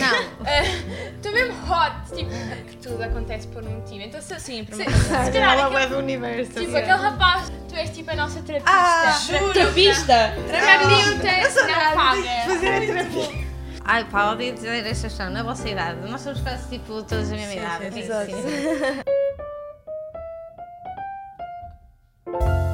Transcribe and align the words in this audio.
Não. 0.00 1.16
Estou 1.16 1.32
mesmo 1.32 1.54
hot, 1.72 1.94
tipo, 2.14 2.30
que 2.68 2.76
tudo 2.76 3.02
acontece 3.02 3.46
por 3.48 3.62
um 3.62 3.70
motivo. 3.70 4.02
Então, 4.04 4.20
se, 4.20 4.38
Sim, 4.40 4.64
por 4.64 4.74
se, 4.76 4.84
se, 4.84 5.08
calhar, 5.08 5.58
Ela 5.58 5.82
é 5.82 5.86
do 5.86 5.98
universo. 5.98 6.52
tipo, 6.52 6.76
aquele 6.76 6.92
rapaz, 6.92 7.52
tu 7.68 7.74
és 7.74 7.90
tipo 7.90 8.10
a 8.10 8.14
nossa 8.16 8.40
terapista. 8.42 8.72
Ah, 8.76 9.18
Juro. 9.26 9.52
Terapista. 9.52 10.34
Terapeuta 10.46 11.62
não 11.66 11.94
paga. 11.94 12.22
Fazer 12.46 12.68
a 12.68 12.80
terapia. 12.80 13.42
Ai, 13.84 14.04
pá, 14.04 14.30
odeio 14.30 14.54
dizer 14.54 14.86
esta 14.86 15.08
questão, 15.08 15.30
na 15.30 15.42
vossa 15.42 15.68
idade. 15.68 15.98
Nós 16.08 16.20
somos 16.20 16.40
quase 16.40 16.68
tipo 16.68 17.02
todas 17.02 17.32
a 17.32 17.34
mesma 17.34 17.54
idade. 17.54 17.84
sim, 17.92 18.02
Sim, 18.02 18.08
sim. 18.26 18.42
sim. 18.42 19.02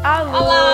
Alô, 0.04 0.30
Olá. 0.30 0.67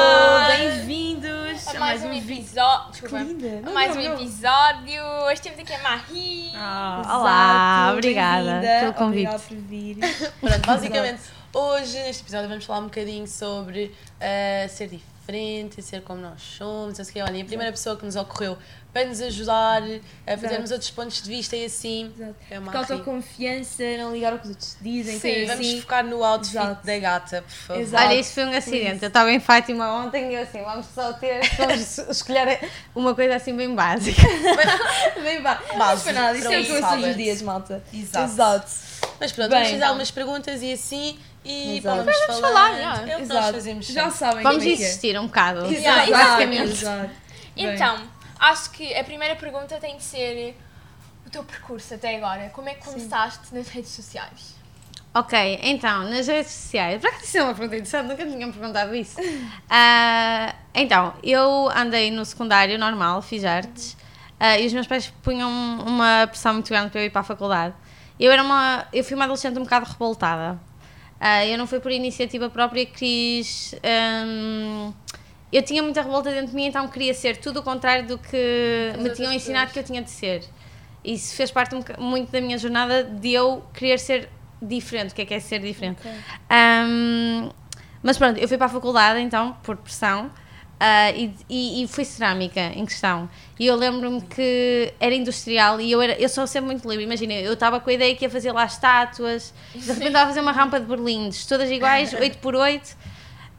Mais 1.94 2.02
um 2.02 2.12
episódio. 2.12 3.18
Linda. 3.18 3.70
Mais 3.70 3.94
não, 3.94 4.02
um 4.02 4.04
não. 4.04 4.14
episódio. 4.14 5.02
Hoje 5.26 5.40
temos 5.42 5.60
aqui 5.60 5.72
a 5.72 5.78
Marie. 5.78 6.50
Ah, 6.56 7.02
olá, 7.06 7.92
obrigada 7.92 8.60
pelo 8.80 8.94
convite. 8.94 9.28
Obrigada 9.28 9.38
por 9.38 9.56
vir. 9.56 9.98
Pronto, 10.40 10.66
basicamente, 10.66 11.22
hoje 11.52 11.98
neste 11.98 12.22
episódio 12.22 12.48
vamos 12.48 12.64
falar 12.64 12.80
um 12.80 12.84
bocadinho 12.84 13.28
sobre 13.28 13.94
ah, 14.20 14.66
ser 14.68 14.88
diferente, 14.88 15.13
ser 15.82 16.02
como 16.02 16.20
nós 16.20 16.40
somos. 16.40 16.98
Não 16.98 17.04
sei 17.04 17.12
o 17.12 17.14
quê. 17.14 17.22
Olha, 17.22 17.42
a 17.42 17.44
primeira 17.46 17.72
pessoa 17.72 17.96
que 17.96 18.04
nos 18.04 18.16
ocorreu 18.16 18.56
para 18.92 19.06
nos 19.06 19.20
ajudar 19.20 19.82
a 20.24 20.38
fazermos 20.38 20.70
outros 20.70 20.88
pontos 20.90 21.20
de 21.20 21.28
vista 21.28 21.56
e 21.56 21.64
assim 21.64 22.12
Exato. 22.16 22.36
é 22.48 22.58
uma 22.60 22.70
Porque 22.70 22.92
autoconfiança, 22.92 23.82
não 23.98 24.12
ligar 24.12 24.32
ao 24.32 24.38
que 24.38 24.44
os 24.44 24.50
outros 24.50 24.76
dizem, 24.80 25.18
Sim, 25.18 25.46
Vamos 25.46 25.66
assim. 25.66 25.80
focar 25.80 26.04
no 26.04 26.22
outfit 26.22 26.56
Exato. 26.56 26.86
da 26.86 26.98
gata, 26.98 27.42
por 27.42 27.50
favor. 27.50 27.82
Exato. 27.82 28.04
Olha, 28.04 28.14
isso 28.14 28.32
foi 28.34 28.44
um 28.44 28.56
acidente. 28.56 29.02
Eu 29.02 29.08
estava 29.08 29.32
em 29.32 29.40
Fátima 29.40 29.92
ontem 30.04 30.30
e 30.30 30.34
eu 30.36 30.42
assim, 30.42 30.62
vamos 30.62 30.86
só 30.94 31.12
ter, 31.14 31.40
vamos 31.56 31.98
escolher 32.08 32.70
uma 32.94 33.14
coisa 33.16 33.34
assim 33.34 33.56
bem 33.56 33.74
básica. 33.74 34.22
Bem, 35.22 35.42
vá. 35.42 35.60
Não 35.76 35.96
foi 35.98 36.12
nada, 36.12 36.38
isso 36.38 36.46
é 36.46 36.60
o 36.60 36.64
que 36.64 36.70
eu 36.70 37.10
os 37.10 37.16
dias, 37.16 37.42
malta. 37.42 37.82
Exato. 37.92 38.32
Exato. 38.32 38.72
Mas 39.18 39.32
pronto, 39.32 39.50
Bem, 39.50 39.58
vamos 39.58 39.66
fazer 39.68 39.76
então. 39.76 39.88
algumas 39.88 40.10
perguntas 40.10 40.62
e 40.62 40.72
assim 40.72 41.18
e 41.44 41.78
Exato. 41.78 41.96
vamos 42.04 42.18
falar. 42.24 42.40
falar, 42.40 42.76
já. 42.76 42.94
É 42.94 43.00
o 43.00 43.04
que 43.04 43.10
nós 43.10 43.20
Exato. 43.20 43.52
fazemos. 43.52 43.86
Já 43.86 44.02
sempre. 44.04 44.18
sabem 44.18 44.42
Vamos 44.42 44.64
é 44.64 44.68
é. 44.68 44.72
insistir 44.72 45.18
um 45.18 45.26
bocado. 45.26 45.66
Yeah, 45.66 46.06
Exato. 46.08 46.24
basicamente. 46.24 46.72
Exato. 46.72 47.10
Bem. 47.54 47.74
Então, 47.74 48.02
acho 48.38 48.70
que 48.70 48.94
a 48.94 49.04
primeira 49.04 49.36
pergunta 49.36 49.76
tem 49.76 49.96
de 49.96 50.02
ser 50.02 50.56
o 51.26 51.30
teu 51.30 51.44
percurso 51.44 51.94
até 51.94 52.16
agora. 52.16 52.50
Como 52.50 52.68
é 52.68 52.74
que 52.74 52.84
começaste 52.84 53.54
nas 53.54 53.68
redes 53.68 53.90
sociais? 53.90 54.54
Ok, 55.16 55.60
então, 55.62 56.10
nas 56.10 56.26
redes 56.26 56.50
sociais, 56.50 57.00
para 57.00 57.12
que 57.12 57.24
isso 57.24 57.38
é 57.38 57.42
uma 57.44 57.54
pergunta 57.54 57.76
interessante, 57.76 58.08
nunca 58.08 58.24
me 58.24 58.32
tinham 58.32 58.50
perguntado 58.50 58.94
isso. 58.94 59.16
Ah, 59.70 60.54
então, 60.74 61.14
eu 61.22 61.70
andei 61.70 62.10
no 62.10 62.24
secundário 62.24 62.76
normal, 62.78 63.22
fiz 63.22 63.44
artes, 63.44 63.96
ah, 64.40 64.58
e 64.58 64.66
os 64.66 64.72
meus 64.72 64.86
pais 64.88 65.12
punham 65.22 65.48
uma 65.86 66.26
pressão 66.26 66.54
muito 66.54 66.68
grande 66.68 66.90
para 66.90 67.00
eu 67.00 67.06
ir 67.06 67.10
para 67.10 67.20
a 67.20 67.24
faculdade. 67.24 67.74
Eu, 68.18 68.32
era 68.32 68.42
uma, 68.42 68.86
eu 68.92 69.04
fui 69.04 69.14
uma 69.14 69.24
adolescente 69.24 69.56
um 69.56 69.62
bocado 69.62 69.86
revoltada. 69.86 70.58
Ah, 71.26 71.46
eu 71.46 71.56
não 71.56 71.66
fui 71.66 71.80
por 71.80 71.90
iniciativa 71.90 72.50
própria, 72.50 72.84
quis. 72.84 73.74
hum, 74.26 74.92
eu 75.50 75.62
tinha 75.62 75.82
muita 75.82 76.02
revolta 76.02 76.30
dentro 76.30 76.48
de 76.48 76.54
mim, 76.54 76.66
então 76.66 76.86
queria 76.86 77.14
ser 77.14 77.38
tudo 77.38 77.60
o 77.60 77.62
contrário 77.62 78.06
do 78.06 78.18
que 78.18 78.92
me 78.92 78.98
outras 78.98 79.16
tinham 79.16 79.32
ensinado 79.32 79.68
pessoas. 79.68 79.72
que 79.72 79.78
eu 79.78 79.84
tinha 79.84 80.02
de 80.02 80.10
ser. 80.10 80.44
Isso 81.02 81.34
fez 81.34 81.50
parte 81.50 81.74
um 81.74 81.82
muito 81.98 82.30
da 82.30 82.42
minha 82.42 82.58
jornada 82.58 83.02
de 83.02 83.32
eu 83.32 83.64
querer 83.72 83.98
ser 83.98 84.28
diferente. 84.60 85.12
O 85.12 85.14
que 85.14 85.22
é 85.22 85.24
que 85.24 85.32
é 85.32 85.40
ser 85.40 85.60
diferente? 85.60 86.02
Ahm, 86.50 87.48
mas 88.02 88.18
pronto, 88.18 88.38
eu 88.38 88.46
fui 88.46 88.58
para 88.58 88.66
a 88.66 88.70
faculdade 88.70 89.18
então, 89.20 89.56
por 89.62 89.78
pressão, 89.78 90.30
ah, 90.86 91.10
e, 91.12 91.82
e, 91.82 91.88
fui 91.88 92.04
cerâmica 92.04 92.60
em 92.60 92.84
questão. 92.84 93.30
E 93.58 93.66
eu 93.66 93.74
lembro-me 93.74 94.20
que 94.20 94.92
era 95.00 95.14
industrial 95.14 95.80
e 95.80 95.90
eu, 95.90 96.02
era, 96.02 96.12
eu 96.20 96.28
sou 96.28 96.46
sempre 96.46 96.66
muito 96.66 96.86
livre. 96.86 97.04
Imagina, 97.04 97.32
eu 97.32 97.54
estava 97.54 97.80
com 97.80 97.88
a 97.88 97.92
ideia 97.94 98.14
que 98.14 98.24
ia 98.24 98.28
fazer 98.28 98.52
lá 98.52 98.66
estátuas, 98.66 99.54
de 99.74 99.80
repente 99.80 100.08
estava 100.08 100.24
a 100.24 100.28
fazer 100.28 100.40
uma 100.40 100.52
rampa 100.52 100.78
de 100.78 100.84
berlindes, 100.84 101.46
todas 101.46 101.70
iguais, 101.70 102.12
8 102.20 102.36
por 102.36 102.54
8 102.54 102.96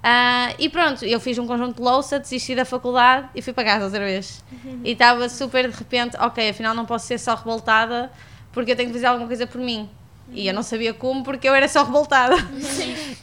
ah, 0.07 0.53
e 0.59 0.69
pronto, 0.69 1.03
eu 1.03 1.19
fiz 1.19 1.35
um 1.39 1.47
conjunto 1.47 1.77
de 1.77 1.81
louça, 1.81 2.19
desisti 2.19 2.53
da 2.53 2.63
faculdade 2.63 3.27
e 3.33 3.41
fui 3.41 3.53
para 3.53 3.63
casa 3.63 3.85
outra 3.85 4.01
vez. 4.01 4.43
E 4.83 4.91
estava 4.91 5.27
super 5.27 5.67
de 5.67 5.75
repente, 5.75 6.15
ok, 6.19 6.47
afinal 6.47 6.75
não 6.75 6.85
posso 6.85 7.07
ser 7.07 7.17
só 7.17 7.33
revoltada 7.33 8.11
porque 8.51 8.73
eu 8.73 8.75
tenho 8.75 8.89
que 8.89 8.93
fazer 8.93 9.07
alguma 9.07 9.25
coisa 9.25 9.47
por 9.47 9.59
mim. 9.59 9.89
E 10.31 10.47
eu 10.47 10.53
não 10.53 10.61
sabia 10.61 10.93
como 10.93 11.23
porque 11.23 11.49
eu 11.49 11.55
era 11.55 11.67
só 11.67 11.83
revoltada. 11.83 12.35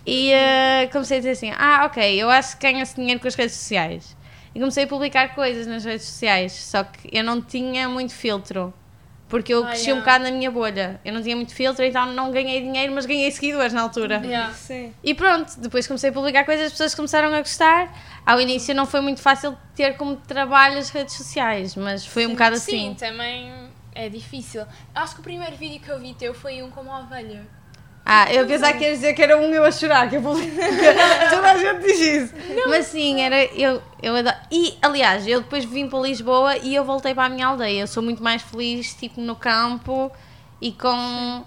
E 0.07 0.33
ah, 0.35 0.89
comecei 0.91 1.19
a 1.19 1.21
dizer 1.21 1.31
assim: 1.33 1.53
ah, 1.57 1.85
ok, 1.87 2.21
eu 2.21 2.29
acho 2.31 2.57
que 2.59 2.71
ganho-se 2.71 2.95
dinheiro 2.97 3.21
com 3.21 3.29
as 3.29 3.35
redes 3.35 3.55
sociais. 3.55 4.17
E 4.55 4.59
comecei 4.59 4.85
a 4.85 4.87
publicar 4.87 5.35
coisas 5.35 5.67
nas 5.67 5.85
redes 5.85 6.05
sociais, 6.07 6.53
só 6.53 6.85
que 6.85 7.09
eu 7.17 7.25
não 7.25 7.41
tinha 7.41 7.89
muito 7.89 8.13
filtro. 8.13 8.73
Porque 9.29 9.55
eu 9.55 9.65
Ah, 9.65 9.69
cresci 9.69 9.85
yeah. 9.85 9.95
um 9.99 10.01
bocado 10.01 10.25
na 10.25 10.31
minha 10.31 10.51
bolha. 10.51 11.01
Eu 11.03 11.15
não 11.15 11.23
tinha 11.23 11.35
muito 11.35 11.55
filtro, 11.55 11.83
então 11.83 12.05
não 12.13 12.31
ganhei 12.31 12.61
dinheiro, 12.61 12.93
mas 12.93 13.07
ganhei 13.07 13.31
seguidores 13.31 13.73
na 13.73 13.81
altura. 13.81 14.21
Yeah. 14.23 14.53
Sim. 14.53 14.93
E 15.03 15.15
pronto, 15.15 15.59
depois 15.59 15.87
comecei 15.87 16.11
a 16.11 16.13
publicar 16.13 16.45
coisas, 16.45 16.67
as 16.67 16.73
pessoas 16.73 16.95
começaram 16.95 17.33
a 17.33 17.39
gostar. 17.39 17.91
Ao 18.27 18.39
início 18.39 18.75
não 18.75 18.85
foi 18.85 19.01
muito 19.01 19.23
fácil 19.23 19.57
ter 19.75 19.97
como 19.97 20.17
trabalho 20.17 20.77
as 20.77 20.91
redes 20.91 21.15
sociais, 21.15 21.75
mas 21.75 22.05
foi 22.05 22.27
um 22.27 22.33
bocado 22.33 22.59
Sim, 22.59 22.89
assim. 22.91 22.95
também 22.95 23.51
é 23.95 24.11
difícil. 24.11 24.67
Acho 24.95 25.15
que 25.15 25.21
o 25.21 25.25
primeiro 25.25 25.57
vídeo 25.57 25.81
que 25.81 25.89
eu 25.89 25.99
vi 25.99 26.13
teu 26.13 26.35
foi 26.35 26.63
um 26.63 26.71
como 26.71 26.93
a 26.93 26.99
ovelha. 26.99 27.47
Ah, 28.05 28.33
eu 28.33 28.47
pensava 28.47 28.73
que 28.73 28.85
ia 28.85 28.91
dizer 28.91 29.15
que 29.15 29.23
era 29.23 29.39
um 29.39 29.53
eu 29.55 29.65
a 29.65 29.71
chorar, 29.71 30.11
que 30.11 30.17
eu 30.17 30.23
publiquei. 30.23 30.53
Toda 31.31 31.53
a 31.53 31.57
gente 31.57 31.83
diz 31.83 32.01
isso. 32.01 32.35
Mas 32.69 32.87
sim, 32.87 33.21
era 33.21 33.45
eu, 33.45 33.81
eu 34.03 34.17
adoro. 34.17 34.37
E 34.51 34.77
aliás, 34.83 35.27
eu 35.27 35.41
depois 35.41 35.65
vim 35.65 35.89
para 35.89 36.01
Lisboa 36.01 36.57
e 36.59 36.75
eu 36.75 36.85
voltei 36.85 37.15
para 37.15 37.27
a 37.27 37.29
minha 37.29 37.47
aldeia. 37.47 37.81
Eu 37.81 37.87
sou 37.87 38.03
muito 38.03 38.23
mais 38.23 38.43
feliz, 38.43 38.93
tipo, 38.95 39.21
no 39.21 39.37
campo 39.37 40.11
e 40.61 40.73
com 40.73 41.45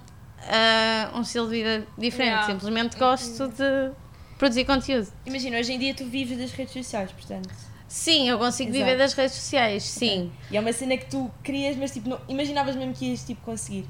ah, 0.48 1.12
um 1.14 1.22
estilo 1.22 1.46
de 1.50 1.52
vida 1.52 1.88
diferente. 1.98 2.32
Yeah. 2.32 2.54
Simplesmente 2.54 2.98
gosto 2.98 3.48
de 3.50 3.92
produzir 4.38 4.66
conteúdo. 4.66 5.08
Imagina, 5.26 5.58
hoje 5.58 5.74
em 5.74 5.80
dia 5.80 5.94
tu 5.94 6.06
vives 6.06 6.38
das 6.38 6.52
redes 6.52 6.74
sociais, 6.74 7.12
portanto. 7.12 7.50
Sim, 7.88 8.30
eu 8.30 8.38
consigo 8.38 8.70
Exato. 8.70 8.86
viver 8.86 8.98
das 8.98 9.14
redes 9.14 9.36
sociais, 9.36 9.84
sim. 9.84 10.32
E 10.52 10.58
é 10.58 10.60
uma 10.60 10.74
cena 10.74 10.98
que 10.98 11.06
tu 11.06 11.32
querias, 11.44 11.78
mas 11.78 11.92
tipo, 11.92 12.10
não, 12.10 12.20
imaginavas 12.28 12.76
mesmo 12.76 12.94
que 12.94 13.06
ias 13.06 13.24
tipo, 13.24 13.42
conseguir. 13.42 13.86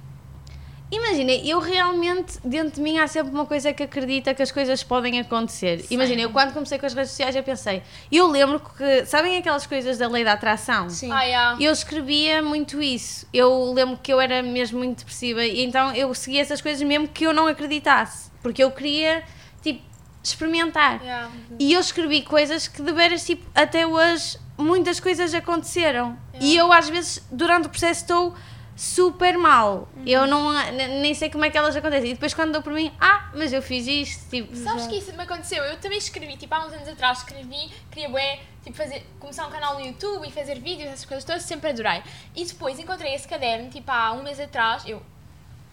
Imagina, 0.96 1.34
eu 1.34 1.60
realmente, 1.60 2.40
dentro 2.44 2.76
de 2.76 2.82
mim, 2.82 2.98
há 2.98 3.08
sempre 3.08 3.34
uma 3.34 3.46
coisa 3.46 3.74
que 3.74 3.84
acredita 3.84 4.34
que 4.34 4.42
as 4.42 4.50
coisas 4.50 4.82
podem 4.82 5.20
acontecer. 5.20 5.86
Imagina, 5.90 6.22
eu 6.22 6.30
quando 6.30 6.54
comecei 6.54 6.80
com 6.80 6.86
as 6.86 6.94
redes 6.94 7.12
sociais, 7.12 7.36
eu 7.36 7.44
pensei, 7.44 7.84
eu 8.10 8.28
lembro 8.28 8.62
que, 8.62 9.06
sabem 9.06 9.38
aquelas 9.38 9.68
coisas 9.68 9.98
da 9.98 10.08
lei 10.08 10.24
da 10.24 10.34
atração? 10.34 10.90
Sim. 10.90 11.12
Ah, 11.12 11.24
yeah. 11.24 11.58
Eu 11.62 11.74
escrevia 11.74 12.42
muito 12.42 12.82
isso. 12.82 13.28
Eu 13.34 13.74
lembro 13.74 13.98
que 14.02 14.12
eu 14.14 14.22
era 14.22 14.42
mesmo 14.42 14.78
muito 14.78 15.00
depressiva 15.00 15.44
e 15.44 15.66
então 15.66 15.94
eu 15.94 16.14
seguia 16.14 16.42
essas 16.42 16.62
coisas 16.62 16.82
mesmo 16.82 17.10
que 17.10 17.26
eu 17.26 17.34
não 17.34 17.48
acreditasse. 17.48 18.32
Porque 18.42 18.64
eu 18.64 18.72
queria, 18.72 19.24
tipo, 19.62 19.82
experimentar. 20.24 21.02
Yeah. 21.02 21.32
E 21.60 21.74
eu 21.74 21.82
escrevi 21.82 22.22
coisas 22.22 22.70
que 22.70 22.82
de 22.82 22.94
veras, 22.94 23.26
tipo, 23.26 23.46
até 23.54 23.86
hoje, 23.86 24.38
muitas 24.58 25.02
coisas 25.02 25.34
aconteceram. 25.34 26.18
E 26.40 26.56
eu, 26.56 26.72
às 26.72 26.88
vezes, 26.88 27.22
durante 27.30 27.68
o 27.68 27.70
processo, 27.70 28.02
estou 28.02 28.36
super 28.76 29.38
mal. 29.38 29.88
Eu 30.06 30.28
não, 30.28 30.52
nem 30.74 31.14
sei 31.14 31.30
como 31.30 31.46
é 31.46 31.50
que 31.50 31.58
elas 31.58 31.76
acontecem. 31.76 32.12
E 32.12 32.14
depois, 32.14 32.34
quando 32.34 32.52
dou 32.52 32.62
por 32.62 32.74
mim, 32.74 32.92
ah, 33.00 33.32
mas 33.34 33.54
eu 33.54 33.62
fiz 33.62 33.88
isto, 33.88 34.30
tipo. 34.30 34.56
Sabes 34.56 34.86
que 34.88 34.98
isso 34.98 35.14
me 35.14 35.24
aconteceu? 35.24 35.64
Eu 35.64 35.78
também 35.78 35.98
escrevi, 35.98 36.36
tipo, 36.36 36.54
há 36.54 36.66
uns 36.66 36.74
anos 36.74 36.88
atrás 36.88 37.20
escrevi, 37.20 37.72
queria 37.90 38.10
bué, 38.10 38.40
tipo, 38.64 38.76
fazer, 38.76 39.06
começar 39.20 39.48
um 39.48 39.52
canal 39.52 39.76
no 39.76 39.86
YouTube 39.86 40.28
e 40.28 40.32
fazer 40.32 40.60
vídeos, 40.60 40.90
essas 40.90 41.06
coisas 41.06 41.24
todas, 41.24 41.44
sempre 41.44 41.70
adorei. 41.70 42.04
E 42.36 42.44
depois 42.44 42.78
encontrei 42.78 43.14
esse 43.14 43.28
caderno, 43.28 43.70
tipo, 43.70 43.90
há 43.90 44.12
um 44.12 44.24
mês 44.24 44.40
atrás, 44.40 44.84
eu, 44.86 45.02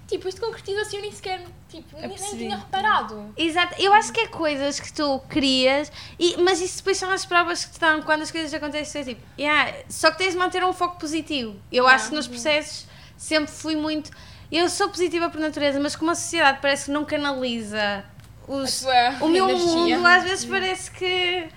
tipo, 0.07 0.29
isto 0.29 0.41
concretizou-se 0.41 0.95
e 0.95 0.99
eu 0.99 1.03
nem 1.03 1.11
sequer, 1.11 1.45
tipo, 1.69 1.97
nem, 1.97 2.07
nem 2.07 2.17
percebi. 2.17 2.45
tinha 2.45 2.57
reparado. 2.57 3.34
Exato, 3.37 3.83
eu 3.83 3.93
acho 3.93 4.13
que 4.13 4.21
é 4.21 4.27
coisas 4.29 4.79
que 4.79 4.93
tu 4.93 5.19
crias, 5.29 5.91
e, 6.21 6.37
mas 6.37 6.61
isso 6.61 6.79
depois 6.79 6.97
são 6.97 7.11
as 7.11 7.27
provas 7.27 7.65
que 7.65 7.73
te 7.73 7.81
dão 7.81 8.01
quando 8.03 8.23
as 8.23 8.31
coisas 8.31 8.55
acontecem. 8.55 9.01
É 9.01 9.05
tipo, 9.05 9.23
yeah, 9.37 9.75
só 9.89 10.13
que 10.13 10.19
tens 10.19 10.34
de 10.34 10.39
manter 10.39 10.63
um 10.63 10.73
foco 10.73 11.01
positivo. 11.01 11.57
Eu 11.73 11.89
acho 11.89 12.11
que 12.11 12.15
nos 12.15 12.29
processos 12.29 12.91
sempre 13.22 13.51
fui 13.53 13.77
muito. 13.77 14.10
Eu 14.51 14.69
sou 14.69 14.89
positiva 14.89 15.30
por 15.30 15.41
natureza, 15.41 15.78
mas 15.80 15.97
como 15.97 16.10
a 16.10 16.15
sociedade 16.15 16.59
parece 16.60 16.86
que 16.86 16.91
não 16.91 17.04
canaliza 17.04 18.04
os, 18.47 18.84
A 18.86 19.19
o 19.24 19.28
meu 19.28 19.48
energia. 19.48 19.97
mundo, 19.97 20.07
às 20.07 20.22
vezes 20.24 20.45
parece 20.45 20.91
que 20.91 21.48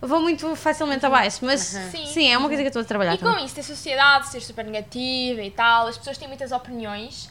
vou 0.00 0.20
muito 0.20 0.56
facilmente 0.56 1.04
abaixo. 1.06 1.44
Mas 1.44 1.60
Sim. 1.60 2.06
sim, 2.06 2.28
é 2.32 2.36
uma 2.38 2.48
coisa 2.48 2.62
que 2.62 2.66
eu 2.66 2.70
estou 2.70 2.82
a 2.82 2.84
trabalhar. 2.84 3.14
E 3.14 3.18
com 3.18 3.26
também. 3.26 3.44
isso, 3.44 3.60
a 3.60 3.62
sociedade 3.62 4.28
ser 4.28 4.40
super 4.40 4.64
negativa 4.64 5.40
e 5.42 5.50
tal, 5.50 5.86
as 5.86 5.96
pessoas 5.98 6.18
têm 6.18 6.26
muitas 6.26 6.50
opiniões. 6.52 7.28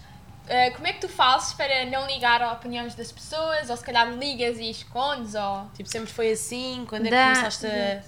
eh, 0.48 0.72
como 0.72 0.88
é 0.88 0.94
que 0.94 1.02
tu 1.02 1.10
fazes 1.10 1.54
para 1.54 1.86
não 1.88 2.08
ligar 2.08 2.42
às 2.42 2.54
opiniões 2.54 2.96
das 2.96 3.12
pessoas? 3.12 3.70
Ou 3.70 3.76
se 3.78 3.84
calhar 3.84 4.10
ligas 4.14 4.58
e 4.58 4.70
escondes? 4.72 5.36
Ou... 5.36 5.68
Tipo, 5.76 5.90
sempre 5.90 6.12
foi 6.12 6.32
assim? 6.32 6.86
Quando 6.88 7.08
é 7.08 7.10
que 7.10 7.16
Da- 7.16 7.24
começaste 7.26 7.66
a, 7.68 8.02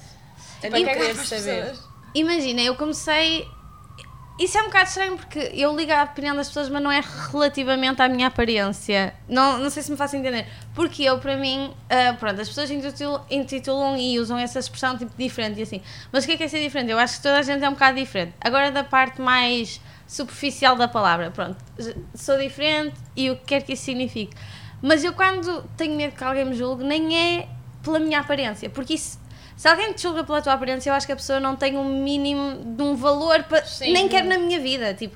a 0.66 0.69
não 0.69 0.78
a 0.78 0.83
querer 0.94 1.16
saber? 1.16 1.66
pessoas? 1.66 1.89
Imagina, 2.16 2.62
eu 2.62 2.75
comecei. 2.75 3.45
Isso 4.39 4.57
é 4.57 4.62
um 4.62 4.66
bocado 4.66 4.88
estranho 4.88 5.18
porque 5.18 5.39
eu 5.54 5.75
ligo 5.75 5.92
à 5.92 6.04
opinião 6.04 6.36
das 6.36 6.48
pessoas, 6.48 6.68
mas 6.69 6.81
não 6.81 6.92
é 6.92 7.01
relativamente 7.31 8.01
à 8.01 8.07
minha 8.07 8.28
aparência. 8.28 9.13
Não, 9.30 9.60
não 9.60 9.69
sei 9.69 9.83
se 9.83 9.92
me 9.92 9.98
faço 9.98 10.16
entender. 10.16 10.48
Porque 10.74 11.04
eu, 11.04 11.19
para 11.19 11.38
mim, 11.38 11.72
ah, 11.89 12.13
pronto, 12.13 12.42
as 12.42 12.48
pessoas 12.48 12.72
intitulam, 12.72 13.24
intitulam 13.30 13.98
e 13.98 14.19
usam 14.19 14.38
essa 14.38 14.57
expressão 14.57 14.98
tipo 14.98 15.12
diferente 15.18 15.60
e 15.60 15.63
assim. 15.63 15.81
Mas 16.12 16.24
o 16.24 16.28
que 16.28 16.33
é 16.33 16.38
que 16.38 16.44
é 16.44 16.48
ser 16.48 16.62
diferente? 16.62 16.89
Eu 16.92 16.98
acho 16.98 17.18
que 17.18 17.24
toda 17.24 17.38
a 17.38 17.42
gente 17.44 17.63
é 17.63 17.69
um 17.69 17.74
bocado 17.74 17.98
diferente. 17.98 18.33
Agora, 18.42 18.72
da 18.72 18.83
parte 18.83 19.22
mais 19.22 19.80
superficial 20.12 20.75
da 20.75 20.88
palavra. 20.88 21.31
Pronto, 21.31 21.57
sou 22.13 22.38
diferente 22.38 22.95
e 23.16 23.30
o 23.30 23.38
que 23.38 23.45
quer 23.45 23.62
que 23.62 23.74
isso 23.74 23.83
signifique. 23.83 24.36
Mas 24.81 25.04
eu 25.04 25.13
quando 25.13 25.63
tenho 25.78 25.95
medo 25.95 26.16
que 26.16 26.24
alguém 26.24 26.44
me 26.44 26.56
julgue, 26.56 26.83
nem 26.83 27.16
é 27.16 27.48
pela 27.81 28.00
minha 28.00 28.19
aparência, 28.19 28.69
porque 28.69 28.95
isso, 28.95 29.19
se 29.62 29.68
alguém 29.68 29.94
te 29.94 30.02
julga 30.02 30.24
pela 30.24 30.42
tua 30.42 30.54
aparência, 30.54 30.90
eu 30.90 30.94
acho 30.96 31.06
que 31.06 31.12
a 31.13 31.16
pessoa 31.16 31.40
não 31.40 31.56
tem 31.56 31.78
um 31.78 31.84
mínimo 31.84 32.63
de 32.75 32.81
um 32.81 32.96
valor, 32.96 33.44
para, 33.44 33.63
Sim. 33.63 33.94
nem 33.94 34.08
quer 34.08 34.24
na 34.24 34.40
minha 34.40 34.60
vida, 34.60 34.92
tipo... 34.96 35.16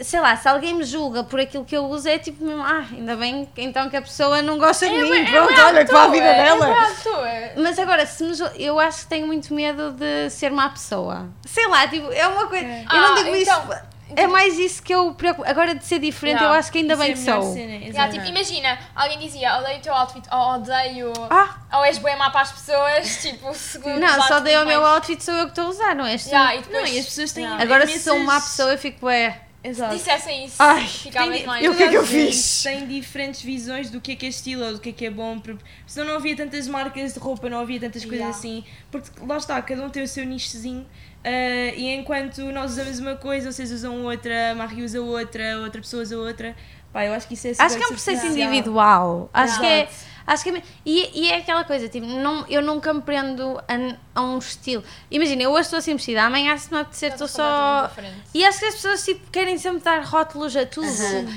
Sei 0.00 0.18
lá, 0.20 0.34
se 0.36 0.48
alguém 0.48 0.74
me 0.74 0.84
julga 0.84 1.22
por 1.24 1.38
aquilo 1.40 1.64
que 1.64 1.76
eu 1.76 1.84
uso, 1.84 2.08
é 2.08 2.18
tipo, 2.18 2.42
ah, 2.62 2.86
ainda 2.92 3.14
bem 3.16 3.46
então 3.58 3.90
que 3.90 3.96
a 3.96 4.00
pessoa 4.00 4.40
não 4.40 4.56
gosta 4.56 4.88
de 4.88 4.94
mim, 4.94 5.24
pronto, 5.26 5.60
olha 5.60 5.84
que 5.84 5.92
vá 5.92 6.04
a 6.04 6.08
vida 6.08 6.24
É 6.24 6.44
dela. 6.44 6.66
toa. 7.02 7.28
Mas 7.56 7.78
agora, 7.80 8.06
se 8.06 8.22
me 8.24 8.32
ju- 8.32 8.48
eu 8.56 8.78
acho 8.78 9.00
que 9.00 9.06
tenho 9.08 9.26
muito 9.26 9.52
medo 9.52 9.90
de 9.90 10.30
ser 10.30 10.50
má 10.52 10.68
pessoa. 10.70 11.28
Sei 11.44 11.66
lá, 11.66 11.86
tipo, 11.88 12.10
é 12.12 12.26
uma 12.28 12.46
coisa. 12.46 12.64
Eu 12.64 12.84
não 13.00 13.12
Ah, 13.12 13.14
digo 13.16 13.34
então- 13.36 13.60
isso. 13.60 13.72
É 14.16 14.26
mais 14.26 14.58
isso 14.58 14.82
que 14.82 14.94
eu 14.94 15.12
preocupo. 15.14 15.48
Agora 15.48 15.74
de 15.74 15.84
ser 15.84 15.98
diferente, 15.98 16.36
Yeah, 16.36 16.54
eu 16.54 16.58
acho 16.58 16.72
que 16.72 16.78
ainda 16.78 16.96
bem 16.96 17.12
que 17.14 17.20
é 17.20 17.24
sou. 17.34 17.52
cena, 17.52 17.74
Yeah, 17.74 18.12
tipo, 18.12 18.24
imagina, 18.26 18.78
alguém 18.94 19.18
dizia 19.18 19.58
odeio 19.58 19.78
o 19.78 19.80
teu 19.82 19.94
outfit, 19.94 20.26
ou 20.32 20.38
odeio, 20.54 21.12
Ah, 21.30 21.58
ou 21.74 21.84
és 21.84 21.98
bem 21.98 22.16
má 22.16 22.30
para 22.30 22.40
as 22.42 22.52
pessoas, 22.52 23.16
tipo, 23.22 23.52
segundo 23.54 23.98
não, 24.00 24.22
só 24.22 24.40
dei 24.40 24.56
o 24.56 24.66
meu 24.66 24.84
outfit, 24.84 25.22
sou 25.22 25.34
eu 25.34 25.44
que 25.44 25.50
estou 25.52 25.66
a 25.66 25.68
usar, 25.68 25.94
não 25.94 26.06
és 26.06 26.24
tu. 26.24 26.28
Yeah, 26.30 26.62
Não, 26.70 26.86
e 26.86 26.98
as 26.98 27.04
pessoas 27.06 27.32
têm 27.32 27.44
Yeah. 27.44 27.62
Agora, 27.62 27.86
se 27.86 27.98
sou 28.00 28.16
uma 28.16 28.40
pessoa, 28.40 28.72
eu 28.72 28.78
fico, 28.78 29.08
é. 29.08 29.42
Exato. 29.62 29.92
dissessem 29.96 30.44
isso, 30.46 30.54
Ai, 30.60 30.86
ficavas 30.86 31.44
mais... 31.44 31.64
eu- 31.64 31.72
o 31.72 31.76
que 31.76 31.82
é 31.82 31.88
que 31.88 31.96
eu 31.96 32.06
fiz? 32.06 32.62
Tem 32.62 32.86
diferentes 32.86 33.42
visões 33.42 33.90
do 33.90 34.00
que 34.00 34.12
é 34.12 34.16
que 34.16 34.24
é 34.24 34.28
estilo 34.28 34.64
ou 34.64 34.72
do 34.74 34.78
que 34.78 34.90
é 34.90 34.92
que 34.92 35.04
é 35.04 35.10
bom. 35.10 35.40
porque 35.40 35.62
Senão 35.84 36.06
não 36.06 36.14
havia 36.14 36.36
tantas 36.36 36.68
marcas 36.68 37.12
de 37.14 37.18
roupa, 37.18 37.50
não 37.50 37.58
havia 37.58 37.80
tantas 37.80 38.02
coisas 38.04 38.18
Yeah. 38.20 38.38
assim. 38.38 38.64
Porque 38.90 39.10
lá 39.26 39.36
está, 39.36 39.60
cada 39.60 39.82
um 39.84 39.90
tem 39.90 40.04
o 40.04 40.08
seu 40.08 40.24
nichozinho. 40.24 40.86
Ah, 41.24 41.74
e 41.76 41.94
enquanto 41.94 42.42
nós 42.52 42.72
usamos 42.72 42.98
uma 42.98 43.16
coisa, 43.16 43.50
vocês 43.52 43.70
usam 43.72 44.04
outra, 44.04 44.54
Marie 44.54 44.82
usa 44.82 45.00
outra, 45.00 45.58
outra 45.60 45.80
pessoa 45.80 46.02
usa 46.02 46.16
outra. 46.16 46.54
Pá, 46.92 47.04
eu 47.04 47.12
acho 47.12 47.28
que 47.28 47.34
isso 47.34 47.48
é 47.48 47.50
Acho 47.58 47.76
que 47.76 47.82
é 47.82 47.86
um 47.86 47.90
processo 47.90 48.16
superficial. 48.18 48.48
individual. 48.48 49.30
Acho 49.32 49.60
que 49.60 49.66
é. 49.66 49.88
Acho 50.28 50.44
que 50.44 50.50
é, 50.50 50.62
e, 50.84 51.22
e 51.22 51.30
é 51.30 51.38
aquela 51.38 51.64
coisa, 51.64 51.88
tipo, 51.88 52.06
não, 52.06 52.44
eu 52.50 52.60
nunca 52.60 52.92
me 52.92 53.00
prendo 53.00 53.58
a, 53.66 53.96
a 54.14 54.22
um 54.22 54.36
estilo. 54.36 54.84
Imagina, 55.10 55.42
eu 55.44 55.50
hoje 55.50 55.62
estou 55.62 55.78
assim 55.78 55.94
vestida, 55.94 56.22
amanhã 56.22 56.54
se 56.58 56.70
me 56.70 56.78
apetecer 56.78 57.12
estou 57.12 57.26
só. 57.26 57.90
E 58.34 58.44
acho 58.44 58.58
que 58.58 58.66
as 58.66 58.74
pessoas 58.74 59.02
tipo, 59.02 59.30
querem 59.30 59.56
sempre 59.56 59.80
dar 59.80 60.04
rótulos 60.04 60.54
a 60.54 60.66
tudo. 60.66 60.86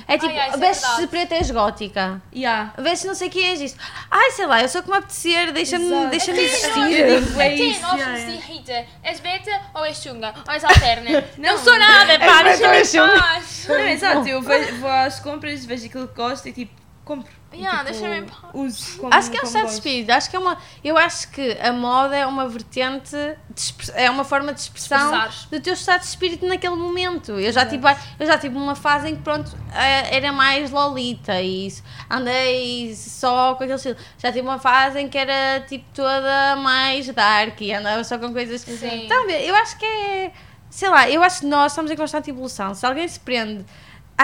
É 0.05 0.17
tipo, 0.17 0.33
Ai, 0.33 0.39
ai, 0.39 0.71
isso 0.71 1.01
é 1.01 1.07
preto 1.07 1.31
és 1.31 1.49
gótica. 1.49 2.21
Yeah. 2.35 2.73
Vestes 2.79 3.07
não 3.07 3.15
sei 3.15 3.29
o 3.29 3.31
que 3.31 3.41
és 3.41 3.61
isto. 3.61 3.79
Ai, 4.09 4.31
sei 4.31 4.45
lá, 4.45 4.61
eu 4.61 4.67
sou 4.67 4.83
como 4.83 4.95
apetecer, 4.95 5.53
deixa-me 5.53 6.07
deixa 6.07 6.33
digo, 6.33 7.39
é 7.39 7.45
Até 7.45 7.55
isso, 7.55 8.29
irrita. 8.29 8.85
És 9.03 9.21
beta 9.21 9.61
ou 9.73 9.85
és 9.85 9.97
chunga? 10.03 10.33
Ou 10.45 10.53
és 10.53 10.63
alterna? 10.65 11.09
não, 11.39 11.53
Não, 11.53 11.63
sou 11.63 11.79
nada, 11.79 12.19
pá, 12.19 12.39
ou 12.39 12.43
deixa-me 12.43 13.15
em 13.15 13.19
paz. 13.19 13.69
Exato, 13.69 14.27
eu 14.27 14.41
vou 14.41 14.89
às 14.89 15.21
compras, 15.21 15.63
vejo 15.63 15.85
aquilo 15.85 16.09
que 16.09 16.15
gosto 16.15 16.47
e 16.49 16.51
tipo, 16.51 16.73
compro. 17.05 17.40
Yeah, 17.53 17.83
tipo, 17.83 17.99
deixa-me. 17.99 18.27
Uso 18.53 18.97
como, 18.99 19.13
Acho 19.13 19.29
que 19.29 19.37
é 19.37 19.39
um 19.39 19.43
como 19.43 19.47
estado 19.47 19.61
de 19.63 19.71
gosto. 19.73 19.77
espírito. 19.85 20.09
Acho 20.11 20.29
que 20.29 20.35
é 20.35 20.39
uma. 20.39 20.57
Eu 20.83 20.97
acho 20.97 21.29
que 21.31 21.57
a 21.61 21.73
moda 21.73 22.15
é 22.15 22.25
uma 22.25 22.47
vertente, 22.47 23.11
de 23.49 23.91
é 23.93 24.09
uma 24.09 24.23
forma 24.23 24.53
de 24.53 24.61
expressão 24.61 24.97
Expressares. 24.97 25.45
do 25.51 25.59
teu 25.59 25.73
estado 25.73 25.99
de 25.99 26.07
espírito 26.07 26.45
naquele 26.47 26.75
momento. 26.75 27.33
Eu 27.33 27.51
já, 27.51 27.65
tive, 27.65 27.85
eu 28.19 28.25
já 28.25 28.37
tive 28.37 28.55
uma 28.55 28.75
fase 28.75 29.09
em 29.09 29.15
que, 29.15 29.21
pronto, 29.21 29.51
eh, 29.73 30.15
era 30.15 30.31
mais 30.31 30.71
lolita 30.71 31.41
e 31.41 31.67
isso. 31.67 31.83
Andei 32.09 32.95
só 32.95 33.55
com 33.55 33.63
aquele 33.63 33.75
estilo. 33.75 33.97
Já 34.17 34.31
tive 34.31 34.47
uma 34.47 34.59
fase 34.59 34.99
em 34.99 35.09
que 35.09 35.17
era 35.17 35.59
tipo 35.67 35.85
toda 35.93 36.55
mais 36.55 37.07
dark 37.09 37.59
e 37.59 37.73
andava 37.73 38.03
só 38.03 38.17
com 38.17 38.31
coisas. 38.31 38.61
Sim. 38.61 39.07
Ver? 39.27 39.45
Eu 39.45 39.55
acho 39.55 39.77
que 39.77 39.85
é. 39.85 40.31
Sei 40.69 40.87
lá, 40.87 41.09
eu 41.09 41.21
acho 41.21 41.41
que 41.41 41.47
nós 41.47 41.73
estamos 41.73 41.91
em 41.91 41.97
constante 41.97 42.29
evolução. 42.29 42.73
Se 42.73 42.85
alguém 42.85 43.05
se 43.07 43.19
prende. 43.19 43.65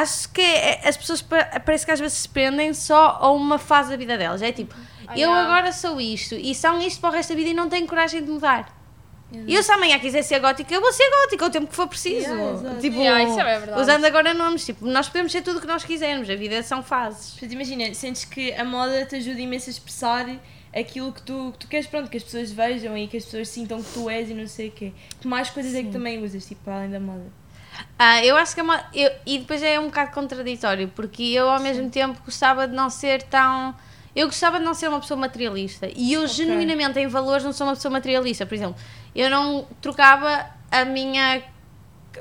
Acho 0.02 0.30
que 0.30 0.42
é- 0.42 0.88
as 0.88 0.96
pessoas 0.98 1.22
pa- 1.22 1.60
parece 1.66 1.86
que 1.86 1.92
às 1.92 2.00
vezes 2.00 2.18
se 2.20 2.30
prendem 2.30 2.74
só 2.74 3.18
a 3.22 3.32
uma 3.32 3.58
fase 3.58 3.90
da 3.90 3.96
vida 3.98 4.18
delas. 4.18 4.42
É 4.42 4.52
tipo, 4.52 4.76
eu 5.16 5.30
agora 5.34 5.72
sou 5.72 6.00
isto 6.00 6.36
e 6.36 6.54
são 6.54 6.80
isto 6.82 7.00
para 7.02 7.10
o 7.10 7.14
resto 7.14 7.30
da 7.30 7.36
vida 7.36 7.50
e 7.50 7.54
não 7.54 7.68
tenho 7.70 7.88
coragem 7.88 8.24
de 8.24 8.30
mudar. 8.30 8.76
E 9.46 9.54
eu 9.56 9.62
se 9.62 9.70
amanhã 9.74 10.00
quiser 10.00 10.22
ser 10.24 10.40
gótica, 10.40 10.74
eu 10.74 10.80
vou 10.80 10.94
ser 10.94 11.04
gótica 11.10 11.46
o 11.46 11.50
tempo 11.50 11.68
que 11.68 11.76
for 11.76 11.88
preciso. 11.88 12.28
Yeah, 12.30 12.80
tipo, 12.80 12.96
Yeah, 12.98 13.22
é 13.24 13.26
usando 13.82 14.06
agora 14.06 14.34
nomes, 14.34 14.66
tipo, 14.66 14.86
nós 14.86 15.08
podemos 15.10 15.32
ser 15.34 15.42
tudo 15.42 15.58
o 15.58 15.62
que 15.62 15.68
nós 15.68 15.84
quisermos, 15.84 16.30
a 16.30 16.36
vida 16.36 16.64
são 16.64 16.82
fases. 16.82 17.32
Portanto, 17.32 17.52
imagina, 17.52 17.94
sentes 17.94 18.24
que 18.24 18.54
a 18.54 18.64
moda 18.64 19.06
te 19.06 19.16
ajuda 19.18 19.42
imenso 19.42 19.70
a 19.70 19.72
expressar 19.72 20.26
aquilo 20.74 21.12
que 21.12 21.22
tu, 21.24 21.50
que 21.54 21.58
tu 21.60 21.68
queres, 21.68 21.88
pronto, 21.88 22.10
que 22.10 22.16
as 22.16 22.24
pessoas 22.24 22.52
vejam 22.54 22.98
e 22.98 23.06
que 23.08 23.18
as 23.18 23.26
pessoas 23.26 23.50
sintam 23.50 23.82
que 23.84 23.92
tu 23.94 24.10
és 24.10 24.30
e 24.30 24.34
não 24.34 24.48
sei 24.48 24.70
o 24.70 24.72
quê. 24.72 24.94
Que 25.20 25.28
mais 25.28 25.50
coisas 25.50 25.76
é 25.76 25.84
que 25.84 25.90
também 25.92 26.24
usas, 26.24 26.46
tipo, 26.46 26.64
para 26.64 26.76
além 26.78 26.92
da 26.92 27.00
moda? 27.00 27.26
Ah, 27.98 28.24
eu 28.24 28.36
acho 28.38 28.54
que 28.54 28.60
é 28.60 28.64
uma. 28.64 28.84
eu- 28.94 29.12
e 29.26 29.40
depois 29.40 29.62
é 29.64 29.80
um 29.80 29.86
bocado 29.86 30.12
contraditório, 30.12 30.88
porque 30.96 31.24
eu 31.24 31.50
ao 31.50 31.60
mesmo 31.60 31.90
tempo 31.90 32.20
gostava 32.26 32.68
de 32.68 32.76
não 32.76 32.90
ser 32.90 33.24
tão. 33.24 33.76
Eu 34.16 34.28
gostava 34.28 34.58
de 34.60 34.66
não 34.66 34.74
ser 34.74 34.88
uma 34.88 35.00
pessoa 35.00 35.20
materialista. 35.20 35.88
E 35.96 36.14
eu, 36.14 36.26
genuinamente, 36.28 37.00
em 37.00 37.08
valores, 37.08 37.44
não 37.44 37.54
sou 37.54 37.68
uma 37.68 37.74
pessoa 37.76 37.92
materialista. 37.92 38.46
Por 38.48 38.56
exemplo, 38.56 38.76
eu 39.16 39.30
não 39.30 39.68
trocava 39.82 40.46
a 40.72 40.86
minha. 40.86 41.42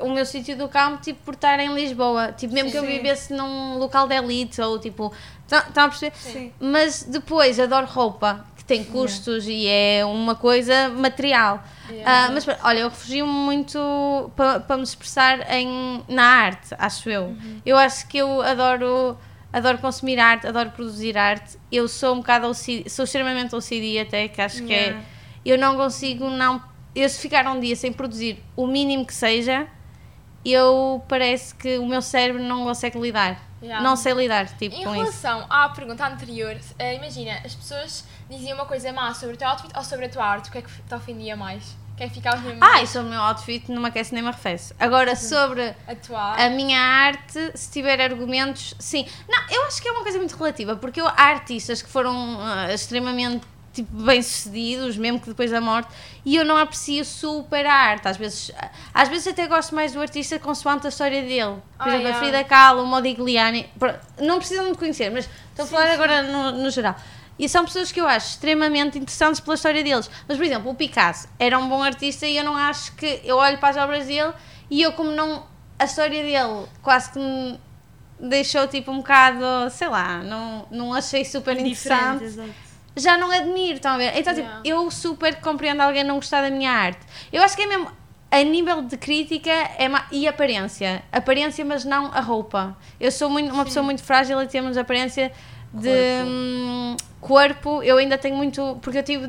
O 0.01 0.11
meu 0.11 0.27
sítio 0.27 0.55
do 0.59 0.69
campo, 0.69 1.01
tipo, 1.01 1.23
por 1.25 1.33
estar 1.35 1.59
em 1.59 1.73
Lisboa. 1.75 2.33
Tipo, 2.33 2.53
mesmo 2.53 2.71
que 2.71 2.77
eu 2.77 2.83
Sim. 2.83 2.89
vivesse 2.89 3.33
num 3.33 3.79
local 3.79 4.07
de 4.07 4.15
elite, 4.15 4.61
ou 4.61 4.79
tipo. 4.79 5.11
Estão 5.51 5.85
a 5.85 5.89
perceber? 5.89 6.15
Sim. 6.17 6.53
Mas 6.61 7.03
depois 7.05 7.59
adoro 7.59 7.87
roupa, 7.87 8.45
tem 8.67 8.83
custos 8.85 9.47
e 9.47 9.67
é 9.69 10.05
uma 10.05 10.35
coisa 10.35 10.89
material. 10.89 11.63
Ah, 12.05 12.31
mas 12.33 12.45
pronto, 12.45 12.61
olha, 12.65 12.81
eu 12.81 12.89
refugio-me 12.89 13.33
muito 13.33 13.79
para 14.35 14.77
me 14.77 14.83
expressar 14.83 15.53
em, 15.55 16.03
na 16.09 16.25
arte, 16.25 16.75
acho 16.79 17.09
eu. 17.09 17.27
Uhum. 17.27 17.61
Eu 17.65 17.77
acho 17.77 18.09
que 18.09 18.19
eu 18.19 18.43
adoro, 18.43 19.17
adoro 19.53 19.79
consumir 19.79 20.19
arte, 20.19 20.47
adoro 20.47 20.71
produzir 20.71 21.17
arte. 21.17 21.57
Eu 21.71 21.87
sou 21.87 22.15
um 22.15 22.19
bocado 22.19 22.49
OCD, 22.49 22.91
sou 22.91 23.05
extremamente 23.05 23.55
OCD 23.55 24.01
até, 24.01 24.27
que 24.29 24.43
acho 24.43 24.65
que 24.65 24.75
é. 24.75 24.79
Yeah. 24.87 25.03
Eu 25.45 25.59
não 25.59 25.77
consigo 25.77 26.29
não. 26.29 26.61
Eu 26.95 27.09
se 27.09 27.21
ficar 27.21 27.47
um 27.47 27.61
dia 27.61 27.77
sem 27.77 27.93
produzir 27.93 28.43
o 28.57 28.67
mínimo 28.67 29.07
que 29.07 29.15
seja, 29.15 29.69
eu 30.45 31.05
parece 31.09 31.55
que 31.55 31.79
o 31.79 31.87
meu 31.87 32.03
cérebro 32.03 32.43
não 32.43 32.65
consegue 32.65 32.99
lidar. 32.99 33.41
Yeah. 33.63 33.83
Não 33.83 33.97
sei 33.97 34.13
lidar, 34.13 34.47
tipo, 34.59 34.75
Em 34.77 34.85
com 34.85 34.91
isso. 34.95 35.03
relação 35.03 35.47
à 35.49 35.69
pergunta 35.71 36.07
anterior, 36.07 36.57
eh, 36.79 36.95
imagina, 36.97 37.41
as 37.45 37.55
pessoas 37.55 38.05
diziam 38.29 38.57
uma 38.57 38.67
coisa 38.67 38.93
má 38.93 39.13
sobre 39.15 39.35
o 39.35 39.39
teu 39.39 39.49
outfit 39.49 39.73
ou 39.77 39.85
sobre 39.85 40.07
a 40.07 40.09
tua 40.09 40.25
arte, 40.25 40.49
o 40.49 40.53
que 40.53 40.59
é 40.59 40.63
que 40.63 40.71
te 40.71 40.95
ofendia 40.95 41.37
mais? 41.37 41.77
O 41.93 41.97
que 41.97 42.05
é 42.05 42.09
que 42.09 42.15
ficavas 42.15 42.43
mesmo 42.43 42.61
Ah, 42.63 42.83
isso 42.83 42.99
é 42.99 43.01
o 43.01 43.05
meu 43.05 43.21
outfit, 43.23 43.73
não 43.73 43.81
me 43.81 43.89
aquece 43.89 44.13
nem 44.13 44.23
me 44.23 44.29
arrefece. 44.29 44.75
Agora, 44.79 45.17
sobre 45.17 45.75
a 45.89 46.45
a 46.45 46.51
minha 46.51 46.79
arte, 46.79 47.53
se 47.55 47.71
tiver 47.71 47.99
argumentos, 48.01 48.75
sim. 48.79 49.07
Não, 49.27 49.39
eu 49.49 49.63
acho 49.65 49.81
que 49.81 49.89
é 49.89 49.93
uma 49.93 50.03
coisa 50.03 50.19
muito 50.19 50.37
relativa, 50.37 50.77
porque 50.77 51.01
eu, 51.01 51.07
há 51.09 51.23
artistas 51.23 51.81
que 51.81 51.89
foram 51.89 52.39
ah, 52.41 52.71
extremamente 52.73 53.47
tipo, 53.73 53.95
bem-sucedidos, 54.03 54.97
mesmo 54.97 55.21
que 55.21 55.29
depois 55.29 55.51
da 55.51 55.61
morte, 55.61 55.89
e 56.25 56.37
eu 56.37 56.45
não 56.45 56.57
aprecio 56.57 57.05
super 57.05 57.65
a 57.67 57.73
arte. 57.73 58.09
Às 58.09 58.17
vezes, 58.17 58.51
às 58.93 59.09
vezes 59.09 59.27
até 59.29 59.47
gosto 59.47 59.75
mais 59.75 59.93
do 59.93 60.01
artista 60.01 60.39
consoante 60.39 60.87
a 60.87 60.89
história 60.91 61.23
dele. 61.23 61.57
Por 61.79 61.87
Ah, 61.87 61.89
exemplo, 61.89 62.07
a 62.07 62.11
yeah. 62.11 62.19
Frida 62.19 62.45
Kahlo, 62.45 62.83
o 62.83 62.87
Modigliani, 62.87 63.69
não 64.21 64.37
precisam 64.39 64.71
de 64.71 64.77
conhecer, 64.79 65.11
mas 65.11 65.29
estou 65.51 65.65
a 65.65 65.69
falar 65.69 65.91
agora 65.93 66.23
no, 66.23 66.53
no 66.53 66.71
geral. 66.71 66.95
E 67.39 67.49
são 67.49 67.65
pessoas 67.65 67.93
que 67.93 68.01
eu 68.01 68.07
acho 68.09 68.29
extremamente 68.31 68.99
interessantes 68.99 69.41
pela 69.41 69.55
história 69.55 69.83
deles. 69.85 70.11
Mas, 70.27 70.37
por 70.37 70.45
exemplo, 70.45 70.71
o 70.71 70.75
Picasso 70.75 71.29
era 71.39 71.59
um 71.59 71.69
bom 71.69 71.83
artista 71.83 72.27
e 72.27 72.37
eu 72.37 72.45
não 72.45 72.57
acho 72.57 72.95
que. 72.97 73.21
Eu 73.25 73.37
olho 73.37 73.59
para 73.59 73.69
as 73.69 73.77
obras 73.77 74.07
dele 74.07 74.33
e 74.71 74.81
eu, 74.83 74.93
como 74.93 75.11
não. 75.11 75.45
A 75.79 75.85
história 75.85 76.23
dele 76.23 76.67
quase 76.83 77.13
que 77.13 77.19
me 77.19 77.61
deixou 78.19 78.67
tipo 78.67 78.91
um 78.91 78.99
bocado. 78.99 79.45
Sei 79.71 79.89
lá, 79.89 80.19
não, 80.19 80.67
não 80.71 80.95
achei 80.95 81.25
super 81.25 81.55
interessante 81.59 82.25
exato. 82.25 82.49
já 82.97 83.19
não 83.19 83.31
admiro, 83.31 83.75
estão 83.75 83.93
a 83.93 83.99
ver? 83.99 84.13
Então, 84.17 84.35
tipo, 84.35 84.47
Yeah. 84.47 84.63
eu 84.65 84.91
super 84.91 85.39
compreendo 85.41 85.83
alguém 85.83 86.03
não 86.05 86.15
gostar 86.15 86.41
da 86.41 86.51
minha 86.51 86.71
arte. 86.73 87.01
Eu 87.31 87.43
acho 87.43 87.55
que 87.55 87.63
é 87.63 87.67
mesmo, 87.67 87.91
a 88.31 88.43
nível 88.43 88.81
de 88.81 88.97
crítica 88.97 89.51
é 89.51 89.87
e 90.11 90.27
aparência. 90.27 91.03
Aparência, 91.13 91.63
mas 91.65 91.85
não 91.85 92.07
a 92.07 92.21
roupa. 92.21 92.75
Eu 92.99 93.13
sou 93.13 93.29
muito, 93.29 93.53
uma 93.53 93.65
pessoa 93.67 93.83
muito 93.83 94.03
frágil 94.03 94.41
em 94.41 94.47
termos 94.47 94.79
aparência 94.79 95.31
de 95.73 95.91
hum, 96.25 96.97
corpo. 97.27 97.83
Eu 97.83 97.97
ainda 97.99 98.17
tenho 98.17 98.37
muito, 98.37 98.79
porque 98.81 98.99
eu 98.99 99.03
tive, 99.03 99.27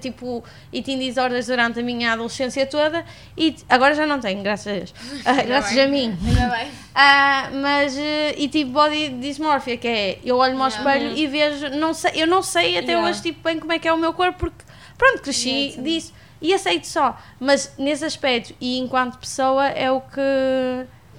tipo, 0.00 0.42
eating 0.72 0.98
disorders 0.98 1.46
durante 1.46 1.80
a 1.80 1.82
minha 1.82 2.12
adolescência 2.12 2.66
toda 2.66 3.04
e 3.36 3.54
agora 3.68 3.94
já 3.94 4.06
não 4.06 4.18
tenho, 4.20 4.42
graças 4.42 4.66
a 4.66 4.76
Deus. 4.76 4.94
Ah, 5.24 5.42
graças 5.42 5.74
bem. 5.74 5.84
a 5.84 5.88
mim. 5.88 6.18
Ainda 6.26 6.48
bem. 6.56 6.70
Ah, 6.94 7.50
mas 7.52 7.96
eh, 7.96 8.34
e 8.36 8.48
tive 8.48 8.70
body 8.70 9.10
dysmorphia, 9.10 9.76
que 9.76 9.86
é 9.88 10.18
eu 10.24 10.36
olho-me 10.38 10.60
ao 10.60 10.68
Yeah. 10.68 10.78
espelho 10.98 11.16
e 11.16 11.26
vejo, 11.26 11.68
não 11.70 11.94
sei, 11.94 12.10
eu 12.16 12.26
não 12.26 12.42
sei 12.42 12.76
até 12.78 12.92
Yeah. 12.92 13.08
hoje 13.08 13.22
tipo, 13.22 13.42
bem 13.44 13.58
como 13.60 13.72
é 13.72 13.78
que 13.78 13.86
é 13.88 13.92
o 13.92 13.96
meu 13.96 14.12
corpo, 14.12 14.38
porque 14.40 14.64
pronto, 14.98 15.22
cresci 15.22 15.48
Yeah, 15.50 15.82
disso 15.82 16.12
e 16.42 16.52
aceito 16.52 16.86
só. 16.86 17.16
Mas 17.38 17.72
nesse 17.78 18.04
aspecto 18.04 18.54
e 18.60 18.78
enquanto 18.78 19.18
pessoa 19.18 19.66
é 19.68 19.90
o 19.90 20.00
que 20.00 20.20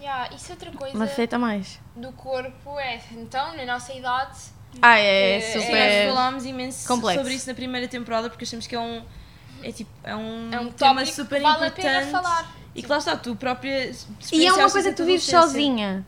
Yeah, 0.02 0.30
isso 0.36 0.52
é 0.52 0.56
outra 0.56 0.72
coisa 0.72 0.98
me 0.98 1.04
afeta 1.06 1.38
mais. 1.40 1.80
do 1.96 2.12
corpo 2.12 2.78
é, 2.80 3.00
então, 3.14 3.56
na 3.56 3.66
nossa 3.66 3.94
idade, 3.94 4.38
Ah, 4.82 4.98
é, 5.00 5.38
É, 5.38 5.42
Sim, 5.42 5.58
nós 5.58 5.66
super. 5.66 6.08
falámos 6.10 6.46
imenso 6.46 6.88
complexo. 6.88 7.20
sobre 7.20 7.34
isso 7.36 7.48
na 7.48 7.54
primeira 7.56 7.88
temporada 7.88 8.30
porque 8.30 8.44
achamos 8.46 8.68
que 8.68 8.76
é 8.76 8.80
um. 8.80 9.04
É 9.64 9.72
tipo, 9.72 9.92
é 10.04 10.16
um, 10.16 10.50
é 10.52 10.60
um 10.60 10.72
tema 10.72 11.06
super 11.06 11.38
que 11.38 11.44
vale 11.44 11.68
importante. 11.68 11.88
a 11.88 12.00
pena 12.00 12.08
falar. 12.12 12.56
E 12.74 12.82
que 12.82 12.88
lá 12.90 12.98
está, 12.98 13.16
tu 13.18 13.36
própria. 13.36 13.92
E 14.32 14.46
é 14.46 14.54
uma 14.54 14.70
coisa 14.70 14.90
que 14.92 14.96
tu 14.96 15.06
vives 15.06 15.24
sozinha. 15.24 16.06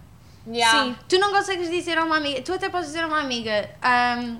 Yeah. 0.48 0.84
Sim. 0.86 0.96
Tu 1.08 1.18
não 1.20 1.32
consegues 1.32 1.70
dizer 1.70 1.98
a 1.98 2.04
uma 2.04 2.18
amiga, 2.18 2.42
tu 2.42 2.54
até 2.54 2.68
podes 2.70 2.88
dizer 2.88 3.04
a 3.04 3.08
uma 3.08 3.20
amiga, 3.22 3.70
ahm, 3.82 4.38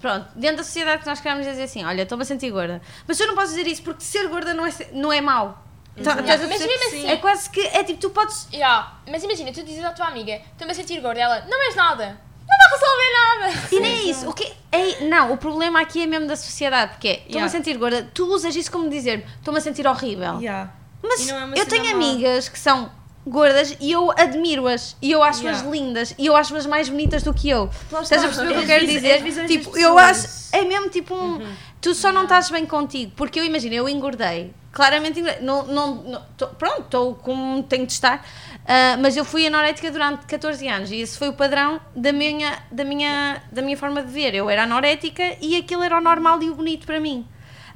pronto, 0.00 0.26
dentro 0.34 0.58
da 0.58 0.62
sociedade 0.64 1.02
que 1.02 1.06
nós 1.08 1.20
queremos 1.20 1.46
dizer 1.46 1.62
assim, 1.64 1.84
olha, 1.84 2.02
estou-me 2.02 2.22
a 2.22 2.24
sentir 2.24 2.50
gorda. 2.50 2.80
Mas 3.06 3.18
tu 3.18 3.26
não 3.26 3.34
podes 3.34 3.50
dizer 3.50 3.66
isso 3.66 3.82
porque 3.82 4.02
ser 4.02 4.26
gorda 4.28 4.54
não 4.54 4.64
é, 4.66 4.70
não 4.92 5.12
é 5.12 5.20
mau. 5.20 5.62
Tá- 6.02 6.12
Yeah, 6.18 6.46
mas 6.48 6.60
mesmo 6.66 6.86
assim- 6.88 7.06
É 7.08 7.16
quase 7.18 7.50
que, 7.50 7.60
é 7.60 7.84
tipo, 7.84 8.00
tu 8.00 8.10
podes... 8.10 8.48
Yeah. 8.52 8.98
Mas 9.10 9.22
imagina, 9.22 9.52
tu 9.52 9.62
dizes 9.62 9.84
à 9.84 9.90
tua 9.92 10.06
amiga, 10.06 10.40
estou-me 10.52 10.72
a 10.72 10.74
sentir 10.74 10.98
gorda, 11.00 11.20
ela, 11.20 11.44
não 11.46 11.62
és 11.66 11.74
nada. 11.76 12.18
Não 12.48 12.58
vai 12.58 12.78
resolver 12.78 13.12
nada. 13.52 13.68
E 13.72 13.80
nem 13.80 13.92
é 13.92 14.02
isso. 14.10 14.28
O 14.28 14.32
que 14.32 14.52
é, 14.72 15.04
não, 15.08 15.32
o 15.32 15.36
problema 15.36 15.80
aqui 15.80 16.02
é 16.02 16.06
mesmo 16.06 16.26
da 16.26 16.36
sociedade, 16.36 16.92
porque 16.92 17.08
é, 17.08 17.12
estou-me 17.12 17.34
Yeah. 17.34 17.46
a 17.46 17.50
sentir 17.50 17.76
gorda, 17.78 18.10
tu 18.14 18.26
usas 18.26 18.54
isso 18.56 18.70
como 18.70 18.88
dizer, 18.90 19.24
estou-me 19.38 19.58
a 19.58 19.62
sentir 19.62 19.86
horrível. 19.86 20.38
Yeah. 20.40 20.72
Mas 21.02 21.28
é 21.28 21.34
eu 21.60 21.66
tenho 21.66 21.84
má. 21.84 21.90
amigas 21.92 22.48
que 22.48 22.58
são 22.58 22.90
gordas 23.26 23.76
e 23.80 23.90
eu 23.92 24.10
admiro-as 24.10 24.96
e 25.00 25.10
eu 25.10 25.22
acho-as 25.22 25.60
Yeah. 25.60 25.70
lindas 25.70 26.14
e 26.18 26.26
eu 26.26 26.36
acho-as 26.36 26.66
mais 26.66 26.88
bonitas 26.88 27.22
do 27.22 27.32
que 27.32 27.48
eu. 27.48 27.70
Lá 27.90 28.02
Estás 28.02 28.22
a 28.22 28.26
perceber 28.26 28.48
o 28.48 28.52
que 28.52 28.56
eu 28.58 28.60
As 28.62 28.66
quero 28.66 28.86
dizer? 28.86 29.22
visões 29.22 29.50
Tipo, 29.50 29.76
eu 29.78 29.98
acho. 29.98 30.26
É 30.52 30.62
mesmo 30.62 30.88
tipo 30.90 31.14
um. 31.14 31.40
Tu 31.80 31.94
só 31.94 32.12
não 32.12 32.22
estás 32.24 32.50
bem 32.50 32.64
contigo. 32.66 33.12
Porque 33.16 33.38
eu 33.40 33.44
imagino, 33.44 33.74
eu 33.74 33.88
engordei. 33.88 34.52
Claramente. 34.74 35.22
Não, 35.40 35.64
não, 35.66 35.94
não- 35.94 36.22
tô- 36.36 36.48
pronto, 36.48 36.80
estou 36.82 37.14
como 37.14 37.62
tenho 37.62 37.86
de 37.86 37.92
estar. 37.92 38.26
ah, 38.66 38.96
mas 39.00 39.16
eu 39.16 39.24
fui 39.24 39.46
anorética 39.46 39.90
durante 39.90 40.26
14 40.26 40.66
anos 40.68 40.90
e 40.90 40.96
esse 40.96 41.16
foi 41.16 41.28
o 41.28 41.32
padrão 41.32 41.80
da 41.94 42.12
minha, 42.12 42.58
da, 42.70 42.84
minha, 42.84 43.42
da 43.52 43.62
minha 43.62 43.76
forma 43.76 44.02
de 44.02 44.10
ver. 44.12 44.34
Eu 44.34 44.50
era 44.50 44.64
anorética 44.64 45.36
e 45.40 45.56
aquilo 45.56 45.82
era 45.82 45.96
o 45.96 46.00
normal 46.00 46.42
e 46.42 46.50
o 46.50 46.54
bonito 46.54 46.86
para 46.86 46.98
mim. 46.98 47.26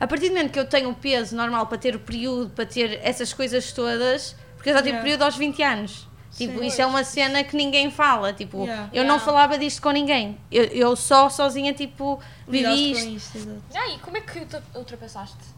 A 0.01 0.07
partir 0.07 0.29
do 0.29 0.35
momento 0.35 0.53
que 0.53 0.59
eu 0.59 0.65
tenho 0.69 0.91
o 0.91 0.95
peso 0.95 1.35
normal 1.37 1.67
para 1.67 1.79
ter 1.79 1.95
o 1.97 2.01
período, 2.01 2.51
para 2.51 2.67
ter 2.67 3.01
essas 3.03 3.33
coisas 3.33 3.73
todas, 3.73 4.35
porque 4.57 4.71
eu 4.71 4.75
só 4.75 4.79
tive 4.79 4.91
Yeah. 4.91 5.03
período 5.05 5.23
aos 5.23 5.37
20 5.37 5.63
anos. 5.63 6.07
Tipo, 6.37 6.61
Sim. 6.61 6.67
isto 6.67 6.81
é 6.81 6.87
uma 6.87 7.03
cena 7.03 7.43
que 7.43 7.57
ninguém 7.57 7.91
fala. 7.91 8.33
Tipo, 8.33 8.63
Yeah. 8.65 8.85
eu 8.93 9.03
não 9.05 9.15
Yeah. 9.17 9.25
falava 9.25 9.59
disto 9.59 9.83
com 9.83 9.91
ninguém. 9.91 10.39
Eu, 10.53 10.65
eu 10.67 10.97
só 10.97 11.29
sozinha, 11.29 11.73
tipo, 11.75 12.21
vivi 12.47 12.65
com 12.93 13.09
isto. 13.11 13.39
isto. 13.39 13.63
Ah, 13.75 13.89
e 13.89 13.99
como 13.99 14.17
é 14.17 14.21
que 14.21 14.47
ultrapassaste? 14.77 15.58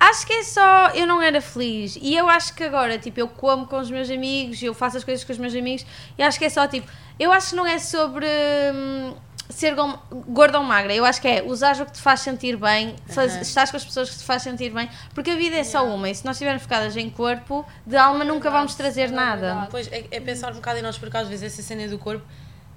Acho 0.00 0.26
que 0.26 0.32
é 0.32 0.42
só. 0.44 0.88
Eu 0.90 1.06
não 1.06 1.20
era 1.20 1.40
feliz. 1.40 1.98
E 2.00 2.14
eu 2.16 2.28
acho 2.28 2.54
que 2.54 2.64
agora, 2.64 2.98
tipo, 2.98 3.18
eu 3.18 3.28
como 3.28 3.66
com 3.66 3.78
os 3.78 3.90
meus 3.90 4.08
amigos, 4.10 4.62
eu 4.62 4.72
faço 4.72 4.96
as 4.96 5.04
coisas 5.04 5.24
com 5.24 5.32
os 5.32 5.38
meus 5.38 5.54
amigos, 5.54 5.84
e 6.16 6.22
acho 6.22 6.38
que 6.38 6.44
é 6.44 6.48
só, 6.48 6.66
tipo. 6.66 6.88
Eu 7.18 7.32
acho 7.32 7.50
que 7.50 7.56
não 7.56 7.66
é 7.66 7.78
sobre. 7.78 8.26
hum, 8.72 9.14
ser 9.50 9.74
gorda 10.26 10.58
ou 10.58 10.64
magra, 10.64 10.94
eu 10.94 11.04
acho 11.04 11.20
que 11.20 11.26
é 11.28 11.42
usar 11.42 11.80
o 11.80 11.86
que 11.86 11.92
te 11.92 12.00
faz 12.00 12.20
sentir 12.20 12.56
bem, 12.56 12.94
faz, 13.08 13.32
Aham. 13.32 13.40
estás 13.40 13.70
com 13.70 13.76
as 13.78 13.84
pessoas 13.84 14.10
que 14.10 14.18
te 14.18 14.24
faz 14.24 14.42
sentir 14.42 14.70
bem, 14.70 14.90
porque 15.14 15.30
a 15.30 15.36
vida 15.36 15.56
é 15.56 15.64
só 15.64 15.86
uma 15.86 16.08
e 16.10 16.14
se 16.14 16.24
nós 16.24 16.36
estivermos 16.36 16.62
focadas 16.62 16.96
em 16.96 17.08
corpo, 17.08 17.64
de 17.86 17.96
alma 17.96 18.24
nunca 18.24 18.50
vamos 18.50 18.74
trazer 18.74 19.02
é 19.02 19.08
nada. 19.08 19.66
Pois, 19.70 19.90
é, 19.90 20.04
é 20.10 20.20
pensar 20.20 20.52
um 20.52 20.56
bocado 20.56 20.78
em 20.78 20.82
nós, 20.82 20.98
porque 20.98 21.16
às 21.16 21.26
vezes 21.28 21.54
essa 21.54 21.62
cena 21.62 21.88
do 21.88 21.98
corpo, 21.98 22.24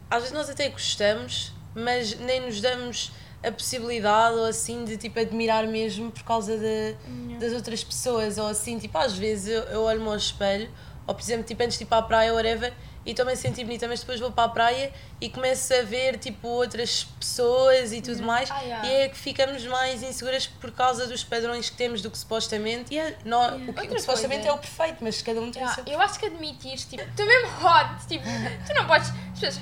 às 0.10 0.20
vezes 0.20 0.32
nós 0.32 0.50
até 0.50 0.70
gostamos, 0.70 1.54
mas 1.76 2.18
nem 2.20 2.40
nos 2.40 2.62
damos 2.62 3.12
a 3.44 3.52
possibilidade 3.52 4.36
ou 4.36 4.46
assim 4.46 4.86
de 4.86 4.98
tipo 4.98 5.20
admirar 5.20 5.66
mesmo 5.68 6.12
por 6.12 6.24
causa 6.24 6.58
de, 6.58 6.96
das 7.40 7.54
outras 7.54 7.84
pessoas 7.84 8.38
ou 8.38 8.48
assim, 8.48 8.78
tipo 8.78 8.98
às 8.98 9.14
vezes 9.18 9.48
eu, 9.48 9.64
eu 9.64 9.82
olho-me 9.84 10.08
ao 10.08 10.16
espelho 10.16 10.70
ou 11.08 11.16
por 11.16 11.22
exemplo 11.22 11.44
tipo 11.46 11.64
antes 11.64 11.78
de 11.78 11.84
ir 11.84 11.88
para 11.88 11.98
a 11.98 12.04
praia 12.04 12.32
ou 12.32 12.38
whatever 12.38 12.72
e 13.04 13.10
estou-me 13.12 13.32
a 13.32 13.36
sentir 13.36 13.64
bonita, 13.64 13.88
mas 13.88 14.02
depois 14.02 14.20
vou 14.20 14.32
para 14.32 14.44
a 14.44 14.50
praia 14.50 14.94
e 15.20 15.28
começo 15.28 15.74
a 15.74 15.82
ver 15.82 16.20
tipo 16.20 16.48
outras 16.48 17.04
pessoas 17.20 17.92
e 17.92 18.00
tudo 18.00 18.22
mais 18.22 18.52
Ah, 18.52 18.60
yeah. 18.62 18.88
e 18.88 18.92
é 18.94 19.10
que 19.10 19.18
ficamos 19.18 19.66
mais 19.66 20.04
inseguras 20.04 20.46
por 20.46 20.72
causa 20.72 21.08
dos 21.08 21.24
padrões 21.24 21.68
que 21.72 21.76
temos 21.78 22.04
do 22.04 22.12
que 22.12 22.18
supostamente 22.20 22.94
E 22.94 23.00
é- 23.00 23.18
nó- 23.26 23.42
yeah. 23.46 23.56
o 23.56 23.60
que, 23.66 23.70
o 23.72 23.74
que 23.74 23.80
Outra 23.82 24.00
supostamente 24.02 24.42
coisa. 24.44 24.50
é 24.50 24.54
o 24.54 24.58
perfeito, 24.60 24.98
mas 25.04 25.20
cada 25.24 25.42
um 25.42 25.50
tem 25.50 25.64
o 25.64 25.66
Yeah, 25.66 25.84
seu 25.84 25.92
eu 25.94 26.00
acho 26.00 26.20
que 26.20 26.28
admitir, 26.28 26.78
tipo, 26.78 27.04
tu 27.18 27.26
mesmo 27.26 27.48
hot, 27.66 28.08
tipo, 28.08 28.24
tu 28.68 28.74
não 28.76 28.86
podes. 28.86 29.10
As 29.34 29.40
pessoas. 29.40 29.60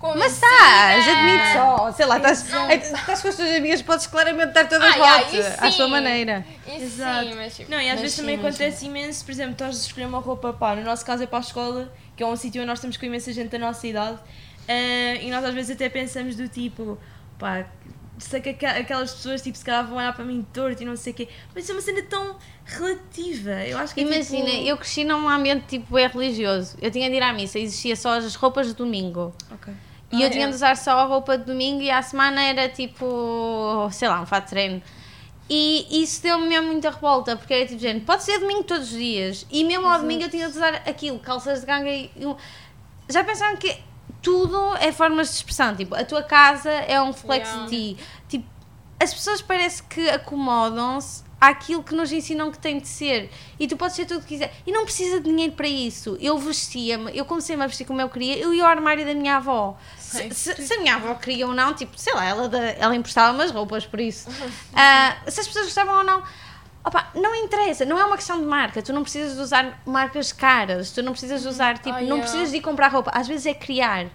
Como 0.00 0.18
Mas 0.18 0.32
assim, 0.32 0.46
estás, 0.46 1.06
né? 1.06 1.12
admite 1.12 1.52
só, 1.52 1.92
sei 1.92 2.06
lá, 2.06 2.16
estás, 2.16 2.48
Não. 2.48 2.70
é, 2.70 2.74
estás 2.76 3.22
com 3.22 3.28
as 3.28 3.36
tuas 3.36 3.50
amigas, 3.50 3.82
podes 3.82 4.06
claramente 4.06 4.48
estar 4.48 4.66
todas 4.68 4.96
Ah, 4.96 5.18
hot, 5.18 5.36
isso 5.38 5.48
à 5.58 5.70
sua 5.70 5.84
sim. 5.84 5.90
maneira. 5.90 6.44
Isso 6.66 6.84
Exato. 6.84 7.28
sim, 7.28 7.34
mas 7.34 7.56
tipo. 7.56 7.70
Não, 7.70 7.78
e 7.78 7.84
às 7.86 7.92
Mas 7.92 8.00
vezes 8.00 8.16
sim, 8.16 8.22
também 8.22 8.36
acontece 8.36 8.86
imenso, 8.86 9.24
por 9.24 9.30
exemplo, 9.30 9.52
estás 9.52 9.76
a 9.76 9.86
escolher 9.86 10.06
uma 10.06 10.18
roupa, 10.20 10.52
pá, 10.52 10.74
no 10.74 10.82
nosso 10.82 11.04
caso 11.04 11.22
é 11.22 11.26
para 11.26 11.38
a 11.38 11.42
escola, 11.42 11.92
que 12.16 12.22
é 12.22 12.26
um 12.26 12.34
sítio 12.34 12.60
onde 12.62 12.68
nós 12.68 12.78
estamos 12.78 12.96
com 12.96 13.04
imensa 13.06 13.32
gente 13.32 13.50
da 13.50 13.58
nossa 13.58 13.86
idade, 13.86 14.18
eh, 14.66 15.18
e 15.22 15.30
nós 15.30 15.44
às 15.44 15.52
vezes 15.54 15.70
até 15.72 15.88
pensamos 15.88 16.34
do 16.34 16.48
tipo, 16.48 16.98
pá, 17.38 17.66
sei 18.18 18.40
que 18.40 18.64
aquelas 18.66 19.12
pessoas 19.14 19.40
tipo, 19.42 19.56
se 19.56 19.64
calhar 19.64 19.86
vão 19.86 19.96
olhar 19.96 20.14
para 20.14 20.24
mim 20.24 20.46
torto 20.52 20.82
e 20.82 20.86
não 20.86 20.96
sei 20.96 21.12
o 21.12 21.16
quê, 21.16 21.28
mas 21.54 21.64
isso 21.64 21.72
é 21.72 21.74
uma 21.74 21.80
cena 21.82 22.02
tão 22.02 22.36
relativa, 22.64 23.50
eu 23.66 23.78
acho 23.78 23.94
que 23.94 24.00
é 24.00 24.04
Imagina, 24.04 24.50
tipo... 24.50 24.66
eu 24.66 24.76
cresci 24.76 25.04
num 25.04 25.28
ambiente 25.28 25.64
tipo 25.66 25.98
é 25.98 26.06
religioso. 26.06 26.76
Eu 26.80 26.90
tinha 26.90 27.08
de 27.10 27.16
ir 27.16 27.22
à 27.22 27.32
missa, 27.32 27.58
existia 27.58 27.96
só 27.96 28.16
as 28.16 28.34
roupas 28.34 28.66
de 28.68 28.74
domingo. 28.74 29.34
Ok. 29.50 29.72
E 30.12 30.22
Ah, 30.22 30.26
eu 30.26 30.30
tinha 30.30 30.46
é. 30.46 30.48
de 30.48 30.54
usar 30.54 30.76
só 30.76 30.98
a 30.98 31.04
roupa 31.04 31.38
de 31.38 31.44
domingo 31.44 31.80
e 31.82 31.90
à 31.90 32.02
semana 32.02 32.42
era 32.42 32.68
tipo, 32.68 33.88
sei 33.92 34.08
lá, 34.08 34.20
um 34.20 34.26
fato 34.26 34.44
de 34.44 34.50
treino. 34.50 34.82
E 35.48 36.02
isso 36.02 36.22
deu-me 36.22 36.48
mesmo 36.48 36.68
muita 36.68 36.90
revolta, 36.90 37.36
porque 37.36 37.52
era 37.54 37.66
tipo, 37.66 37.80
gente, 37.80 38.04
pode 38.04 38.22
ser 38.22 38.38
domingo 38.38 38.62
todos 38.64 38.84
os 38.92 38.98
dias. 38.98 39.46
E 39.50 39.64
mesmo 39.64 39.86
ao 39.88 39.98
domingo 40.00 40.22
eu 40.24 40.30
tinha 40.30 40.48
de 40.48 40.56
usar 40.56 40.74
aquilo, 40.86 41.18
calças 41.18 41.60
de 41.60 41.66
ganga 41.66 41.88
e. 41.90 42.10
Já 43.08 43.24
pensaram 43.24 43.56
que 43.56 43.76
tudo 44.22 44.76
é 44.76 44.92
formas 44.92 45.28
de 45.30 45.34
expressão? 45.36 45.74
Tipo, 45.74 45.94
a 45.96 46.04
tua 46.04 46.22
casa 46.22 46.70
é 46.70 47.00
um 47.00 47.06
reflexo 47.10 47.50
Yeah. 47.52 47.70
de 47.70 47.94
ti. 47.94 48.04
Tipo, 48.28 48.46
as 49.02 49.12
pessoas 49.14 49.42
parece 49.42 49.82
que 49.84 50.08
acomodam-se 50.10 51.24
àquilo 51.40 51.82
que 51.82 51.94
nos 51.94 52.12
ensinam 52.12 52.50
que 52.50 52.58
tem 52.58 52.78
de 52.78 52.86
ser. 52.86 53.30
E 53.58 53.66
tu 53.66 53.76
podes 53.76 53.96
ser 53.96 54.04
tudo 54.04 54.18
o 54.18 54.22
que 54.22 54.28
quiser. 54.28 54.52
E 54.66 54.70
não 54.72 54.84
precisa 54.84 55.18
de 55.20 55.24
dinheiro 55.30 55.52
para 55.54 55.66
isso. 55.66 56.16
Eu 56.20 56.36
vestia-me, 56.38 57.16
eu 57.16 57.24
comecei-me 57.24 57.62
a 57.64 57.66
vestir 57.66 57.86
como 57.86 58.00
eu 58.00 58.08
queria, 58.08 58.36
eu 58.36 58.52
ia 58.52 58.62
ao 58.64 58.68
armário 58.70 59.04
da 59.06 59.14
minha 59.14 59.36
avó. 59.36 59.76
Se, 59.98 60.28
se- 60.34 60.62
se 60.66 60.74
a 60.74 60.80
minha 60.80 60.96
avó 60.96 61.14
queria 61.14 61.46
ou 61.46 61.54
não, 61.54 61.72
tipo, 61.72 61.92
sei 61.98 62.12
lá, 62.12 62.24
ela, 62.24 62.50
ela 62.78 62.94
emprestava 62.94 63.32
umas 63.32 63.50
roupas 63.50 63.86
por 63.86 64.00
isso. 64.00 64.28
Ah, 64.74 65.16
se 65.28 65.40
as 65.40 65.46
pessoas 65.46 65.66
gostavam 65.66 65.98
ou 65.98 66.04
não. 66.04 66.22
Opa, 66.82 67.10
não 67.14 67.34
interessa, 67.34 67.84
não 67.84 67.98
é 67.98 68.04
uma 68.04 68.16
questão 68.16 68.38
de 68.40 68.46
marca. 68.46 68.80
Tu 68.82 68.92
não 68.92 69.02
precisas 69.02 69.34
de 69.36 69.40
usar 69.40 69.82
marcas 69.84 70.32
caras, 70.32 70.90
tu 70.90 71.02
não 71.02 71.12
precisas 71.12 71.42
de 71.42 71.48
usar, 71.48 71.76
tipo, 71.76 71.90
não 71.90 72.00
yeah. 72.00 72.22
precisas 72.22 72.50
de 72.50 72.56
ir 72.56 72.60
comprar 72.62 72.88
roupa. 72.88 73.10
Às 73.14 73.28
vezes 73.28 73.44
é 73.46 73.54
criar. 73.54 74.06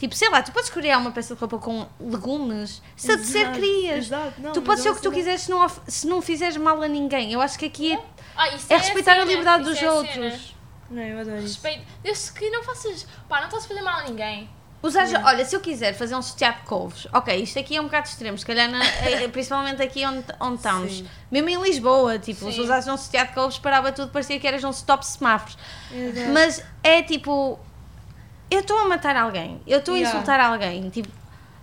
Tipo, 0.00 0.14
sei 0.16 0.30
lá, 0.30 0.42
tu 0.42 0.50
podes 0.50 0.70
criar 0.70 0.96
uma 0.96 1.12
peça 1.12 1.34
de 1.34 1.40
roupa 1.40 1.58
com 1.58 1.86
legumes, 2.00 2.80
se 2.96 3.12
a 3.12 3.18
ser 3.18 3.40
Exato, 3.40 3.58
crias. 3.58 4.06
exato, 4.06 4.32
não, 4.40 4.52
tu 4.52 4.62
podes 4.62 4.82
ser 4.82 4.88
é 4.88 4.92
o 4.92 4.94
que 4.96 5.02
tu 5.02 5.12
quiseres 5.12 5.42
se 5.42 5.50
não, 5.50 5.68
se 5.86 6.06
não 6.06 6.22
fizeres 6.22 6.56
mal 6.56 6.80
a 6.82 6.88
ninguém. 6.88 7.30
Eu 7.32 7.40
acho 7.42 7.58
que 7.58 7.66
aqui 7.66 7.92
é, 7.92 8.00
Ah, 8.34 8.48
isso 8.48 8.66
é 8.72 8.78
respeitar 8.78 9.12
a 9.12 9.14
cena, 9.16 9.26
liberdade 9.26 9.62
isso 9.64 9.72
dos 9.72 9.82
é 9.82 9.86
a 9.86 9.92
outros. 9.92 10.54
Não, 10.90 11.02
eu 11.02 11.18
adoro 11.20 11.36
isso. 11.36 11.46
Respeito. 11.62 11.84
Desde 12.02 12.32
que 12.32 12.48
não 12.50 12.64
faças. 12.64 13.06
Pá, 13.28 13.40
não 13.40 13.44
estás 13.46 13.64
a 13.64 13.68
fazer 13.68 13.82
mal 13.82 14.00
a 14.00 14.04
ninguém. 14.04 14.48
Usares, 14.82 15.12
olha, 15.12 15.44
se 15.44 15.54
eu 15.54 15.60
quiser 15.60 15.92
fazer 15.92 16.14
um 16.16 16.22
sutiã 16.22 16.52
de 16.52 16.60
couves, 16.62 17.06
ok, 17.12 17.36
isto 17.42 17.58
aqui 17.58 17.76
é 17.76 17.80
um 17.82 17.84
bocado 17.84 18.08
extremo, 18.08 18.38
se 18.38 18.46
calhar, 18.46 18.66
na- 18.70 18.82
eh, 19.06 19.28
principalmente 19.28 19.82
aqui 19.82 20.06
onde, 20.06 20.24
onde 20.40 20.54
estamos, 20.56 20.92
Sim. 20.94 21.08
mesmo 21.30 21.50
em 21.50 21.60
Lisboa, 21.62 22.18
tipo, 22.18 22.46
se 22.46 22.52
Sim. 22.54 22.62
usasses 22.62 22.88
um 22.90 22.96
sutiã 22.96 23.26
de 23.26 23.34
couves, 23.34 23.58
parava 23.58 23.92
tudo, 23.92 24.10
parecia 24.10 24.40
que 24.40 24.46
eras 24.48 24.64
um 24.64 24.70
stop 24.70 25.04
semáforos. 25.04 25.58
Exato. 25.92 26.30
Mas 26.30 26.64
é 26.82 27.02
tipo, 27.02 27.58
eu 28.50 28.60
estou 28.60 28.78
a 28.78 28.88
matar 28.88 29.16
alguém, 29.16 29.60
eu 29.66 29.78
estou 29.78 29.94
a 29.94 29.98
Yeah. 29.98 30.16
insultar 30.18 30.40
alguém, 30.40 30.90
tipo, 30.90 31.08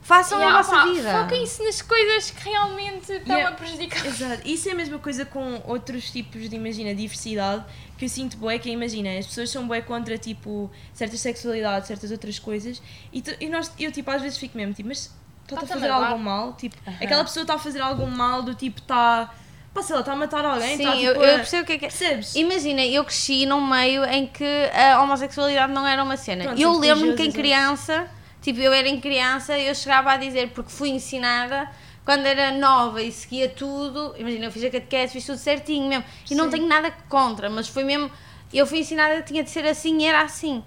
façam 0.01 0.39
Yeah, 0.39 0.57
a 0.57 0.61
vossa 0.61 0.85
vida. 0.85 1.11
Foquem-se 1.11 1.63
nas 1.65 1.81
coisas 1.81 2.31
que 2.31 2.49
realmente 2.49 3.11
estão 3.11 3.35
Yeah. 3.35 3.49
a 3.49 3.57
prejudicar. 3.57 4.05
Exato. 4.05 4.41
Isso 4.47 4.69
é 4.69 4.71
a 4.71 4.75
mesma 4.75 4.97
coisa 4.99 5.25
com 5.25 5.61
outros 5.65 6.09
tipos 6.11 6.49
de, 6.49 6.55
imagina, 6.55 6.95
diversidade, 6.95 7.65
que 7.97 8.05
eu 8.05 8.09
sinto 8.09 8.37
bué, 8.37 8.57
que 8.57 8.69
é, 8.69 8.73
imagina, 8.73 9.17
as 9.17 9.27
pessoas 9.27 9.49
são 9.49 9.67
bué 9.67 9.81
contra, 9.81 10.17
tipo, 10.17 10.71
certas 10.93 11.19
sexualidades, 11.19 11.87
certas 11.87 12.09
outras 12.11 12.39
coisas, 12.39 12.81
e, 13.11 13.21
tu- 13.21 13.35
e 13.39 13.49
nós, 13.49 13.71
eu, 13.77 13.91
tipo, 13.91 14.09
às 14.11 14.21
vezes 14.21 14.37
fico 14.37 14.55
mesmo, 14.57 14.73
tipo, 14.73 14.87
mas 14.87 15.13
está-te 15.43 15.65
a 15.65 15.67
fazer 15.67 15.89
algum 15.89 16.17
mal? 16.19 16.53
Tipo, 16.53 16.77
Aham. 16.87 16.97
aquela 17.01 17.23
pessoa 17.25 17.41
está 17.41 17.55
a 17.55 17.59
fazer 17.59 17.81
algum 17.81 18.07
mal, 18.07 18.43
do 18.43 18.53
tipo, 18.55 18.79
está, 18.79 19.33
pá, 19.73 19.81
sei 19.81 19.93
lá, 19.95 19.99
está 20.01 20.13
a 20.13 20.15
matar 20.15 20.43
alguém, 20.45 20.77
Sim, 20.77 20.83
está, 20.83 20.95
eu, 20.95 21.13
tipo, 21.13 21.25
eu 21.25 21.35
a- 21.35 21.37
percebo 21.39 21.63
o 21.63 21.65
que 21.65 21.73
é 21.73 21.77
que 21.77 21.85
é. 21.85 21.89
Percebes? 21.89 22.35
Imagina, 22.35 22.83
eu 22.85 23.03
cresci 23.05 23.45
num 23.45 23.61
meio 23.65 24.03
em 24.05 24.25
que 24.27 24.45
a 24.73 25.01
homossexualidade 25.01 25.71
não 25.73 25.85
era 25.87 26.03
uma 26.03 26.17
cena. 26.17 26.45
Pronto, 26.45 26.59
eu 26.61 26.77
lembro-me 26.77 27.15
que 27.15 27.23
em 27.23 27.31
criança, 27.31 28.07
tipo, 28.41 28.59
eu 28.59 28.73
era 28.73 28.87
em 28.87 28.99
criança, 28.99 29.57
eu 29.57 29.73
chegava 29.75 30.11
a 30.11 30.17
dizer, 30.17 30.49
porque 30.49 30.71
fui 30.71 30.89
ensinada 30.89 31.69
quando 32.05 32.25
era 32.25 32.51
nova 32.51 33.01
e 33.01 33.11
seguia 33.11 33.49
tudo. 33.49 34.15
Imagina, 34.17 34.45
eu 34.45 34.51
fiz 34.51 34.63
a 34.63 34.69
catequese, 34.69 35.13
fiz 35.13 35.25
tudo 35.25 35.37
certinho 35.37 35.87
mesmo. 35.87 36.05
E 36.31 36.33
não 36.35 36.45
Sim. 36.45 36.51
tenho 36.51 36.67
nada 36.67 36.89
contra, 37.09 37.49
mas 37.49 37.67
foi 37.67 37.83
mesmo. 37.83 38.09
Eu 38.53 38.65
fui 38.65 38.79
ensinada 38.79 39.15
que 39.17 39.23
tinha 39.27 39.43
de 39.43 39.49
ser 39.49 39.65
assim 39.65 39.97
e 40.01 40.05
era 40.05 40.21
assim. 40.21 40.63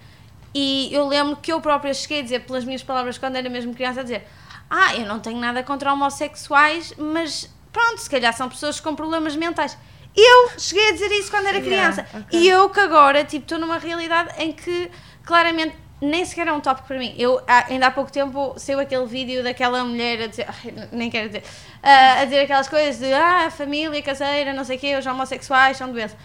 E 0.55 0.91
eu 0.93 1.07
lembro 1.09 1.37
que 1.37 1.51
eu 1.53 1.61
própria 1.61 1.95
cheguei 1.95 2.21
a 2.21 2.23
dizer, 2.23 2.41
pelas 2.41 2.65
minhas 2.65 2.83
palavras, 2.83 3.17
quando 3.17 3.37
era 3.37 3.49
mesmo 3.49 3.73
criança, 3.75 4.01
a 4.01 4.03
dizer: 4.03 4.27
Ah, 4.69 4.95
eu 4.97 5.07
não 5.07 5.19
tenho 5.19 5.39
nada 5.39 5.63
contra 5.63 5.91
homossexuais, 5.93 6.93
mas 6.99 7.49
pronto, 7.73 7.99
se 7.99 8.09
calhar 8.11 8.33
são 8.33 8.49
pessoas 8.49 8.81
com 8.81 8.95
problemas 8.95 9.35
mentais. 9.37 9.77
Eu 10.17 10.51
cheguei 10.59 10.89
a 10.89 10.93
dizer 10.93 11.11
isso 11.13 11.31
quando 11.31 11.47
era 11.47 11.59
Yeah, 11.59 11.93
criança. 11.95 12.19
ok. 12.19 12.39
E 12.41 12.49
eu 12.49 12.69
que 12.71 12.81
agora, 12.81 13.23
tipo, 13.25 13.45
estou 13.45 13.59
numa 13.59 13.79
realidade 13.79 14.31
em 14.39 14.53
que 14.53 14.91
claramente 15.25 15.77
nem 16.01 16.25
sequer 16.25 16.49
é 16.49 16.53
um 16.53 16.61
tópico 16.61 16.89
para 16.89 16.99
mim. 16.99 17.15
Eu, 17.19 17.41
ainda 17.69 17.87
há 17.87 17.91
pouco 17.91 18.11
tempo, 18.11 18.55
saiu 18.57 18.81
aquele 18.81 19.07
vídeo 19.07 19.45
daquela 19.45 19.85
mulher 19.85 20.23
a 20.23 20.27
dizer, 20.27 20.47
ai, 20.49 20.89
nem 20.91 21.11
quero 21.11 21.29
dizer, 21.29 21.45
ah, 21.83 22.21
a 22.21 22.25
dizer 22.25 22.41
aquelas 22.41 22.67
coisas 22.69 22.99
de, 22.99 23.13
ah, 23.13 23.51
família 23.51 24.03
caseira, 24.03 24.53
não 24.53 24.65
sei 24.65 24.77
o 24.77 24.81
quê, 24.81 24.97
os 24.97 25.07
homossexuais 25.07 25.77
são 25.77 25.93
doenças. 25.93 26.17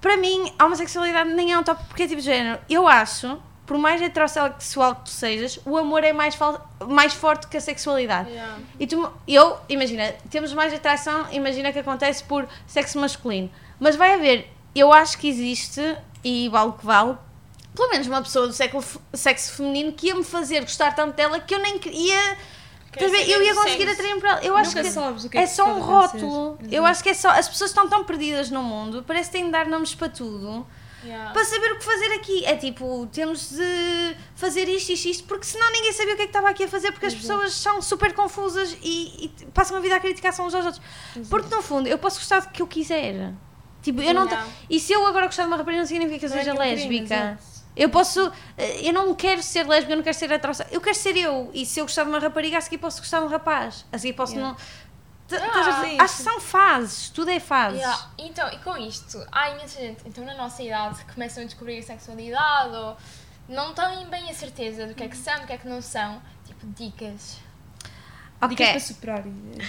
para 0.00 0.16
mim, 0.16 0.52
a 0.58 0.64
homossexualidade 0.66 1.30
nem 1.30 1.52
é 1.52 1.58
um 1.58 1.62
tópico 1.62 1.86
porque 1.88 2.02
é 2.02 2.06
tipo 2.08 2.20
de 2.20 2.26
género. 2.26 2.58
Eu 2.68 2.86
acho, 2.88 3.40
por 3.70 3.78
mais 3.78 4.02
heterossexual 4.02 4.96
que 4.96 5.04
tu 5.04 5.10
sejas, 5.10 5.60
o 5.64 5.78
amor 5.78 6.02
é 6.02 6.12
mais, 6.12 6.36
mais 6.88 7.14
forte 7.14 7.46
que 7.46 7.56
a 7.56 7.60
sexualidade. 7.60 8.28
Yeah. 8.28 8.58
E 8.80 8.84
tu, 8.84 9.08
eu, 9.28 9.58
imagina, 9.68 10.12
temos 10.28 10.52
mais 10.52 10.74
atração, 10.74 11.28
imagina 11.30 11.72
que 11.72 11.78
acontece 11.78 12.24
por 12.24 12.48
sexo 12.66 12.98
masculino. 12.98 13.48
Mas 13.78 13.94
vai 13.94 14.14
haver, 14.14 14.50
eu 14.74 14.92
acho 14.92 15.16
que 15.18 15.28
existe, 15.28 15.80
e 16.24 16.48
vale 16.48 16.70
o 16.70 16.72
que 16.72 16.84
vale, 16.84 17.16
pelo 17.72 17.90
menos 17.90 18.08
uma 18.08 18.20
pessoa 18.20 18.48
do 18.48 18.52
século, 18.52 18.84
sexo 19.14 19.52
feminino 19.52 19.92
que 19.92 20.08
ia 20.08 20.16
me 20.16 20.24
fazer 20.24 20.62
gostar 20.62 20.92
tanto 20.96 21.14
dela 21.14 21.38
que 21.38 21.54
eu 21.54 21.60
nem 21.60 21.78
queria. 21.78 22.36
Saber 22.92 23.30
Eu 23.30 23.40
ia 23.40 23.54
conseguir 23.54 23.88
atrair-me 23.88 24.20
para 24.20 24.30
ela. 24.30 24.44
Eu 24.44 24.56
acho 24.56 24.70
Nunca 24.70 24.82
que 24.82 24.90
sabes 24.90 25.24
o 25.26 25.30
que 25.30 25.38
é 25.38 25.42
é 25.42 25.46
só 25.46 25.72
um 25.72 25.80
rótulo. 25.80 26.58
Eu 26.72 26.84
acho 26.84 27.04
que 27.04 27.10
é 27.10 27.14
só. 27.14 27.28
As 27.28 27.48
pessoas 27.48 27.70
estão 27.70 27.88
tão 27.88 28.02
perdidas 28.02 28.50
no 28.50 28.64
mundo, 28.64 29.04
parece 29.06 29.30
que 29.30 29.36
têm 29.36 29.44
de 29.44 29.52
dar 29.52 29.66
nomes 29.66 29.94
para 29.94 30.08
tudo 30.08 30.66
Yeah. 31.04 31.32
para 31.32 31.44
saber 31.44 31.72
o 31.72 31.78
que 31.78 31.84
fazer 31.84 32.12
aqui. 32.14 32.44
É 32.44 32.56
tipo, 32.56 33.06
temos 33.12 33.50
de 33.50 34.16
fazer 34.34 34.68
isto, 34.68 34.92
isto, 34.92 35.06
isto, 35.08 35.24
porque 35.24 35.44
senão 35.46 35.70
ninguém 35.72 35.92
sabia 35.92 36.12
o 36.14 36.16
que 36.16 36.22
é 36.22 36.26
que 36.26 36.30
estava 36.30 36.48
aqui 36.50 36.64
a 36.64 36.68
fazer, 36.68 36.92
porque 36.92 37.06
as 37.06 37.14
pessoas 37.14 37.52
são 37.54 37.80
super 37.80 38.12
confusas 38.14 38.76
e, 38.82 39.24
e 39.24 39.46
passam 39.54 39.76
a 39.76 39.80
vida 39.80 39.96
a 39.96 40.00
criticar 40.00 40.32
uns 40.40 40.54
aos 40.54 40.64
outros. 40.66 40.82
Porque 41.28 41.54
no 41.54 41.62
fundo, 41.62 41.88
eu 41.88 41.96
posso 41.98 42.18
gostar 42.18 42.40
do 42.40 42.48
que 42.50 42.60
eu 42.62 42.66
quiser. 42.66 43.32
Tipo, 43.82 44.02
eu 44.02 44.12
não. 44.12 44.28
E 44.68 44.78
se 44.78 44.92
eu 44.92 45.06
agora 45.06 45.26
gostar 45.26 45.42
de 45.44 45.48
uma 45.48 45.56
rapariga, 45.56 45.80
não 45.80 45.88
significa 45.88 46.18
que 46.18 46.26
eu 46.26 46.30
Não 46.30 46.36
é 46.36 46.40
seja 46.40 46.52
queria, 46.54 46.74
lésbica. 46.74 47.14
exato. 47.14 47.60
Eu 47.76 47.88
posso. 47.88 48.32
eh, 48.58 48.88
Eu 48.88 48.92
não 48.92 49.14
quero 49.14 49.42
ser 49.42 49.66
lésbica, 49.66 49.92
eu 49.92 49.96
não 49.96 50.02
quero 50.04 50.18
ser 50.18 50.30
heterossexual. 50.30 50.74
Eu 50.74 50.80
quero 50.82 50.96
ser 50.96 51.16
eu. 51.16 51.50
E 51.54 51.64
se 51.64 51.80
eu 51.80 51.84
gostar 51.86 52.02
de 52.04 52.10
uma 52.10 52.18
rapariga, 52.18 52.58
a 52.58 52.60
seguir 52.60 52.76
posso 52.78 52.98
gostar 53.00 53.20
de 53.20 53.24
um 53.26 53.28
rapaz. 53.28 53.86
A 53.90 53.96
seguir 53.96 54.12
posso 54.12 54.34
Yeah. 54.34 54.52
não. 54.52 54.58
Ah, 55.36 56.04
Acho 56.04 56.16
que 56.16 56.22
são 56.22 56.40
fases. 56.40 57.08
Tudo 57.10 57.30
é 57.30 57.38
fases. 57.40 57.78
Yeah. 57.80 58.10
Então, 58.18 58.48
e 58.52 58.58
com 58.58 58.76
isto, 58.76 59.24
há 59.30 59.50
imensa 59.50 59.78
gente, 59.80 60.02
então 60.06 60.24
na 60.24 60.34
nossa 60.34 60.62
idade, 60.62 61.04
que 61.04 61.12
começam 61.14 61.42
a 61.42 61.46
descobrir 61.46 61.78
a 61.78 61.82
sexualidade 61.82 62.74
ou 62.74 62.96
não 63.48 63.74
têm 63.74 64.06
bem 64.08 64.30
a 64.30 64.34
certeza 64.34 64.86
do 64.86 64.94
que 64.94 65.02
é 65.02 65.08
que 65.08 65.16
são, 65.16 65.40
do 65.40 65.46
que 65.46 65.52
é 65.52 65.58
que 65.58 65.68
não 65.68 65.80
são. 65.82 66.20
Tipo, 66.46 66.66
dicas. 66.68 67.38
Ok. 68.42 68.56
Dicas 68.56 68.70
para 68.70 68.80
superar. 68.80 69.22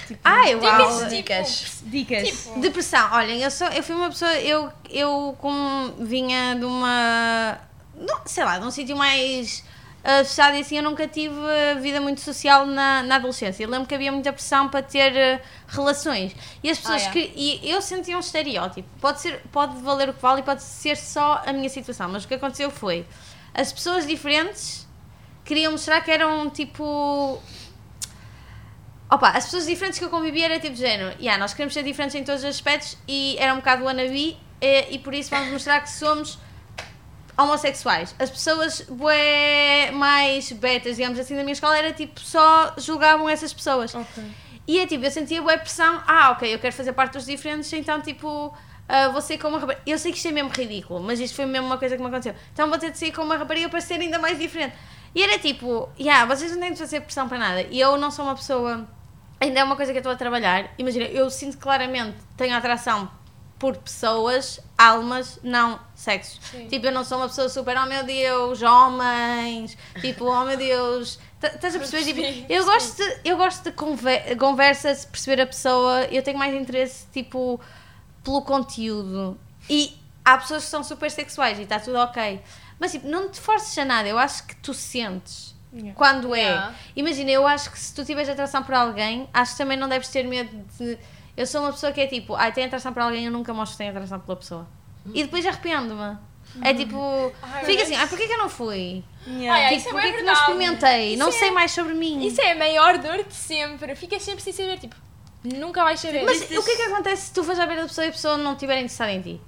Tipo, 0.08 0.20
Ah, 0.24 0.50
eu 0.50 0.60
Dicas, 0.60 0.80
acho. 0.98 1.10
Dicas. 1.10 1.82
Dicas. 1.84 2.30
Tipo, 2.30 2.60
Depressão, 2.62 3.12
olhem, 3.14 3.42
eu, 3.42 3.52
sou, 3.52 3.68
eu 3.68 3.84
fui 3.84 3.96
uma 3.96 4.10
pessoa, 4.10 4.34
eu, 4.40 4.72
eu 4.90 5.36
como 5.40 5.94
vinha 6.00 6.56
de 6.56 6.64
uma, 6.64 7.60
não, 7.96 8.22
sei 8.26 8.46
lá, 8.46 8.58
de 8.60 8.66
um 8.66 8.72
sítio 8.72 8.96
mais 8.96 9.64
ah, 10.04 10.24
fechado 10.24 10.56
e 10.58 10.62
assim, 10.62 10.78
eu 10.78 10.84
nunca 10.84 11.08
tive 11.08 11.36
vida 11.80 12.02
muito 12.02 12.22
social 12.22 12.66
na, 12.66 13.04
na 13.04 13.16
adolescência. 13.16 13.64
Eu 13.64 13.70
lembro 13.70 13.88
que 13.88 13.94
havia 13.94 14.12
muita 14.12 14.34
pressão 14.34 14.68
para 14.68 14.82
ter 14.82 15.16
ah, 15.16 15.40
relações 15.68 16.36
e 16.64 16.70
as 16.70 16.80
pessoas, 16.80 17.04
Ah, 17.04 17.10
é. 17.10 17.12
que, 17.12 17.34
e 17.36 17.70
eu 17.70 17.82
sentia 17.82 18.18
um 18.18 18.20
estereótipo, 18.20 18.88
pode, 19.00 19.22
ser, 19.22 19.42
pode 19.52 19.80
valer 19.82 20.10
o 20.10 20.14
que 20.14 20.22
vale 20.22 20.42
e 20.42 20.44
pode 20.44 20.64
ser 20.64 20.98
só 20.98 21.44
a 21.46 21.54
minha 21.54 21.70
situação, 21.70 22.10
mas 22.10 22.24
o 22.24 22.28
que 22.28 22.34
aconteceu 22.34 22.72
foi, 22.72 23.06
as 23.54 23.72
pessoas 23.72 24.08
diferentes 24.08 24.88
queriam 25.46 25.72
mostrar 25.72 26.02
que 26.02 26.10
eram 26.12 26.50
tipo 26.50 27.42
Opa, 29.10 29.32
as 29.32 29.44
pessoas 29.44 29.66
diferentes 29.66 30.00
que 30.00 30.06
eu 30.06 30.10
convivia 30.10 30.46
era 30.46 30.58
tipo 30.58 30.74
de 30.74 30.80
género, 30.80 31.14
yeah, 31.20 31.38
nós 31.38 31.54
queremos 31.54 31.74
ser 31.74 31.84
diferentes 31.84 32.16
em 32.16 32.24
todos 32.24 32.44
os 32.44 32.50
aspectos 32.50 32.98
e 33.06 33.36
era 33.38 33.54
um 33.54 33.58
bocado 33.58 33.84
wannabe 33.84 34.38
e, 34.62 34.96
e 34.96 35.00
por 35.00 35.14
isso 35.14 35.30
vamos 35.30 35.52
mostrar 35.52 35.82
que 35.82 35.90
somos 35.90 36.40
homossexuais. 37.44 38.16
As 38.20 38.30
pessoas 38.30 38.82
bué, 38.82 39.92
mais 39.92 40.52
betas, 40.52 40.98
digamos 40.98 41.20
assim, 41.20 41.36
da 41.36 41.42
minha 41.42 41.54
escola 41.54 41.78
era 41.78 41.94
tipo 41.94 42.20
só 42.20 42.74
julgavam 42.78 43.30
essas 43.30 43.54
pessoas. 43.54 43.94
Ok. 43.94 44.24
E 44.68 44.80
é 44.80 44.86
tipo, 44.86 45.04
eu 45.04 45.12
sentia 45.12 45.42
boa 45.42 45.58
pressão, 45.58 46.02
ah, 46.08 46.32
ok, 46.32 46.54
eu 46.54 46.60
quero 46.60 46.74
fazer 46.74 46.94
parte 46.94 47.14
dos 47.14 47.26
diferentes, 47.26 47.72
então 47.74 48.00
tipo, 48.02 48.54
ah, 48.88 49.08
vou 49.10 49.22
sair 49.22 49.38
com 49.38 49.48
uma 49.48 49.60
rapariga. 49.60 49.82
Eu 49.86 49.98
sei 49.98 50.12
que 50.12 50.18
isto 50.18 50.28
é 50.28 50.32
mesmo 50.32 50.50
ridículo, 50.50 51.00
mas 51.00 51.20
isto 51.20 51.36
foi 51.36 51.46
mesmo 51.46 51.68
uma 51.68 51.78
coisa 51.78 51.96
que 51.96 52.02
me 52.02 52.10
aconteceu. 52.10 52.36
Então 52.54 52.70
vou 52.70 52.78
ter 52.78 52.92
de 52.92 52.98
sair 52.98 53.14
com 53.14 53.22
uma 53.22 53.38
rapariga 53.38 53.70
para 53.70 53.80
ser 53.80 54.00
ainda 54.02 54.20
mais 54.20 54.38
diferente. 54.38 54.76
E 55.16 55.24
era 55.24 55.40
tipo, 55.40 55.90
yeah, 56.00 56.26
vocês 56.26 56.52
não 56.52 56.60
têm 56.60 56.74
de 56.74 56.80
fazer 56.80 57.02
pressão 57.02 57.28
para 57.28 57.38
nada. 57.38 57.62
E 57.64 57.80
eu 57.80 57.98
não 57.98 58.12
sou 58.12 58.26
uma 58.26 58.36
pessoa, 58.36 58.86
ainda 59.40 59.60
é 59.62 59.64
uma 59.64 59.76
coisa 59.76 59.92
que 59.92 59.98
eu 59.98 60.02
estou 60.02 60.12
a 60.12 60.16
trabalhar. 60.16 60.74
Imagina, 60.78 61.06
eu 61.06 61.30
sinto 61.30 61.58
claramente, 61.58 62.18
tenho 62.36 62.56
atração 62.56 63.10
por 63.58 63.78
pessoas, 63.78 64.60
almas, 64.78 65.40
não 65.44 65.80
sexos. 66.02 66.40
Sim. 66.50 66.68
Tipo, 66.68 66.88
eu 66.88 66.92
não 66.92 67.04
sou 67.04 67.18
uma 67.18 67.28
pessoa 67.28 67.48
super, 67.50 67.78
oh 67.78 67.86
meu 67.86 68.04
Deus, 68.04 68.62
homens, 68.62 69.78
tipo, 70.00 70.26
oh 70.26 70.44
meu 70.46 70.58
Deus. 70.58 71.20
Estás 71.42 71.76
a 71.76 71.80
perceber? 71.80 72.04
Tipo, 72.04 72.52
eu 72.52 72.66
gosto 72.66 72.98
de, 72.98 73.20
eu 73.24 73.38
gosto 73.38 73.64
de 73.64 73.72
conver 73.72 74.36
conversas, 74.38 75.06
perceber 75.06 75.42
a 75.42 75.48
pessoa, 75.48 76.04
eu 76.06 76.22
tenho 76.22 76.38
mais 76.38 76.54
interesse, 76.54 77.08
tipo, 77.12 77.60
pelo 78.24 78.42
conteúdo. 78.42 79.40
E 79.70 79.98
há 80.24 80.38
pessoas 80.38 80.66
que 80.66 80.70
são 80.70 80.84
super 80.84 81.10
sexuais 81.10 81.60
e 81.60 81.64
está 81.64 81.80
tudo 81.80 81.98
ok. 81.98 82.42
Mas, 82.80 82.92
tipo, 82.92 83.08
não 83.08 83.30
te 83.30 83.40
forces 83.40 83.78
a 83.78 83.86
nada, 83.86 84.08
eu 84.08 84.18
acho 84.18 84.46
que 84.46 84.56
tu 84.56 84.74
sentes. 84.74 85.56
Yeah. 85.74 85.94
Quando 85.94 86.36
é. 86.36 86.42
Yeah. 86.42 86.76
Imagina, 86.96 87.32
eu 87.32 87.48
acho 87.48 87.72
que 87.72 87.80
se 87.80 87.94
tu 87.94 88.04
tiveres 88.04 88.30
atração 88.30 88.64
por 88.64 88.76
alguém, 88.76 89.30
acho 89.34 89.54
que 89.54 89.58
também 89.58 89.78
não 89.78 89.88
deves 89.88 90.10
ter 90.10 90.24
medo 90.24 90.66
de. 90.78 90.98
Eu 91.38 91.48
sou 91.48 91.62
uma 91.62 91.72
pessoa 91.72 91.94
que 91.94 92.02
é 92.02 92.08
tipo, 92.08 92.36
ai, 92.36 92.52
tenho 92.52 92.68
atração 92.68 92.92
por 92.92 93.02
alguém, 93.02 93.26
eu 93.26 93.32
nunca 93.32 93.54
mostro 93.54 93.74
que 93.74 93.78
tenho 93.78 93.92
atração 93.92 94.20
pela 94.20 94.36
pessoa. 94.36 94.68
E 95.14 95.24
depois 95.24 95.46
arrependo-me. 95.46 96.18
É 96.62 96.74
tipo, 96.74 97.32
Ai, 97.42 97.64
fica 97.64 97.84
assim, 97.84 97.96
ai, 97.96 98.08
porquê 98.08 98.28
que 98.28 98.34
eu 98.34 98.38
não 98.38 98.50
fui? 98.50 99.04
Yeah. 99.26 99.54
Ai, 99.54 99.64
ai, 99.66 99.70
tipo, 99.70 99.80
isso 99.80 99.90
é 99.90 99.92
porquê 99.94 100.12
que 100.18 100.24
não 100.24 100.34
experimentei? 100.34 101.10
Isso 101.12 101.20
não 101.20 101.30
é- 101.30 101.32
sei 101.32 101.52
mais 101.52 101.72
sobre 101.72 101.94
mim. 101.94 102.26
Isso 102.26 102.42
é 102.42 102.52
a 102.52 102.56
maior 102.56 102.98
dor 102.98 103.24
de 103.24 103.34
sempre. 103.34 103.96
Ficas 103.96 104.22
sempre 104.22 104.44
sem 104.44 104.52
saber, 104.52 104.78
tipo, 104.78 104.96
nunca 105.44 105.82
vais 105.84 106.00
saber. 106.00 106.24
Mas 106.26 106.42
o 106.42 106.62
que 106.64 106.72
é 106.72 106.76
que 106.76 106.82
acontece 106.84 107.28
se 107.28 107.34
tu 107.34 107.42
fores 107.44 107.58
à 107.60 107.66
beira 107.66 107.84
da 107.84 107.88
pessoa 107.88 108.06
e 108.06 108.10
a 108.10 108.12
pessoa 108.12 108.38
não 108.38 108.52
estiver 108.54 108.76
interessada 108.78 109.12
em 109.14 109.22
ti? 109.22 109.42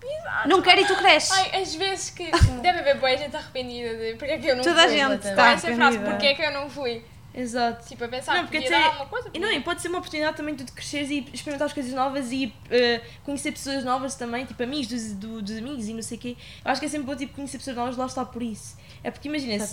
Não 0.46 0.62
quer 0.62 0.80
e 0.80 0.86
tu 0.86 0.96
cresces. 0.96 1.32
Ai, 1.32 1.62
às 1.62 1.76
vezes 1.76 2.10
que 2.12 2.32
deve 2.62 2.80
haver 2.80 2.98
boa 3.00 3.18
gente 3.18 3.36
arrependida 3.36 3.96
de 3.98 4.14
porque 4.16 4.32
é 4.32 4.38
que 4.38 4.48
eu 4.48 4.56
não 4.56 4.64
Toda 4.64 4.82
a 4.82 4.88
fui. 4.88 4.98
gente 4.98 5.02
exatamente. 5.12 5.28
está 5.30 5.52
essa 5.52 5.76
frase, 5.76 6.00
porque 6.00 6.26
é 6.28 6.34
que 6.36 6.42
eu 6.42 6.52
não 6.54 6.70
fui? 6.70 7.04
Exato. 7.34 7.88
Tipo, 7.88 8.04
a 8.04 8.08
pensar 8.08 8.34
Não, 8.36 8.42
que 8.42 8.52
porque 8.52 8.62
podia 8.64 8.78
até- 8.78 8.88
alguma 8.88 9.06
coisa. 9.08 9.30
E 9.34 9.40
não, 9.40 9.52
e 9.52 9.60
pode 9.62 9.82
ser 9.82 9.88
uma 9.88 9.98
oportunidade 9.98 10.38
também 10.38 10.54
de 10.56 10.64
tu 10.66 10.74
cresceres 10.74 11.10
e 11.10 11.26
experimentar 11.34 11.66
as 11.68 11.74
coisas 11.74 11.92
novas 11.94 12.32
e 12.32 12.54
eh, 12.70 13.02
conhecer 13.24 13.52
pessoas 13.52 13.84
novas 13.84 14.16
também, 14.16 14.46
tipo 14.46 14.62
amigos 14.62 14.88
dos, 14.88 15.14
do- 15.14 15.42
dos 15.42 15.58
amigos 15.58 15.88
e 15.88 15.94
não 15.94 16.02
sei 16.04 16.18
o 16.18 16.22
quê. 16.22 16.38
Eu 16.64 16.72
acho 16.72 16.80
que 16.80 16.86
é 16.86 16.90
sempre 16.90 17.08
bom 17.08 17.16
tipo, 17.16 17.34
conhecer 17.34 17.58
pessoas 17.58 17.76
novas, 17.76 17.98
lá 17.98 18.06
está 18.06 18.24
por 18.24 18.44
isso. 18.44 18.78
É 19.04 19.12
porque 19.12 19.28
imagina, 19.28 19.66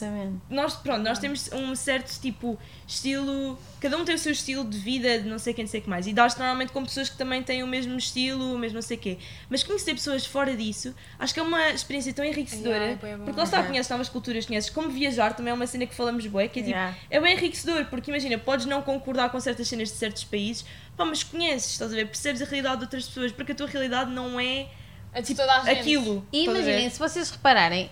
nós, 0.49 0.75
pronto, 0.77 1.03
nós 1.03 1.19
temos 1.19 1.51
um 1.53 1.75
certo 1.77 2.19
tipo 2.21 2.59
estilo, 2.87 3.57
cada 3.81 3.97
um 3.97 4.05
tem 4.05 4.15
o 4.15 4.19
seu 4.19 4.33
estilo 4.33 4.65
de 4.65 4.77
vida, 4.79 5.21
de 5.21 5.29
não 5.29 5.39
sei 5.39 5.55
quem, 5.55 5.65
não 5.65 5.71
sei 5.71 5.81
o 5.81 5.83
que 5.85 5.89
mais, 5.91 6.07
e 6.07 6.13
dás 6.13 6.35
normalmente 6.37 6.73
com 6.73 6.83
pessoas 6.83 7.09
que 7.09 7.17
também 7.17 7.41
têm 7.43 7.63
o 7.63 7.67
mesmo 7.67 7.97
estilo, 7.97 8.55
o 8.55 8.59
mesmo 8.59 8.75
não 8.77 8.83
sei 8.83 8.97
o 8.97 9.01
quê. 9.01 9.19
Mas 9.49 9.63
conhecer 9.63 9.95
pessoas 9.95 10.27
fora 10.27 10.57
disso, 10.57 10.93
acho 11.19 11.33
que 11.33 11.39
é 11.39 11.43
uma 11.43 11.71
experiência 11.71 12.13
tão 12.13 12.25
enriquecedora, 12.25 12.71
Yeah, 12.71 13.09
é 13.09 13.17
porque 13.19 13.39
lá 13.39 13.45
está, 13.45 13.61
Uhum. 13.61 13.67
conheces 13.69 13.89
novas 13.91 14.09
culturas, 14.09 14.47
conheces 14.47 14.71
como 14.71 14.91
viajar, 14.91 15.35
também 15.35 15.51
é 15.53 15.55
uma 15.55 15.67
cena 15.67 15.87
que 15.87 15.95
falamos 15.95 16.27
bué, 16.27 16.49
que 16.49 16.59
é 16.61 16.63
tipo, 16.63 16.75
Yeah. 16.75 16.97
é 17.11 17.21
bem 17.21 17.33
enriquecedor, 17.35 17.50
porque 17.91 18.11
imagina, 18.11 18.39
podes 18.39 18.67
não 18.67 18.83
concordar 18.83 19.31
com 19.31 19.41
certas 19.41 19.67
cenas 19.69 19.89
de 19.89 19.95
certos 19.95 20.25
países, 20.25 20.65
pá, 20.97 21.05
mas 21.05 21.23
conheces, 21.23 21.73
estás 21.73 21.93
a 21.93 21.97
ver, 21.97 22.07
percebes 22.07 22.41
a 22.43 22.45
realidade 22.45 22.77
de 22.79 22.83
outras 22.85 23.07
pessoas, 23.07 23.33
porque 23.33 23.53
a 23.53 23.55
tua 23.55 23.67
realidade 23.67 24.11
não 24.11 24.39
é 24.39 24.69
A 25.13 25.21
de 25.21 25.35
toda 25.35 25.53
a 25.53 25.61
gente. 25.65 25.81
aquilo. 25.81 26.27
E 26.33 26.45
imaginem, 26.45 26.89
se 26.91 26.99
vocês 26.99 27.31
repararem, 27.31 27.91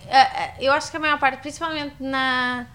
eu 0.59 0.71
acho 0.71 0.89
que 0.91 0.97
a 0.97 0.99
maior 0.99 1.19
parte, 1.19 1.41
principalmente 1.41 1.95
na. 1.99 2.65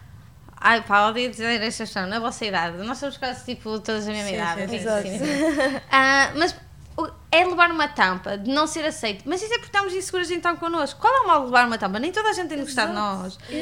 Ai 0.67 0.81
pá, 0.83 1.09
odeio 1.09 1.31
dizer 1.31 1.61
esta 1.63 1.85
questão, 1.85 2.07
na 2.07 2.19
vossa 2.19 2.43
idade. 2.45 2.79
Nós 2.79 2.97
somos 2.97 3.19
quase 3.19 3.45
tipo 3.45 3.79
todas 3.81 4.09
a 4.09 4.13
mesma 4.13 4.29
Sim, 4.31 4.35
idade. 4.35 4.69
sim, 4.71 4.77
exato. 4.77 5.09
Sim, 5.09 5.19
sim. 5.19 5.81
Ah, 5.91 6.33
mas 6.37 6.57
é 7.31 7.45
levar 7.45 7.71
uma 7.71 7.89
tampa, 7.89 8.39
de 8.39 8.49
não 8.51 8.67
ser 8.67 8.87
aceito. 8.87 9.25
Mas 9.27 9.43
isso 9.43 9.53
é 9.53 9.57
porque 9.59 9.67
estamos 9.77 9.93
inseguras 9.93 10.31
então 10.31 10.57
connosco. 10.57 11.01
Qual 11.01 11.13
é 11.13 11.21
o 11.21 11.27
mal 11.27 11.41
de 11.41 11.47
levar 11.47 11.67
uma 11.67 11.77
tampa? 11.77 11.99
Nem 11.99 12.13
toda 12.13 12.31
a 12.31 12.33
gente 12.33 12.49
tem 12.49 12.59
de 12.59 12.65
gostar 12.65 12.87
de 12.87 12.93
nós. 12.93 13.39
E, 13.51 13.57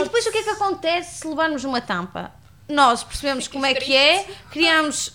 e 0.00 0.02
depois 0.02 0.26
o 0.26 0.32
que 0.32 0.38
é 0.38 0.42
que 0.42 0.50
acontece 0.50 1.20
se 1.20 1.26
levarmos 1.28 1.64
uma 1.64 1.80
tampa? 1.80 2.32
Nós 2.68 3.04
percebemos 3.04 3.48
como 3.48 3.66
é 3.66 3.74
que 3.74 3.94
é, 3.94 4.26
criamos 4.50 5.12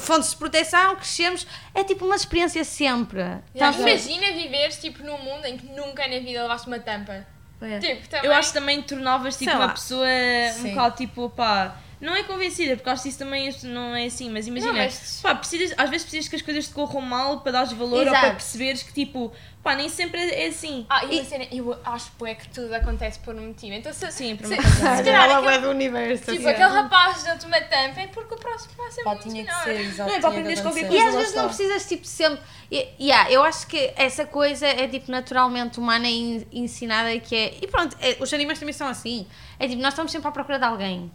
fontes 0.00 0.30
de 0.30 0.36
proteção, 0.36 0.96
crescemos. 0.96 1.46
É 1.74 1.84
tipo 1.84 2.04
uma 2.04 2.16
experiência 2.16 2.64
sempre. 2.64 3.20
Yeah? 3.54 3.78
Imagina 3.78 4.32
viveres 4.32 4.76
tipo 4.78 5.02
num 5.04 5.18
mundo 5.18 5.44
em 5.44 5.56
que 5.56 5.66
nunca 5.66 6.06
na 6.06 6.18
vida 6.18 6.42
levaste 6.42 6.66
uma 6.66 6.78
tampa. 6.78 7.26
É. 7.60 7.78
Tipo, 7.78 8.08
também. 8.08 8.26
Eu 8.26 8.34
acho 8.34 8.48
que 8.48 8.54
também 8.58 8.82
tornavas 8.82 9.36
tipo 9.36 9.50
Sei 9.50 9.58
uma 9.58 9.66
lá. 9.66 9.72
pessoa 9.72 10.06
um 10.06 10.62
Sim. 10.62 10.70
bocado 10.70 10.96
tipo, 10.96 11.30
pá, 11.30 11.76
não 12.04 12.14
é 12.14 12.22
convencida, 12.22 12.76
porque 12.76 12.90
acho 12.90 13.02
que 13.02 13.08
isso 13.08 13.18
também 13.18 13.48
isto 13.48 13.66
não 13.66 13.94
é 13.96 14.04
assim, 14.04 14.30
mas 14.30 14.46
imagina, 14.46 14.72
Não, 14.72 14.78
mas- 14.78 15.20
pá, 15.22 15.34
precisas, 15.34 15.74
às 15.76 15.88
vezes 15.90 16.02
precisas 16.04 16.28
que 16.28 16.36
as 16.36 16.42
coisas 16.42 16.66
te 16.68 16.72
corram 16.74 17.00
mal 17.00 17.40
para 17.40 17.52
dares 17.52 17.72
valor 17.72 17.96
ou 17.98 18.02
Exato. 18.02 18.20
para 18.20 18.30
perceberes 18.34 18.82
que 18.82 18.92
tipo, 18.92 19.32
pá, 19.62 19.74
nem 19.74 19.88
sempre 19.88 20.20
é 20.20 20.44
é 20.44 20.48
assim. 20.48 20.84
Ah, 20.90 21.04
e, 21.06 21.20
E- 21.20 21.24
cena, 21.24 21.46
eu 21.50 21.76
acho 21.84 22.12
bué 22.18 22.34
que 22.34 22.46
tudo 22.48 22.72
acontece 22.74 23.18
por 23.20 23.34
um 23.34 23.48
motivo. 23.48 23.72
Então 23.74 23.92
se, 23.92 24.10
Sim, 24.12 24.36
por 24.36 24.46
se, 24.46 24.54
uma 24.54 24.62
se, 24.62 24.68
razão. 24.82 25.04
calhar 25.04 25.24
Ela 25.24 25.38
aquele, 25.38 25.54
é 25.54 25.58
do 25.60 25.70
universo. 25.70 26.24
tipo, 26.24 26.32
assim. 26.36 26.48
aquele 26.48 26.68
rapaz 26.68 27.22
deu-te 27.24 27.46
uma 27.46 27.60
tampa 27.62 28.00
é 28.00 28.06
porque 28.08 28.34
o 28.34 28.38
próximo 28.38 28.74
vai 28.76 28.90
ser 28.90 29.02
Pá, 29.04 29.10
muito 29.10 29.22
tinha 29.28 29.44
que 29.44 29.50
melhor. 29.50 29.64
ser, 29.64 29.80
exato. 29.80 30.10
Não, 30.10 30.16
é 30.16 30.20
para 30.20 30.20
que 30.20 30.26
aprenderes 30.36 30.60
qualquer 30.60 30.80
acontecer. 30.84 30.98
E 30.98 31.02
coisa, 31.02 31.16
às 31.18 31.22
vezes 31.24 31.34
não 31.36 31.46
precisas, 31.46 31.88
tipo, 31.88 32.06
sempre. 32.06 32.40
E, 32.70 32.88
yeah, 33.00 33.30
eu 33.30 33.42
acho 33.42 33.66
que 33.66 33.92
essa 33.96 34.26
coisa 34.26 34.66
é, 34.66 34.86
tipo, 34.88 35.10
naturalmente 35.10 35.78
humana 35.78 36.06
e 36.08 36.18
en- 36.36 36.46
ensinada 36.52 37.18
que 37.18 37.34
é. 37.34 37.54
E 37.62 37.66
pronto, 37.66 37.96
é- 38.00 38.16
os 38.20 38.32
animais 38.34 38.58
também 38.58 38.72
são 38.74 38.88
assim. 38.88 39.26
É 39.58 39.66
tipo, 39.66 39.80
nós 39.80 39.94
estamos 39.94 40.12
sempre 40.12 40.28
à 40.28 40.30
procura 40.32 40.58
de 40.58 40.64
alguém. 40.64 41.10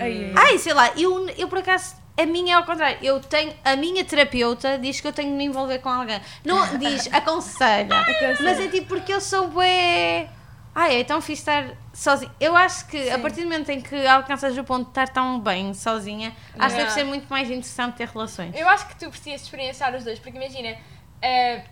Ai, 0.00 0.32
ai, 0.36 0.58
sei 0.58 0.72
lá, 0.74 0.90
eu, 0.96 1.28
eu 1.30 1.48
por 1.48 1.58
acaso 1.58 1.96
a 2.20 2.26
minha 2.26 2.54
é 2.54 2.56
ao 2.56 2.64
contrário. 2.64 2.98
Eu 3.00 3.20
tenho, 3.20 3.54
a 3.64 3.76
minha 3.76 4.04
terapeuta 4.04 4.76
diz 4.78 5.00
que 5.00 5.06
eu 5.06 5.12
tenho 5.12 5.30
de 5.30 5.36
me 5.36 5.44
envolver 5.44 5.78
com 5.78 5.88
alguém. 5.88 6.20
Não 6.44 6.76
diz, 6.76 7.08
aconselha. 7.14 8.04
mas 8.40 8.58
é 8.58 8.68
tipo 8.68 8.88
porque 8.88 9.12
eu 9.12 9.20
sou 9.20 9.48
bué. 9.48 10.28
Ai, 10.74 11.00
é 11.00 11.04
tão 11.04 11.20
fixe 11.20 11.42
estar 11.42 11.64
sozinha. 11.92 12.30
Eu 12.38 12.54
acho 12.56 12.86
que 12.86 13.08
a 13.10 13.16
Sim. 13.16 13.22
partir 13.22 13.40
do 13.40 13.44
momento 13.44 13.68
em 13.70 13.80
que 13.80 14.06
alcanças 14.06 14.56
o 14.56 14.64
ponto 14.64 14.84
de 14.84 14.90
estar 14.90 15.08
tão 15.08 15.40
bem 15.40 15.74
sozinha, 15.74 16.32
acho 16.58 16.74
que 16.76 16.80
deve 16.82 16.92
ser 16.92 17.04
muito 17.04 17.26
mais 17.28 17.48
interessante 17.48 17.96
ter 17.96 18.08
relações. 18.08 18.54
Eu 18.54 18.68
acho 18.68 18.86
que 18.86 18.96
tu 18.96 19.10
precisas 19.10 19.42
experienciar 19.42 19.94
os 19.94 20.04
dois, 20.04 20.18
porque 20.20 20.36
imagina. 20.36 20.76
eh, 21.22 21.64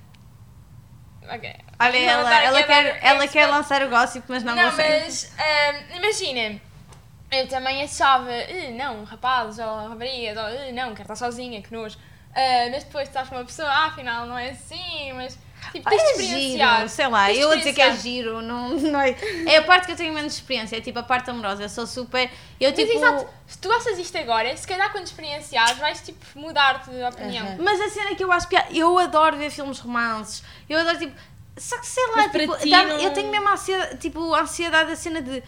ok. 1.28 1.54
Olha, 1.78 1.96
ela, 1.98 2.42
ela, 2.42 2.62
quer, 2.62 2.98
ela 3.02 3.28
quer 3.28 3.46
lançar 3.46 3.82
o 3.82 3.88
gossip, 3.88 4.24
mas 4.28 4.42
não, 4.42 4.56
Não, 4.56 4.76
mas 4.76 5.32
eh, 5.38 5.96
imagina. 5.96 6.60
Eu 7.30 7.48
também 7.48 7.82
achava, 7.82 8.30
"Eh, 8.32 8.70
não, 8.70 9.04
rapazes 9.04 9.58
ou 9.58 9.88
raparigas, 9.88 10.36
ou 10.36 10.48
"Eh, 10.48 10.72
não, 10.72 10.90
quero 10.90 11.02
estar 11.02 11.16
sozinha, 11.16 11.60
que 11.60 11.72
nojo. 11.72 11.98
Eh, 12.34 12.70
mas 12.70 12.84
depois 12.84 13.08
estás 13.08 13.28
com 13.28 13.34
uma 13.34 13.44
pessoa, 13.44 13.68
ah, 13.68 13.86
afinal 13.86 14.26
não 14.26 14.38
é 14.38 14.50
assim, 14.50 15.12
mas 15.14 15.38
tipo, 15.72 15.88
tens 15.88 16.02
de 16.02 16.08
é 16.08 16.10
experienciar. 16.12 16.76
giro, 16.76 16.88
sei 16.90 17.08
lá, 17.08 17.32
eu 17.32 17.50
a 17.50 17.56
dizer 17.56 17.72
que 17.72 17.80
é 17.80 17.96
giro, 17.96 18.42
não, 18.42 18.68
não 18.68 19.00
é. 19.00 19.16
É 19.46 19.56
a 19.56 19.62
parte 19.62 19.86
que 19.86 19.92
eu 19.92 19.96
tenho 19.96 20.12
menos 20.12 20.34
experiência, 20.34 20.76
é 20.76 20.80
tipo 20.80 20.98
a 20.98 21.02
parte 21.02 21.30
amorosa. 21.30 21.62
Eu 21.62 21.68
sou 21.68 21.86
super. 21.86 22.30
Eu 22.60 22.70
Mas 22.70 22.78
tipo. 22.78 22.92
exato, 22.92 23.26
se 23.46 23.58
tu 23.58 23.68
gostas 23.68 23.96
disto 23.96 24.16
agora, 24.18 24.54
se 24.56 24.66
calhar 24.68 24.92
quando 24.92 25.06
experienciares 25.06 25.78
vais 25.78 26.00
tipo 26.02 26.24
mudar-te 26.38 26.90
de 26.90 27.02
opinião. 27.02 27.46
Aham. 27.46 27.56
Mas 27.60 27.80
a 27.80 27.88
cena 27.88 28.14
que 28.14 28.22
eu 28.22 28.30
acho 28.30 28.46
piada, 28.48 28.68
eu 28.70 28.96
adoro 28.98 29.36
ver 29.38 29.50
filmes 29.50 29.78
romances, 29.80 30.44
eu 30.68 30.78
adoro 30.78 30.98
tipo. 30.98 31.16
Só 31.56 31.78
que 31.80 31.86
sei 31.86 32.06
lá, 32.14 32.28
tipo, 32.28 32.54
não- 32.66 33.00
eu 33.00 33.12
tenho 33.14 33.30
mesmo 33.30 33.48
ansiedade, 33.48 33.96
tipo, 33.96 34.34
ansiedade 34.34 34.90
da 34.90 34.96
cena 34.96 35.22
de 35.22 35.42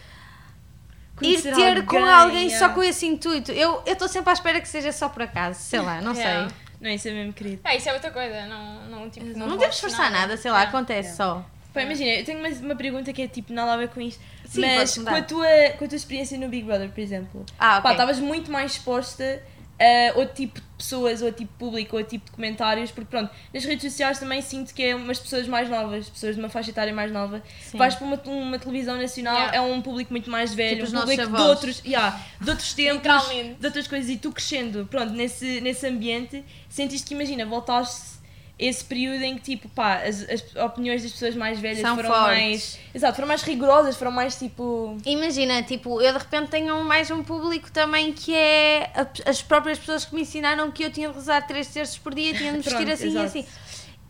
ir 1.22 1.42
ter 1.42 1.85
com 1.85 1.96
alguém, 1.96 2.12
alguém 2.14 2.50
só 2.50 2.57
yeah. 2.57 2.74
com 2.74 2.83
esse 2.83 3.07
intuito. 3.07 3.52
Eu 3.52 3.83
estou 3.87 4.09
sempre 4.09 4.31
à 4.31 4.33
espera 4.33 4.61
que 4.61 4.68
seja 4.68 4.92
só 4.92 5.09
por 5.09 5.22
acaso, 5.22 5.61
sei 5.61 5.81
lá, 5.81 6.00
não 6.00 6.14
Yeah. 6.14 6.48
sei. 6.48 6.57
Não, 6.81 6.90
isso 6.90 7.09
é 7.09 7.11
mesmo 7.11 7.33
querido. 7.33 7.61
É, 7.64 7.76
isso 7.76 7.88
é 7.88 7.92
outra 7.92 8.11
coisa, 8.11 8.46
não, 8.46 8.87
não, 8.87 9.11
tipo, 9.11 9.26
não, 9.37 9.48
Não 9.48 9.59
temos 9.59 9.81
forçar 9.81 10.11
nada, 10.12 10.37
sei 10.37 10.50
lá, 10.50 10.59
Yeah. 10.59 10.78
acontece 10.78 11.16
só. 11.16 11.44
Pá, 11.74 11.83
imagina, 11.83 12.11
eu 12.11 12.24
tenho 12.24 12.38
uma, 12.38 12.48
uma 12.48 12.76
pergunta 12.76 13.12
que 13.12 13.22
é 13.22 13.28
tipo 13.28 13.52
nada 13.52 13.74
a 13.74 13.76
ver 13.76 13.88
com 13.88 14.00
isto. 14.00 14.22
Sim, 14.46 14.61
mas 14.62 14.96
com 14.96 15.14
a, 15.14 15.22
tua, 15.22 15.46
com 15.78 15.85
a 15.85 15.88
tua 15.88 15.96
experiência 15.96 16.38
no 16.38 16.48
Big 16.48 16.64
Brother, 16.64 16.88
por 16.88 17.00
exemplo, 17.00 17.44
Ah, 17.59 17.81
pá, 17.81 17.90
ok. 17.90 17.90
estavas 17.92 18.18
muito 18.18 18.50
mais 18.50 18.72
exposta 18.72 19.42
a 19.81 20.19
outro 20.19 20.35
tipo 20.35 20.61
de 20.61 20.67
pessoas, 20.77 21.23
outro 21.23 21.38
tipo 21.38 21.53
de 21.53 21.59
público, 21.59 21.97
outro 21.97 22.11
tipo 22.11 22.27
de 22.27 22.33
comentários, 22.33 22.91
porque 22.91 23.09
pronto, 23.09 23.31
nas 23.53 23.64
redes 23.64 23.91
sociais 23.91 24.19
também 24.19 24.41
sinto 24.43 24.75
que 24.75 24.83
é 24.83 24.95
umas 24.95 25.19
pessoas 25.19 25.47
mais 25.47 25.69
novas, 25.69 26.09
pessoas 26.09 26.35
de 26.35 26.41
uma 26.41 26.49
faixa 26.49 26.71
etária 26.71 26.93
mais 26.93 27.12
nova. 27.12 27.43
Sim. 27.61 27.79
Vais 27.79 27.95
para 27.95 28.07
uma, 28.07 28.21
uma 28.27 28.59
televisão 28.59 28.97
nacional, 28.97 29.29
Yeah. 29.38 29.57
é 29.57 29.61
um 29.61 29.81
público 29.81 30.12
muito 30.12 30.31
mais 30.31 30.55
velho, 30.55 30.85
Tipo 30.85 30.97
um 30.97 31.01
público 31.01 31.27
de 31.27 31.43
outros, 31.43 31.83
yeah, 31.85 32.21
de 32.41 32.51
outros 32.51 32.73
tempos, 32.75 33.29
de 33.59 33.67
outras 33.67 33.87
coisas, 33.87 34.11
e 34.11 34.17
tu 34.17 34.33
crescendo, 34.33 34.87
pronto, 34.91 35.12
nesse, 35.12 35.61
nesse 35.61 35.87
ambiente, 35.87 36.45
sentiste 36.69 37.07
que, 37.07 37.14
imagina, 37.14 37.45
voltaste 37.47 38.17
esse 38.59 38.85
período 38.85 39.23
em 39.23 39.37
que, 39.37 39.42
tipo, 39.42 39.68
pá, 39.68 39.99
as, 40.03 40.29
as 40.29 40.57
opiniões 40.64 41.03
das 41.03 41.12
pessoas 41.12 41.35
mais 41.37 41.61
velhas 41.61 41.79
São 41.81 41.94
foram 41.94 42.09
fortes. 42.11 42.27
mais. 42.38 42.79
Exato, 42.94 43.14
foram 43.14 43.29
mais 43.29 43.42
rigorosas, 43.42 43.97
foram 43.97 44.11
mais 44.11 44.37
tipo. 44.38 44.97
Imagina, 45.07 45.62
tipo, 45.62 46.01
eu 46.03 46.12
de 46.12 46.18
repente 46.18 46.49
tenho 46.51 46.83
mais 46.83 47.11
um 47.11 47.23
público 47.23 47.71
também 47.71 48.12
que 48.12 48.35
é 48.35 48.90
a- 48.94 49.31
as 49.31 49.40
próprias 49.42 49.79
pessoas 49.79 50.05
que 50.05 50.14
me 50.14 50.23
ensinaram 50.23 50.71
que 50.73 50.83
eu 50.83 50.90
tinha 50.90 51.09
de 51.09 51.14
rezar 51.14 51.47
três 51.47 51.68
terços 51.68 51.99
por 51.99 52.12
dia, 52.14 52.35
tinha 52.35 52.51
de 52.51 52.59
me 52.59 52.62
vestir 52.64 52.75
Pronto, 52.85 52.92
assim 52.92 53.05
e 53.05 53.09
exato. 53.09 53.27
assim. 53.27 53.47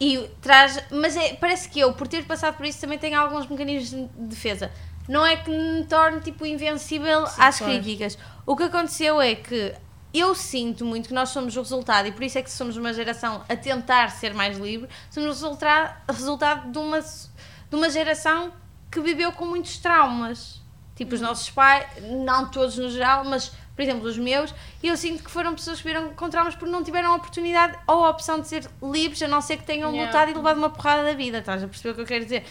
E 0.00 0.30
traz, 0.40 0.82
mas 0.90 1.16
é, 1.16 1.34
parece 1.34 1.68
que 1.68 1.80
eu, 1.80 1.92
por 1.92 2.06
ter 2.08 2.24
passado 2.24 2.56
por 2.56 2.64
isso, 2.64 2.80
também 2.80 2.98
tenho 2.98 3.18
alguns 3.20 3.46
mecanismos 3.48 3.90
de 3.90 4.06
defesa. 4.28 4.70
Não 5.08 5.26
é 5.26 5.36
que 5.36 5.50
me 5.50 5.84
torne 5.84 6.20
tipo 6.20 6.46
invencível 6.46 7.24
às 7.36 7.58
claro. 7.58 7.74
críticas. 7.82 8.16
O 8.46 8.54
que 8.56 8.62
aconteceu 8.62 9.20
é 9.20 9.34
que 9.34 9.74
eu 10.12 10.34
sinto 10.34 10.84
muito 10.84 11.08
que 11.08 11.14
nós 11.14 11.28
somos 11.30 11.56
o 11.56 11.60
resultado, 11.60 12.08
e 12.08 12.12
por 12.12 12.22
isso 12.22 12.38
é 12.38 12.42
que 12.42 12.50
somos 12.50 12.76
uma 12.76 12.92
geração 12.92 13.44
a 13.48 13.56
tentar 13.56 14.10
ser 14.10 14.32
mais 14.34 14.56
livre, 14.58 14.88
somos 15.10 15.28
o 15.28 15.32
resultado, 15.32 15.94
resultado 16.10 16.72
de, 16.72 16.78
uma, 16.78 17.00
de 17.00 17.76
uma 17.76 17.90
geração 17.90 18.52
que 18.90 19.00
viveu 19.00 19.32
com 19.32 19.44
muitos 19.44 19.78
traumas. 19.78 20.58
Tipo, 20.96 21.14
os 21.14 21.20
nossos 21.20 21.48
pais, 21.50 21.86
não 22.02 22.50
todos 22.50 22.76
no 22.76 22.90
geral, 22.90 23.24
mas, 23.24 23.52
por 23.76 23.82
exemplo, 23.82 24.08
os 24.08 24.18
meus, 24.18 24.52
e 24.82 24.88
eu 24.88 24.96
sinto 24.96 25.22
que 25.22 25.30
foram 25.30 25.54
pessoas 25.54 25.80
que 25.80 25.86
viram 25.86 26.12
com 26.14 26.28
traumas 26.28 26.56
porque 26.56 26.72
não 26.72 26.82
tiveram 26.82 27.12
a 27.12 27.16
oportunidade 27.16 27.78
ou 27.86 28.04
a 28.04 28.10
opção 28.10 28.40
de 28.40 28.48
ser 28.48 28.68
livres, 28.82 29.22
a 29.22 29.28
não 29.28 29.40
ser 29.40 29.58
que 29.58 29.64
tenham 29.64 29.90
Yeah. 29.92 30.06
lutado 30.10 30.30
e 30.32 30.34
levado 30.34 30.56
uma 30.56 30.70
porrada 30.70 31.04
da 31.04 31.12
vida, 31.12 31.38
estás 31.38 31.62
a 31.62 31.68
perceber 31.68 31.90
o 31.90 31.94
que 31.94 32.00
eu 32.00 32.06
quero 32.06 32.24
dizer? 32.24 32.44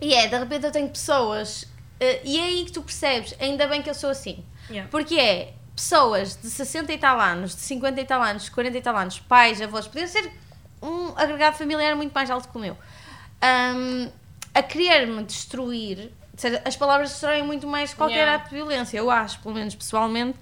E 0.00 0.12
é, 0.12 0.26
de 0.26 0.36
repente 0.36 0.66
eu 0.66 0.72
tenho 0.72 0.88
pessoas, 0.88 1.68
eh, 2.00 2.20
e 2.24 2.38
é 2.38 2.44
aí 2.44 2.64
que 2.64 2.72
tu 2.72 2.82
percebes, 2.82 3.34
ainda 3.38 3.68
bem 3.68 3.80
que 3.80 3.88
eu 3.88 3.94
sou 3.94 4.10
assim. 4.10 4.44
Yeah. 4.68 4.90
Porque 4.90 5.16
é 5.18 5.54
pessoas 5.76 6.34
de 6.36 6.48
60 6.50 6.92
e 6.92 6.98
tal 6.98 7.20
anos, 7.20 7.54
de 7.54 7.60
50 7.60 8.00
e 8.00 8.04
tal 8.04 8.22
anos, 8.22 8.44
de 8.44 8.50
40 8.50 8.78
e 8.78 8.80
tal 8.82 8.96
anos, 8.96 9.18
pais, 9.20 9.60
avós, 9.60 9.86
podiam 9.86 10.08
ser 10.08 10.32
um 10.82 11.12
agregado 11.16 11.56
familiar 11.56 11.94
muito 11.94 12.12
mais 12.12 12.30
alto 12.30 12.48
que 12.48 12.56
o 12.56 12.60
meu, 12.60 12.76
Ahm, 13.42 14.08
a 14.54 14.62
querer-me 14.62 15.22
destruir. 15.22 16.10
Seja, 16.36 16.60
as 16.64 16.74
palavras 16.76 17.10
destroem 17.10 17.42
muito 17.42 17.66
mais 17.66 17.92
qualquer 17.94 18.16
Yeah. 18.16 18.34
ato 18.36 18.48
de 18.50 18.54
violência, 18.56 18.96
eu 18.98 19.10
acho, 19.10 19.38
pelo 19.40 19.54
menos 19.54 19.74
pessoalmente. 19.74 20.38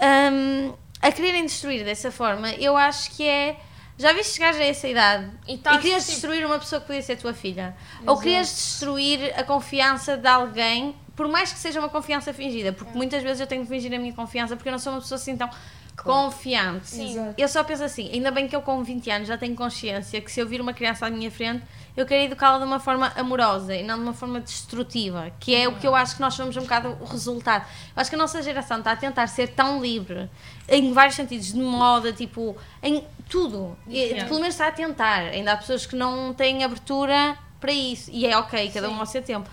Ahm, 0.00 0.72
a 1.00 1.12
quererem 1.12 1.44
destruir 1.46 1.84
dessa 1.84 2.10
forma, 2.10 2.50
eu 2.52 2.76
acho 2.76 3.10
que 3.12 3.26
é. 3.28 3.56
Já 3.98 4.12
viste 4.12 4.34
chegar 4.34 4.52
a 4.54 4.62
essa 4.64 4.86
idade 4.86 5.30
E 5.48 5.54
e, 5.54 5.58
tá- 5.58 5.78
querias 5.78 6.02
tipo- 6.04 6.12
destruir 6.12 6.44
uma 6.44 6.58
pessoa 6.58 6.80
que 6.80 6.86
podia 6.86 7.00
ser 7.02 7.16
tua 7.16 7.32
filha? 7.32 7.74
Ou 8.06 8.18
querias 8.18 8.48
destruir 8.48 9.32
a 9.38 9.42
confiança 9.42 10.16
de 10.18 10.26
alguém, 10.28 10.94
por 11.16 11.26
mais 11.26 11.52
que 11.52 11.58
seja 11.58 11.80
uma 11.80 11.88
confiança 11.88 12.32
fingida? 12.32 12.72
Porque 12.72 12.96
muitas 12.96 13.22
vezes 13.22 13.40
eu 13.40 13.46
tenho 13.46 13.62
de 13.62 13.68
fingir 13.68 13.92
a 13.92 13.98
minha 13.98 14.12
confiança 14.12 14.54
porque 14.54 14.68
eu 14.68 14.72
não 14.72 14.78
sou 14.78 14.92
uma 14.92 15.00
pessoa 15.00 15.18
assim 15.18 15.36
tão 15.36 15.50
confiante. 15.96 16.88
Sim. 16.88 17.10
Exato. 17.10 17.34
Eu 17.38 17.48
só 17.48 17.64
penso 17.64 17.82
assim, 17.82 18.10
ainda 18.12 18.30
bem 18.30 18.46
que 18.46 18.54
eu 18.54 18.60
com 18.60 18.84
20 18.84 19.10
anos 19.10 19.28
já 19.28 19.38
tenho 19.38 19.56
consciência 19.56 20.20
que 20.20 20.30
se 20.30 20.38
eu 20.38 20.46
vir 20.46 20.60
uma 20.60 20.74
criança 20.74 21.06
à 21.06 21.10
minha 21.10 21.30
frente, 21.30 21.64
eu 21.96 22.04
quero 22.04 22.24
educá-la 22.24 22.58
de 22.58 22.64
uma 22.64 22.78
forma 22.78 23.10
amorosa 23.16 23.74
e 23.74 23.82
não 23.82 23.96
de 23.96 24.02
uma 24.02 24.12
forma 24.12 24.38
destrutiva, 24.38 25.32
que 25.40 25.54
é 25.54 25.66
o 25.66 25.76
que 25.76 25.86
eu 25.86 25.94
acho 25.94 26.16
que 26.16 26.20
nós 26.20 26.34
somos 26.34 26.54
um 26.56 26.60
bocado 26.60 26.96
o 27.00 27.04
resultado. 27.06 27.64
Eu 27.96 28.00
acho 28.00 28.10
que 28.10 28.16
a 28.16 28.18
nossa 28.18 28.42
geração 28.42 28.78
está 28.78 28.92
a 28.92 28.96
tentar 28.96 29.26
ser 29.28 29.48
tão 29.48 29.80
livre, 29.80 30.28
em 30.68 30.92
vários 30.92 31.16
sentidos, 31.16 31.54
de 31.54 31.58
moda, 31.58 32.12
tipo, 32.12 32.54
em 32.82 33.02
tudo. 33.30 33.74
E. 33.88 34.14
Pelo 34.24 34.40
menos 34.40 34.48
está 34.54 34.68
a 34.68 34.72
tentar. 34.72 35.20
Ainda 35.20 35.52
há 35.52 35.56
pessoas 35.56 35.86
que 35.86 35.96
não 35.96 36.34
têm 36.34 36.62
abertura 36.62 37.38
para 37.58 37.72
isso, 37.72 38.10
e 38.12 38.26
é 38.26 38.36
ok, 38.36 38.70
cada 38.70 38.90
um 38.90 39.00
ao 39.00 39.06
seu 39.06 39.22
tempo. 39.22 39.48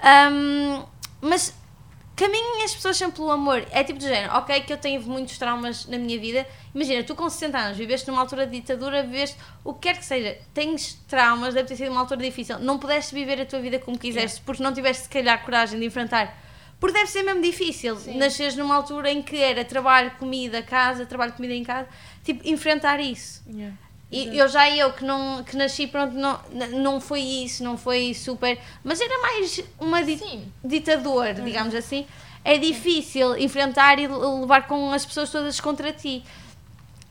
Ahm, 0.00 0.82
mas 1.22 1.54
caminhem 2.16 2.64
as 2.64 2.74
pessoas 2.74 2.96
sempre 2.96 3.16
pelo 3.16 3.30
amor. 3.30 3.64
É 3.70 3.82
tipo 3.84 3.98
de 3.98 4.06
género, 4.06 4.34
ok, 4.34 4.60
que 4.62 4.72
eu 4.72 4.76
tenho 4.76 5.00
muitos 5.02 5.38
traumas 5.38 5.86
na 5.86 5.96
minha 5.96 6.18
vida. 6.18 6.46
Imagina, 6.74 7.02
tu 7.04 7.14
com 7.14 7.30
60 7.30 7.58
anos 7.58 7.78
viveste 7.78 8.08
numa 8.08 8.20
altura 8.20 8.46
de 8.46 8.60
ditadura, 8.60 9.02
viveste 9.02 9.36
o 9.64 9.72
que 9.72 9.88
quer 9.88 9.98
que 9.98 10.04
seja, 10.04 10.36
tens 10.52 10.94
traumas, 11.08 11.54
deve 11.54 11.68
ter 11.68 11.76
sido 11.76 11.92
uma 11.92 12.00
altura 12.00 12.20
difícil. 12.20 12.58
Não 12.58 12.78
pudeste 12.78 13.14
viver 13.14 13.40
a 13.40 13.46
tua 13.46 13.60
vida 13.60 13.78
como 13.78 13.98
quiseste, 13.98 14.42
porque 14.42 14.62
não 14.62 14.74
tiveste, 14.74 15.04
se 15.04 15.08
calhar, 15.08 15.42
coragem 15.44 15.78
de 15.78 15.86
enfrentar. 15.86 16.36
Porque 16.80 16.98
deve 16.98 17.10
ser 17.10 17.22
mesmo 17.22 17.40
difícil 17.40 17.96
nasceres 18.16 18.56
numa 18.56 18.74
altura 18.74 19.08
em 19.08 19.22
que 19.22 19.36
era 19.36 19.64
trabalho, 19.64 20.10
comida, 20.18 20.60
casa, 20.62 21.06
trabalho, 21.06 21.32
comida 21.32 21.54
em 21.54 21.62
casa, 21.62 21.88
tipo, 22.24 22.46
enfrentar 22.46 22.98
isso. 22.98 23.40
Yeah. 23.48 23.76
E 24.12 24.36
eu 24.36 24.46
já 24.46 24.68
eu 24.68 24.92
que 24.92 25.04
não 25.04 25.42
que 25.42 25.56
nasci 25.56 25.86
pronto 25.86 26.12
não 26.14 26.38
não 26.70 27.00
foi 27.00 27.20
isso 27.20 27.64
não 27.64 27.78
foi 27.78 28.12
super 28.12 28.58
mas 28.84 29.00
era 29.00 29.18
mais 29.22 29.64
uma 29.80 30.04
di 30.04 30.18
Sim. 30.18 30.52
ditador 30.62 31.32
digamos 31.34 31.74
assim. 31.74 32.06
É 32.44 32.58
difícil 32.58 33.38
enfrentar 33.38 33.98
e 33.98 34.08
levar 34.08 34.66
com 34.66 34.92
as 34.92 35.06
pessoas 35.06 35.30
todas 35.30 35.60
contra 35.60 35.92
ti 35.92 36.24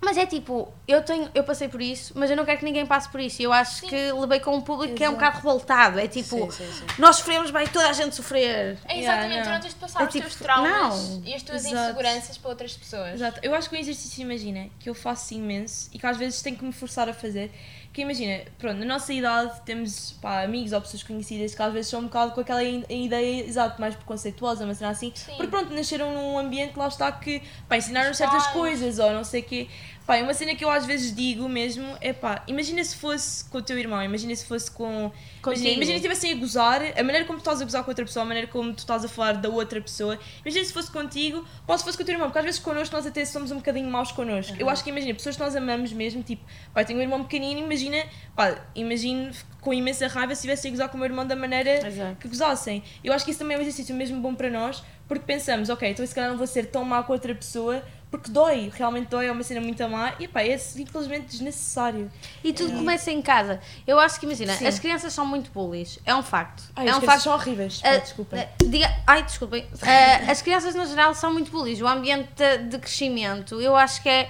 mas 0.01 0.17
é 0.17 0.25
tipo 0.25 0.67
eu 0.87 1.01
tenho 1.03 1.29
eu 1.35 1.43
passei 1.43 1.67
por 1.67 1.81
isso 1.81 2.13
mas 2.15 2.29
eu 2.31 2.35
não 2.35 2.43
quero 2.43 2.57
que 2.59 2.65
ninguém 2.65 2.85
passe 2.85 3.07
por 3.09 3.19
isso 3.21 3.41
e 3.41 3.45
eu 3.45 3.53
acho 3.53 3.83
que 3.83 4.11
levei 4.11 4.39
com 4.39 4.55
um 4.55 4.61
público 4.61 4.95
que 4.95 5.03
é 5.03 5.07
um 5.09 5.13
Exato. 5.13 5.25
bocado 5.25 5.37
revoltado 5.37 5.99
é 5.99 6.07
tipo 6.07 6.51
Sim, 6.51 6.51
sim, 6.51 6.71
sim. 6.71 6.85
nós 6.97 7.17
sofremos 7.17 7.51
bem 7.51 7.67
toda 7.67 7.87
a 7.89 7.93
gente 7.93 8.15
sofrer 8.15 8.77
É 8.85 8.97
Yeah, 8.97 9.23
exatamente, 9.27 9.41
tu 9.43 9.45
não. 9.45 9.53
não 9.53 9.61
tens 9.61 9.73
de 9.73 9.79
passar 9.79 10.01
É 10.01 10.05
os 10.07 10.11
tipo, 10.11 10.27
teus 10.27 10.39
traumas 10.39 11.09
não. 11.09 11.23
e 11.25 11.33
as 11.35 11.41
tuas 11.43 11.65
Exato. 11.65 11.83
inseguranças 11.83 12.37
para 12.37 12.49
outras 12.49 12.73
pessoas. 12.75 13.13
Exato. 13.13 13.39
Eu 13.43 13.53
acho 13.55 13.69
que 13.69 13.75
o 13.75 13.79
exercício, 13.79 14.21
imagina, 14.21 14.69
que 14.79 14.89
eu 14.89 14.93
faço 14.95 15.33
imenso 15.33 15.89
e 15.93 15.99
que 15.99 16.05
às 16.05 16.17
vezes 16.17 16.41
tenho 16.41 16.57
que 16.57 16.65
me 16.65 16.71
forçar 16.73 17.07
a 17.07 17.13
fazer, 17.13 17.51
que 17.93 18.01
imagina, 18.03 18.41
pronto, 18.57 18.77
na 18.77 18.85
nossa 18.85 19.11
idade 19.11 19.61
temos 19.65 20.13
pá, 20.21 20.43
amigos 20.43 20.71
ou 20.71 20.79
pessoas 20.79 21.03
conhecidas 21.03 21.53
que 21.53 21.61
às 21.61 21.73
vezes 21.73 21.91
são 21.91 21.99
um 21.99 22.03
bocado 22.03 22.31
com 22.31 22.39
aquela 22.39 22.63
ideia, 22.63 23.45
exato, 23.45 23.81
mais 23.81 23.95
preconceituosa, 23.95 24.65
mas 24.65 24.77
será 24.77 24.91
assim, 24.91 25.11
Sim. 25.13 25.33
porque 25.35 25.47
pronto, 25.47 25.73
nasceram 25.73 26.13
num 26.13 26.37
ambiente 26.37 26.77
lá 26.77 26.87
está 26.87 27.11
que, 27.11 27.41
pá, 27.67 27.77
ensinaram 27.77 28.13
certas 28.13 28.47
coisas 28.47 28.97
ou 28.97 29.11
não 29.11 29.25
sei 29.25 29.41
o 29.41 29.43
quê. 29.43 29.67
Pá, 30.05 30.17
e 30.17 30.23
uma 30.23 30.33
cena 30.33 30.55
que 30.55 30.65
eu 30.65 30.69
às 30.69 30.85
vezes 30.85 31.15
digo 31.15 31.47
mesmo 31.47 31.85
é 32.01 32.11
pá, 32.11 32.43
imagina 32.47 32.83
se 32.83 32.95
fosse 32.95 33.45
com 33.45 33.59
o 33.59 33.61
teu 33.61 33.77
irmão, 33.77 34.01
imagina 34.01 34.35
se 34.35 34.45
fosse 34.45 34.69
com. 34.71 35.11
Imagina, 35.45 35.69
imagina 35.69 35.99
que 35.99 36.07
estivessem 36.07 36.33
a 36.33 36.35
gozar, 36.35 36.81
a 36.97 37.03
maneira 37.03 37.25
como 37.25 37.37
tu 37.37 37.41
estás 37.41 37.61
a 37.61 37.63
gozar 37.63 37.83
com 37.83 37.91
outra 37.91 38.03
pessoa, 38.03 38.23
a 38.23 38.25
maneira 38.25 38.47
como 38.47 38.73
tu 38.73 38.79
estás 38.79 39.05
a 39.05 39.07
falar 39.07 39.33
da 39.33 39.49
outra 39.49 39.79
pessoa. 39.79 40.17
Imagina 40.43 40.65
se 40.65 40.73
fosse 40.73 40.91
contigo, 40.91 41.45
ou 41.67 41.77
se 41.77 41.83
fosse 41.83 41.97
com 41.97 42.03
o 42.03 42.05
teu 42.05 42.13
irmão, 42.13 42.27
porque 42.27 42.39
às 42.39 42.45
vezes 42.45 42.59
connosco 42.59 42.95
nós 42.95 43.05
até 43.05 43.23
somos 43.25 43.51
um 43.51 43.57
bocadinho 43.57 43.89
maus 43.89 44.11
connosco. 44.11 44.55
Eu 44.59 44.69
acho 44.69 44.83
que 44.83 44.89
imagina, 44.89 45.13
pessoas 45.13 45.35
que 45.35 45.41
nós 45.41 45.55
amamos 45.55 45.93
mesmo, 45.93 46.23
tipo, 46.23 46.43
pá, 46.73 46.83
tenho 46.83 46.99
um 46.99 47.01
irmão 47.01 47.23
pequenino, 47.23 47.59
imagina, 47.59 48.03
pá, 48.35 48.57
imagino 48.75 49.31
com 49.61 49.73
imensa 49.73 50.07
raiva 50.07 50.33
se 50.33 50.39
estivessem 50.39 50.69
a 50.69 50.71
gozar 50.71 50.89
com 50.89 50.97
o 50.97 50.99
meu 50.99 51.07
irmão 51.07 51.25
da 51.25 51.35
maneira 51.35 51.87
Exato. 51.87 52.15
que 52.15 52.27
gozassem. 52.27 52.83
Eu 53.03 53.13
acho 53.13 53.23
que 53.23 53.31
isso 53.31 53.39
também 53.39 53.55
é 53.55 53.59
um 53.59 53.61
exercício 53.61 53.95
mesmo 53.95 54.19
bom 54.19 54.33
para 54.33 54.49
nós, 54.49 54.83
porque 55.07 55.23
pensamos, 55.25 55.69
ok, 55.69 55.89
então 55.89 56.05
se 56.05 56.15
calhar 56.15 56.31
não 56.31 56.37
vou 56.37 56.47
ser 56.47 56.65
tão 56.65 56.83
má 56.83 57.03
com 57.03 57.13
outra 57.13 57.35
pessoa, 57.35 57.83
porque 58.11 58.29
dói, 58.29 58.69
realmente 58.75 59.07
dói, 59.07 59.27
é 59.27 59.31
uma 59.31 59.41
cena 59.41 59.61
muito 59.61 59.87
má 59.87 60.13
e 60.19 60.27
pá, 60.27 60.41
é 60.43 60.57
simplesmente 60.57 61.27
desnecessário. 61.27 62.11
E 62.43 62.51
tudo 62.51 62.73
começa 62.73 63.09
em 63.09 63.21
casa. 63.21 63.61
Eu 63.87 63.97
acho 63.99 64.19
que, 64.19 64.25
imagina, 64.25 64.53
Sim. 64.57 64.67
as 64.67 64.77
crianças 64.77 65.13
são 65.13 65.25
muito 65.25 65.49
bullies. 65.51 65.97
É 66.05 66.13
um 66.13 66.21
facto. 66.21 66.61
Ai, 66.75 66.87
é 66.87 66.89
as 66.91 66.97
um 66.97 66.99
crianças 66.99 67.23
facto. 67.23 67.23
são 67.23 67.33
horríveis, 67.33 67.81
pá, 67.81 67.89
Ah, 67.89 67.97
desculpa. 67.97 68.37
ah, 68.37 68.47
diga- 68.65 68.93
ai, 69.07 69.23
desculpem. 69.23 69.65
Ah, 69.81 70.29
as 70.31 70.41
crianças, 70.41 70.75
no 70.75 70.85
geral, 70.85 71.15
são 71.15 71.31
muito 71.31 71.49
bullies. 71.51 71.79
O 71.81 71.87
ambiente 71.87 72.27
de, 72.69 72.77
crescimento, 72.77 73.61
eu 73.61 73.75
acho 73.75 74.01
que 74.03 74.09
é. 74.09 74.29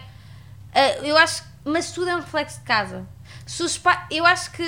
eu 1.03 1.17
acho. 1.17 1.43
Mas 1.65 1.91
tudo 1.91 2.09
é 2.09 2.15
um 2.15 2.19
reflexo 2.21 2.59
de 2.59 2.65
casa. 2.65 3.05
Pa- 3.83 4.07
eu 4.11 4.25
acho 4.25 4.51
que 4.51 4.63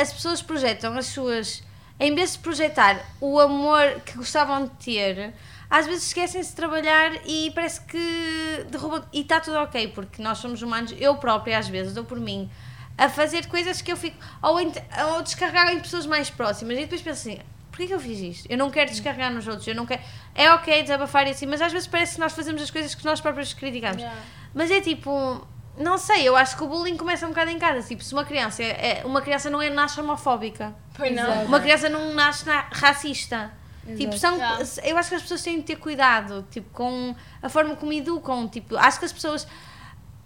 as 0.00 0.12
pessoas 0.12 0.40
projetam 0.40 0.96
as 0.96 1.06
suas. 1.06 1.62
Em 1.98 2.14
vez 2.14 2.32
de 2.32 2.38
projetar 2.38 3.00
o 3.20 3.38
amor 3.38 4.00
que 4.04 4.16
gostavam 4.16 4.64
de 4.64 4.70
ter, 4.84 5.32
às 5.68 5.86
vezes 5.86 6.06
esquecem-se 6.08 6.50
de 6.50 6.56
trabalhar 6.56 7.12
e 7.26 7.50
parece 7.54 7.80
que 7.82 8.66
derrubam. 8.70 9.04
E 9.12 9.20
está 9.22 9.40
tudo 9.40 9.56
ok, 9.58 9.88
porque 9.88 10.22
nós 10.22 10.38
somos 10.38 10.62
humanos. 10.62 10.94
Eu 10.98 11.16
própria, 11.16 11.58
às 11.58 11.68
vezes, 11.68 11.92
dou 11.94 12.04
por 12.04 12.18
mim 12.20 12.50
a 12.96 13.08
fazer 13.08 13.46
coisas 13.46 13.80
que 13.82 13.90
eu 13.90 13.96
fico. 13.96 14.16
Ou, 14.42 14.56
ou 14.58 15.22
descarregar 15.22 15.72
em 15.72 15.80
pessoas 15.80 16.06
mais 16.06 16.30
próximas. 16.30 16.76
E 16.78 16.82
depois 16.82 17.02
penso 17.02 17.28
assim: 17.28 17.38
porquê 17.70 17.86
que 17.86 17.94
eu 17.94 18.00
fiz 18.00 18.18
isto? 18.20 18.46
Eu 18.50 18.56
não 18.58 18.70
quero 18.70 18.90
descarregar 18.90 19.32
nos 19.32 19.48
outros. 19.48 19.66
Eu 19.66 19.74
não 19.74 19.84
quero. 19.86 20.00
É 20.34 20.52
ok 20.52 20.82
desabafar 20.82 21.26
e 21.26 21.30
assim, 21.30 21.46
mas 21.46 21.60
às 21.60 21.72
vezes 21.72 21.88
parece 21.88 22.14
que 22.14 22.20
nós 22.20 22.32
fazemos 22.32 22.62
as 22.62 22.70
coisas 22.70 22.94
que 22.94 23.04
nós 23.04 23.20
próprios 23.20 23.52
criticamos. 23.52 23.98
Yeah. 24.02 24.20
Mas 24.54 24.70
é 24.70 24.80
tipo. 24.80 25.46
Não 25.76 25.98
sei, 25.98 26.22
eu 26.22 26.36
acho 26.36 26.56
que 26.56 26.62
o 26.62 26.68
bullying 26.68 26.96
começa 26.96 27.26
um 27.26 27.30
bocado 27.30 27.50
em 27.50 27.58
casa. 27.58 27.82
Tipo, 27.88 28.04
se 28.04 28.12
uma 28.12 28.24
criança 28.24 28.62
é, 28.62 29.00
é- 29.00 29.02
uma 29.04 29.20
criança 29.20 29.50
não 29.50 29.60
é 29.60 29.68
nasce 29.70 29.98
homofóbica. 30.00 30.72
Pois 30.96 31.12
não. 31.12 31.46
Uma 31.46 31.58
criança 31.58 31.88
não 31.88 32.14
nasce 32.14 32.46
na- 32.46 32.68
racista. 32.70 33.50
Tipo, 33.96 34.16
são, 34.16 34.36
eu 34.82 34.96
acho 34.96 35.08
que 35.10 35.14
as 35.14 35.22
pessoas 35.22 35.42
têm 35.42 35.56
de 35.56 35.64
ter 35.64 35.76
cuidado, 35.76 36.46
tipo, 36.50 36.68
com 36.72 37.14
a 37.42 37.48
forma 37.48 37.76
como 37.76 37.92
educam, 37.92 38.48
tipo, 38.48 38.76
acho 38.76 38.98
que 38.98 39.04
as 39.04 39.12
pessoas 39.12 39.46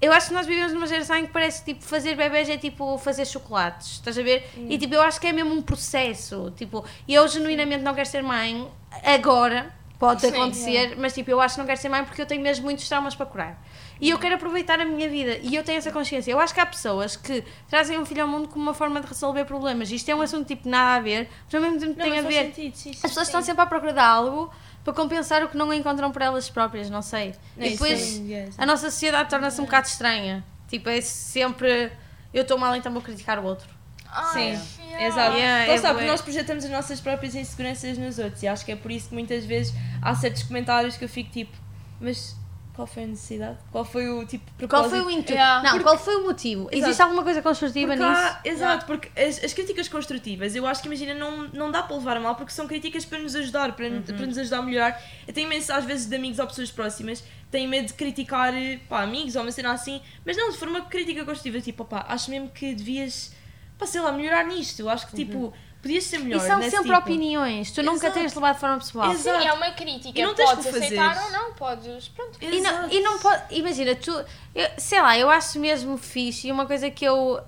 eu 0.01 0.12
acho 0.12 0.29
que 0.29 0.35
nós 0.35 0.47
vivemos 0.47 0.73
numa 0.73 0.87
geração 0.87 1.16
em 1.16 1.27
que 1.27 1.33
parece 1.33 1.64
que 1.64 1.75
tipo, 1.75 1.85
fazer 1.85 2.14
bebés 2.14 2.49
é 2.49 2.57
tipo 2.57 2.97
fazer 2.99 3.25
chocolates, 3.27 3.94
estás 3.94 4.16
a 4.16 4.23
ver? 4.23 4.49
E 4.71 4.79
tipo, 4.79 4.94
eu 4.94 5.03
acho 5.03 5.21
que 5.21 5.27
é 5.27 5.33
mesmo 5.33 5.53
um 5.53 5.61
processo. 5.61 6.53
Tipo, 6.57 6.85
e 7.07 7.14
eu 7.14 7.27
genuinamente 7.27 7.83
não 7.83 7.94
quero 7.94 8.09
ser 8.09 8.23
mãe 8.23 8.71
agora, 9.03 9.75
pode 9.98 10.20
Sim, 10.20 10.28
acontecer, 10.28 10.96
mas 10.96 11.12
tipo, 11.12 11.30
eu 11.30 11.40
acho 11.40 11.54
que 11.56 11.61
não 11.61 11.66
quero 11.66 11.80
ser 11.80 11.88
mãe 11.88 12.04
porque 12.04 12.22
eu 12.22 12.26
tenho 12.26 12.40
mesmo 12.40 12.64
muitos 12.64 12.88
traumas 12.88 13.14
para 13.14 13.26
curar. 13.26 13.62
E 14.00 14.11
eu 14.11 14.18
quero 14.18 14.37
aproveitar 14.37 14.80
a 14.80 14.84
minha 14.84 15.08
vida 15.08 15.38
e 15.42 15.56
eu 15.56 15.64
tenho 15.64 15.78
essa 15.78 15.90
consciência. 15.90 16.30
Eu 16.30 16.38
acho 16.38 16.54
que 16.54 16.61
há 16.61 16.66
pessoas 16.66 17.16
que 17.16 17.42
trazem 17.68 17.98
um 17.98 18.06
filho 18.06 18.22
ao 18.22 18.28
mundo 18.28 18.48
como 18.48 18.62
uma 18.62 18.74
forma 18.74 19.00
de 19.00 19.08
resolver 19.08 19.44
problemas. 19.44 19.90
Isto 19.90 20.11
é 20.11 20.14
um 20.14 20.22
assunto 20.22 20.46
tipo 20.46 20.68
nada 20.68 20.96
a 20.98 21.00
ver, 21.00 21.28
mas 21.44 21.54
ao 21.54 21.61
mesmo 21.61 21.80
tempo 21.80 21.98
Não, 21.98 22.04
tem 22.04 22.18
a 22.18 22.22
ver. 22.22 22.44
sentido, 22.46 22.74
sim, 22.76 22.92
sim. 22.92 22.98
As 23.02 23.11
pessoas 23.11 23.26
estão 23.26 23.42
sempre 23.42 23.62
à 23.62 23.66
procura 23.66 23.92
de 23.92 23.98
algo 23.98 24.52
para 24.84 24.92
compensar 24.92 25.42
o 25.42 25.48
que 25.48 25.56
não 25.56 25.72
encontram 25.74 26.12
por 26.12 26.22
elas 26.22 26.48
próprias, 26.48 26.88
não 26.88 27.02
sei. 27.02 27.34
Não, 27.56 27.66
e 27.66 27.74
isso 27.74 27.82
depois 27.82 28.30
é- 28.30 28.48
a 28.56 28.64
nossa 28.64 28.90
sociedade 28.90 29.28
torna-se 29.28 29.61
um 29.61 29.64
bocado 29.64 29.88
estranha. 29.88 30.44
Tipo, 30.68 30.88
é 30.90 31.00
sempre 31.00 31.90
eu 32.32 32.42
estou 32.42 32.56
mal, 32.56 32.76
então 32.76 32.92
vou 32.92 33.02
criticar 33.02 33.38
o 33.38 33.44
outro. 33.44 33.77
Ai, 34.11 34.57
Sim. 34.57 34.83
Exato. 35.05 35.37
Yeah, 35.37 35.66
Lá 35.66 35.73
é 35.73 35.75
está, 35.77 35.88
porque 35.90 36.05
bué. 36.05 36.11
nós 36.11 36.21
projetamos 36.23 36.64
as 36.64 36.71
nossas 36.71 37.01
próprias 37.01 37.35
inseguranças 37.35 37.97
nos 37.99 38.18
outros 38.18 38.42
e 38.42 38.49
acho 38.49 38.64
que 38.64 38.73
é 38.73 38.77
por 38.77 38.90
isso 38.90 39.09
que 39.09 39.14
muitas 39.14 39.44
vezes 39.44 39.75
há 40.03 40.14
certos 40.14 40.42
comentários 40.44 40.97
que 40.97 41.05
eu 41.05 41.09
fico 41.09 41.31
tipo, 41.31 41.57
mas 42.01 42.35
qual 42.75 42.87
foi 42.87 43.03
a 43.03 43.07
necessidade? 43.09 43.59
Qual 43.73 43.85
foi 43.85 44.09
o 44.09 44.25
tipo 44.25 44.44
Qual 44.57 44.68
propósito? 44.68 44.90
foi 44.90 45.01
o 45.01 45.11
intuito? 45.11 45.33
Yeah. 45.33 45.62
Não, 45.62 45.71
Porque- 45.73 45.85
qual 45.85 45.99
foi 45.99 46.16
o 46.16 46.25
motivo? 46.25 46.68
Existe 46.71 46.90
Exato. 46.90 47.03
alguma 47.03 47.23
coisa 47.25 47.42
construtiva 47.42 47.92
Porque 47.97 48.09
nisso? 48.09 48.21
há- 48.21 48.40
exato, 48.44 48.87
porque 48.87 49.21
as, 49.21 49.42
as 49.44 49.53
críticas 49.53 49.88
construtivas, 49.88 50.55
eu 50.55 50.66
acho 50.66 50.81
que 50.83 50.87
imagina, 50.88 51.12
não, 51.14 51.49
não 51.49 51.71
dá 51.73 51.83
para 51.83 51.97
levar 51.97 52.16
a 52.16 52.21
mal 52.21 52.35
porque 52.37 52.53
são 52.53 52.66
críticas 52.68 53.05
para 53.05 53.18
nos 53.18 53.35
ajudar, 53.37 53.73
para, 53.73 53.87
Uhum. 53.88 54.03
para 54.03 54.27
nos 54.27 54.38
ajudar 54.38 54.59
a 54.59 54.62
melhorar. 54.62 55.03
Eu 55.27 55.35
tenho 55.35 55.47
imenso, 55.47 55.73
às 55.73 55.85
vezes, 55.85 56.07
de 56.07 56.14
amigos 56.16 56.38
ou 56.38 56.47
pessoas 56.47 56.71
próximas, 56.71 57.23
tenho 57.51 57.68
medo 57.68 57.87
de 57.88 57.94
criticar 57.94 58.53
pá, 58.88 59.03
amigos 59.03 59.35
ou 59.37 59.42
uma 59.42 59.51
cena 59.53 59.73
assim, 59.73 60.01
mas 60.25 60.37
não, 60.37 60.51
de 60.51 60.57
forma 60.57 60.81
crítica 60.83 61.25
construtiva, 61.25 61.61
tipo, 61.61 61.83
opá, 61.83 62.07
acho 62.09 62.31
mesmo 62.31 62.49
que 62.49 62.75
devias, 62.75 63.35
pá, 63.78 63.86
sei 63.86 64.00
lá, 64.00 64.12
melhorar 64.12 64.44
nisto. 64.44 64.80
Eu 64.80 64.90
acho 64.90 65.06
que 65.06 65.14
tipo, 65.16 65.52
podias 65.80 66.04
ser 66.04 66.18
melhor. 66.18 66.38
Uhum. 66.40 66.44
E 66.44 66.48
são 66.48 66.58
nesse 66.58 66.70
sempre 66.76 66.88
tipo. 66.88 66.98
opiniões, 66.98 67.70
tu 67.70 67.82
nunca 67.82 68.06
Exato. 68.06 68.14
tens 68.20 68.34
levado 68.34 68.54
de 68.54 68.60
forma 68.60 68.78
pessoal. 68.78 69.10
Sim, 69.10 69.14
Exato. 69.14 69.46
é 69.46 69.52
uma 69.52 69.70
crítica. 69.70 70.18
E 70.18 70.22
não 70.22 70.34
tens 70.34 70.50
podes 70.50 70.66
aceitar 70.66 71.24
ou 71.24 71.30
não, 71.30 71.52
podes. 71.54 72.08
Pronto. 72.08 72.38
E 72.42 72.60
não, 72.60 72.90
e 72.90 73.00
não 73.00 73.18
pode. 73.18 73.42
Imagina, 73.54 73.94
tu. 73.94 74.10
eu- 74.54 74.68
sei 74.76 75.00
lá, 75.00 75.16
eu 75.18 75.30
acho 75.30 75.58
mesmo 75.58 75.96
fixe 75.96 76.48
e 76.48 76.52
uma 76.52 76.66
coisa 76.66 76.90
que 76.90 77.04
eu. 77.04 77.40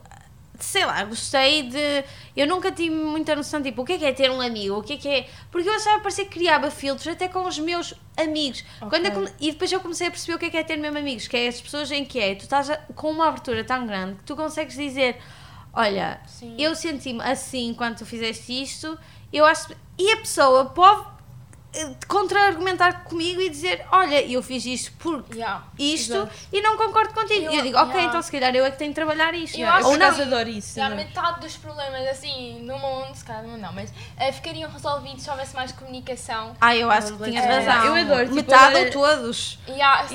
Sei 0.59 0.85
lá, 0.85 1.03
gostei 1.05 1.63
de. 1.63 2.05
Eu 2.37 2.47
nunca 2.47 2.71
tive 2.71 2.95
muita 2.95 3.35
noção, 3.35 3.63
tipo, 3.63 3.81
o 3.81 3.85
que 3.87 3.95
é 3.95 3.99
que 3.99 4.05
é 4.05 4.13
ter 4.13 4.31
um 4.31 4.43
amigo? 4.43 4.77
O 4.77 4.83
que 4.83 4.93
é 4.93 4.97
que 4.99 5.09
é. 5.09 5.27
Porque 5.51 5.67
eu 5.67 5.73
achava 5.73 6.01
parecer 6.01 6.27
que 6.27 6.33
criava 6.39 6.71
filtros 6.71 7.09
até 7.09 7.29
com 7.29 7.47
os 7.49 7.59
meus 7.59 7.95
amigos. 8.15 8.63
Quando 8.91 9.07
eu 9.07 9.13
come- 9.13 9.33
E 9.41 9.53
depois 9.53 9.73
eu 9.73 9.81
comecei 9.81 10.09
a 10.09 10.11
perceber 10.11 10.35
o 10.35 10.39
que 10.39 10.45
é 10.45 10.51
que 10.51 10.57
é 10.59 10.63
ter 10.63 10.77
mesmo 10.77 10.99
amigos, 10.99 11.27
que 11.27 11.35
é 11.35 11.49
as 11.49 11.59
pessoas 11.63 11.91
em 11.91 12.05
que 12.05 12.21
é. 12.21 12.35
Tu 12.35 12.43
estás 12.43 12.71
com 12.95 13.11
uma 13.11 13.29
abertura 13.29 13.65
tão 13.65 13.87
grande 13.87 14.17
que 14.17 14.25
tu 14.25 14.37
consegues 14.37 14.77
dizer: 14.77 15.17
Olha, 15.73 16.21
Sim. 16.27 16.57
eu 16.59 16.75
senti-me 16.75 17.23
assim 17.23 17.75
quando 17.75 17.99
tu 17.99 18.07
fizeste 18.07 18.63
isto, 18.63 18.99
eu 19.33 19.45
acho. 19.45 19.69
E 19.99 20.13
a 20.13 20.17
pessoa 20.17 20.65
pode 20.67 21.07
eh, 21.73 21.95
contra-argumentar 22.09 23.05
comigo 23.05 23.41
e 23.41 23.49
dizer: 23.49 23.87
Olha, 23.93 24.21
eu 24.27 24.43
fiz 24.43 24.67
isto 24.67 24.91
porque 24.99 25.37
Yeah. 25.39 25.65
isto 25.79 26.13
Exato. 26.15 26.33
e 26.53 26.61
não 26.61 26.77
concordo 26.77 27.15
contigo. 27.15 27.45
Eu- 27.47 27.53
E 27.53 27.57
eu 27.59 27.63
digo: 27.63 27.77
Ok, 27.79 27.91
yeah. 27.93 28.09
então 28.09 28.21
se 28.21 28.33
calhar 28.33 28.53
eu 28.57 28.65
é 28.65 28.71
que 28.73 28.79
tenho 28.79 28.91
de 28.91 28.95
trabalhar 28.97 29.33
isto. 29.35 29.55
Eu 29.55 29.61
Yeah, 29.61 29.79
acho 29.79 29.87
eu 29.95 29.99
por 30.09 30.15
que- 30.17 30.23
adoro 30.23 30.49
isso. 30.49 30.75
Já 30.75 30.87
adoro. 30.87 31.01
metade 31.01 31.41
dos 31.41 31.57
problemas, 31.57 32.09
assim, 32.09 32.61
no 32.63 32.77
mundo, 32.77 33.15
se 33.15 33.25
calhar 33.25 33.45
não, 33.47 33.73
mas 33.73 33.93
eh, 34.17 34.33
ficariam 34.33 34.69
resolvidos 34.69 35.23
se 35.23 35.31
houvesse 35.31 35.55
mais 35.55 35.71
comunicação. 35.71 36.57
Ah, 36.61 36.75
eu 36.75 36.91
acho 36.91 37.17
que 37.17 37.23
tinhas 37.23 37.45
É, 37.45 37.61
razão. 37.61 37.85
eu 37.87 37.95
adoro, 38.05 38.23
tipo, 38.25 38.35
Metade 38.35 38.77
agora- 38.77 38.85
ou 38.87 38.91
todos. 38.91 39.59
E 39.69 39.81
há, 39.81 40.07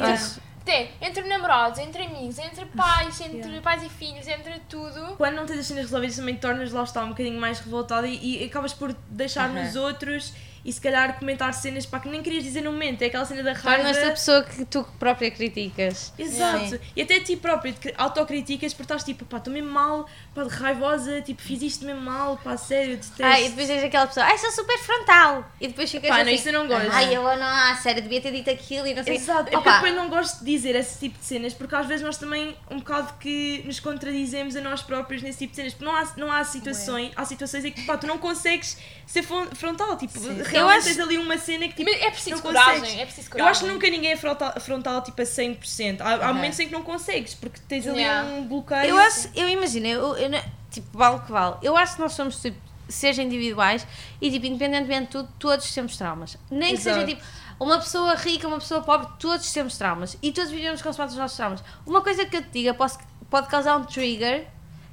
até 0.66 0.90
entre 1.00 1.24
namorados, 1.28 1.78
entre 1.80 2.04
amigos, 2.04 2.40
entre 2.40 2.66
pais, 2.66 3.22
entre 3.22 3.38
Yeah. 3.38 3.62
pais 3.62 3.84
e 3.84 3.90
filhos, 3.90 4.28
entre 4.28 4.60
tudo. 4.68 5.16
Quando 5.16 5.36
não 5.36 5.46
tens 5.46 5.60
as 5.60 5.68
cenas 5.68 5.84
resolvidas 5.86 6.16
também 6.16 6.36
te 6.36 6.42
tornas 6.42 6.72
lá 6.72 6.84
está 6.84 7.04
um 7.04 7.10
bocadinho 7.10 7.40
mais 7.40 7.60
revoltada 7.60 8.08
e, 8.08 8.42
e 8.42 8.46
acabas 8.46 8.74
por 8.74 8.92
deixar 9.10 9.50
Aham. 9.50 9.62
nos 9.64 9.76
outros 9.76 10.34
e 10.66 10.74
se 10.74 10.82
calhar 10.82 11.18
comentar 11.20 11.54
cenas 11.54 11.86
para 11.86 12.00
que 12.00 12.10
nem 12.10 12.24
querias 12.24 12.44
dizer 12.44 12.62
no 12.62 12.72
momento, 12.72 13.02
é 13.04 13.06
aquela 13.06 13.24
cena 13.24 13.44
da 13.44 13.54
raiva. 13.54 13.84
Tornas-te 13.84 14.04
a 14.04 14.10
pessoa 14.12 14.44
que 14.44 14.66
tu 14.66 14.84
própria 14.98 15.30
criticas. 15.30 16.12
Exato. 16.18 16.70
Sim. 16.72 16.80
E 16.96 17.02
até 17.04 17.18
a 17.18 17.24
ti 17.24 17.36
própria, 17.36 17.72
te 17.72 17.94
autocriticas 17.96 18.74
porque 18.74 18.84
estás 18.84 19.04
tipo, 19.04 19.26
pá, 19.26 19.38
estou 19.38 19.54
mesmo 19.54 19.70
mal, 19.70 20.08
pá, 20.34 20.44
de 20.44 20.50
raivosa, 20.50 21.22
tipo, 21.22 21.42
fiz 21.42 21.62
isto 21.62 21.86
mesmo 21.86 22.02
mal, 22.02 22.38
pá, 22.44 22.58
sério, 22.58 22.98
detesto. 22.98 23.24
Ah, 23.24 23.40
e 23.40 23.50
depois 23.50 23.68
tens 23.68 23.84
aquela 23.84 24.08
pessoa, 24.08 24.26
ai, 24.26 24.38
sou 24.40 24.50
super 24.52 24.78
frontal. 24.80 25.50
E 25.62 25.68
depois 25.68 25.92
ficas 25.92 26.10
Pá, 26.10 26.16
assim, 26.18 26.26
não, 26.26 26.32
isso 26.34 26.50
eu 26.50 26.54
não 26.54 26.68
gosto. 26.68 26.90
Ai, 26.92 27.16
eu 27.16 27.22
não, 27.22 27.46
ah, 27.46 27.80
sério, 27.82 28.02
devia 28.02 28.20
ter 28.22 28.32
dito 28.32 28.50
aquilo 28.50 28.88
e 28.88 28.96
não 28.96 29.04
sei. 29.04 29.16
Exato, 29.16 29.50
é 29.50 29.52
porque 29.52 29.70
eu 29.70 29.74
depois 29.74 29.96
não 29.96 30.10
gosto 30.10 30.40
de 30.40 30.46
dizer 30.46 30.76
esse 30.76 31.00
tipo 31.00 31.20
de 31.20 31.26
cenas, 31.26 31.54
porque 31.54 31.76
às 31.76 31.86
vezes 31.86 32.04
nós 32.04 32.18
também 32.18 32.56
um 32.72 32.78
bocado 32.80 33.14
que 33.20 33.62
nos 33.66 33.80
contradizemos 33.80 34.56
a 34.56 34.62
nós 34.62 34.82
próprios 34.82 35.22
nesse 35.22 35.38
tipo 35.40 35.52
de 35.52 35.58
cenas, 35.58 35.74
porque 35.74 35.86
não 35.86 35.96
há, 35.96 36.08
não 36.18 36.32
há 36.32 36.44
situações, 36.44 37.12
há 37.16 37.24
situações 37.24 37.66
em 37.66 37.72
que 37.72 37.84
pá, 37.84 37.98
tu 37.98 38.08
não 38.08 38.18
consegues 38.18 38.78
ser 39.06 39.22
fron- 39.22 39.48
frontal, 39.54 39.96
tipo, 39.98 40.18
realmente 40.56 40.76
Eu 40.76 40.80
acho- 40.90 40.98
tens 40.98 41.00
ali 41.00 41.18
uma 41.18 41.38
cena 41.38 41.68
que 41.68 41.74
tipo, 41.76 41.90
Mas 41.92 42.02
é 42.02 42.10
preciso 42.12 42.36
não 42.36 42.42
coragem, 42.42 42.80
consegues. 42.80 43.00
é 43.02 43.06
preciso 43.06 43.28
Eu 43.28 43.32
coragem. 43.32 43.52
acho 43.52 43.60
que 43.62 43.68
nunca 43.72 43.90
ninguém 43.90 44.12
é 44.12 44.18
frontal, 44.18 44.54
frontal 44.60 45.02
tipo 45.04 45.22
a 45.22 45.26
100%. 45.26 46.02
Há, 46.02 46.10
há 46.10 46.14
Aham. 46.16 46.34
momentos 46.34 46.60
em 46.60 46.68
que 46.68 46.74
não 46.74 46.84
consegues, 46.84 47.34
porque 47.34 47.60
tens 47.68 47.88
ali 47.88 48.00
Yeah. 48.00 48.30
um 48.30 48.48
bloqueio. 48.48 48.86
Eu 48.86 48.98
acho, 48.98 49.30
eu 49.36 49.48
imagino, 49.50 49.88
eu, 49.88 50.18
eu 50.18 50.42
tipo, 50.72 50.88
vale 50.98 51.18
o 51.18 51.20
que 51.22 51.32
vale. 51.32 51.56
Eu 51.62 51.76
acho 51.78 51.96
que 51.96 52.02
nós 52.02 52.14
somos 52.14 52.42
tipo, 52.42 52.58
seres 52.88 53.18
individuais 53.18 53.86
e, 54.22 54.30
tipo, 54.30 54.46
independentemente 54.46 55.06
de 55.06 55.12
tudo, 55.12 55.30
todos 55.40 55.74
temos 55.74 55.98
traumas. 55.98 56.38
Nem 56.52 56.76
que 56.76 56.82
seja 56.82 56.98
Exato. 57.02 57.16
tipo 57.16 57.24
uma 57.60 57.80
pessoa 57.80 58.14
rica, 58.16 58.48
uma 58.48 58.60
pessoa 58.60 58.82
pobre, 58.82 59.08
todos 59.18 59.52
temos 59.54 59.78
traumas 59.78 60.18
e 60.22 60.32
todos 60.32 60.52
vivemos 60.52 60.82
consoante 60.82 61.14
os 61.14 61.18
nossos 61.18 61.38
traumas. 61.38 61.64
Uma 61.86 62.02
coisa 62.02 62.26
que 62.26 62.36
eu 62.38 62.42
te 62.44 62.50
diga 62.50 62.74
posso, 62.74 63.00
pode 63.30 63.48
causar 63.48 63.78
um 63.78 63.86
trigger 63.86 64.46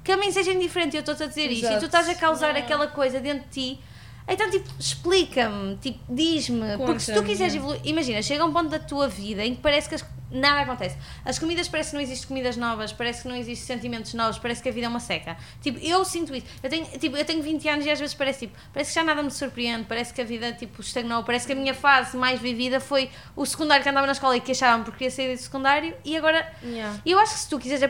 que 0.04 0.10
a 0.12 0.16
mim 0.16 0.30
seja 0.32 0.52
indiferente, 0.52 0.96
eu 0.96 1.00
estou-te 1.00 1.22
a 1.24 1.26
dizer 1.26 1.50
isto 1.50 1.64
e 1.64 1.66
Exato. 1.66 1.80
tu 1.80 1.86
estás 1.86 2.08
a 2.08 2.14
causar 2.14 2.54
Não. 2.54 2.60
aquela 2.60 2.86
coisa 2.86 3.20
dentro 3.20 3.48
de 3.48 3.74
ti. 3.74 3.80
Então, 4.28 4.48
tipo, 4.50 4.68
explica-me, 4.78 5.76
tipo, 5.76 5.98
diz-me. 6.08 6.76
Porque 6.76 7.00
se 7.00 7.12
tu 7.12 7.22
quiseres 7.22 7.54
evoluir, 7.54 7.80
imagina, 7.84 8.22
chega 8.22 8.44
um 8.44 8.52
ponto 8.52 8.68
da 8.70 8.78
tua 8.78 9.08
vida 9.08 9.44
em 9.44 9.54
que 9.54 9.60
parece 9.60 9.88
que 9.88 9.94
as- 9.96 10.04
nada 10.30 10.62
acontece. 10.62 10.96
As 11.26 11.38
comidas 11.38 11.68
parece 11.68 11.90
que 11.90 11.96
não 11.96 12.02
existem 12.02 12.26
comidas 12.28 12.56
novas, 12.56 12.90
parece 12.92 13.22
que 13.22 13.28
não 13.28 13.36
existem 13.36 13.76
sentimentos 13.76 14.14
novos, 14.14 14.38
parece 14.38 14.62
que 14.62 14.68
a 14.68 14.72
vida 14.72 14.86
é 14.86 14.88
uma 14.88 15.00
seca. 15.00 15.36
Tipo, 15.60 15.78
eu 15.80 16.02
sinto 16.06 16.34
isso. 16.34 16.46
Eu 16.62 16.70
tenho, 16.70 16.86
tipo, 16.98 17.16
eu 17.16 17.24
tenho 17.24 17.42
20 17.42 17.68
anos 17.68 17.84
e 17.84 17.90
às 17.90 17.98
vezes 18.00 18.14
parece 18.14 18.46
tipo, 18.46 18.56
parece 18.72 18.92
que 18.92 18.94
já 18.94 19.04
nada 19.04 19.22
me 19.22 19.30
surpreende, 19.30 19.84
parece 19.86 20.14
que 20.14 20.22
a 20.22 20.24
vida 20.24 20.50
tipo 20.52 20.80
estagnou, 20.80 21.22
parece 21.24 21.46
que 21.46 21.52
a 21.52 21.56
minha 21.56 21.74
fase 21.74 22.16
mais 22.16 22.40
vivida 22.40 22.80
foi 22.80 23.10
o 23.36 23.44
secundário 23.44 23.82
que 23.82 23.88
andava 23.90 24.06
na 24.06 24.12
escola 24.12 24.34
e 24.36 24.40
que 24.40 24.52
achavam 24.52 24.84
porque 24.84 24.98
queria 25.00 25.10
sair 25.10 25.36
do 25.36 25.42
secundário 25.42 25.94
e 26.04 26.16
agora 26.16 26.50
Yeah. 26.62 26.98
e 27.04 27.10
eu 27.10 27.18
acho 27.18 27.34
que 27.34 27.40
se 27.40 27.48
tu 27.50 27.58
quiseres 27.58 27.82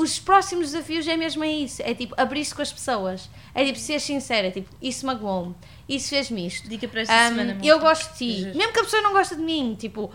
os 0.00 0.18
próximos 0.20 0.70
desafios 0.70 1.06
é 1.08 1.16
mesmo 1.16 1.44
isso, 1.44 1.82
é 1.82 1.92
tipo 1.94 2.14
abrir-se 2.16 2.54
com 2.54 2.62
as 2.62 2.72
pessoas, 2.72 3.28
é 3.54 3.64
tipo 3.64 3.78
ser 3.78 4.00
sincera, 4.00 4.50
tipo, 4.50 4.68
isso 4.80 5.04
magoou-me, 5.04 5.54
isso 5.88 6.08
fez-me 6.10 6.46
isto. 6.46 6.68
Dica 6.68 6.86
para 6.86 7.00
esta 7.02 7.12
Um, 7.14 7.28
semana. 7.36 7.58
eu 7.64 7.78
gosto 7.80 8.12
de 8.12 8.18
ti, 8.18 8.42
mesmo 8.56 8.72
que 8.72 8.80
a 8.80 8.84
pessoa 8.84 9.02
não 9.02 9.12
goste 9.12 9.34
de 9.36 9.42
mim, 9.42 9.76
tipo, 9.78 10.10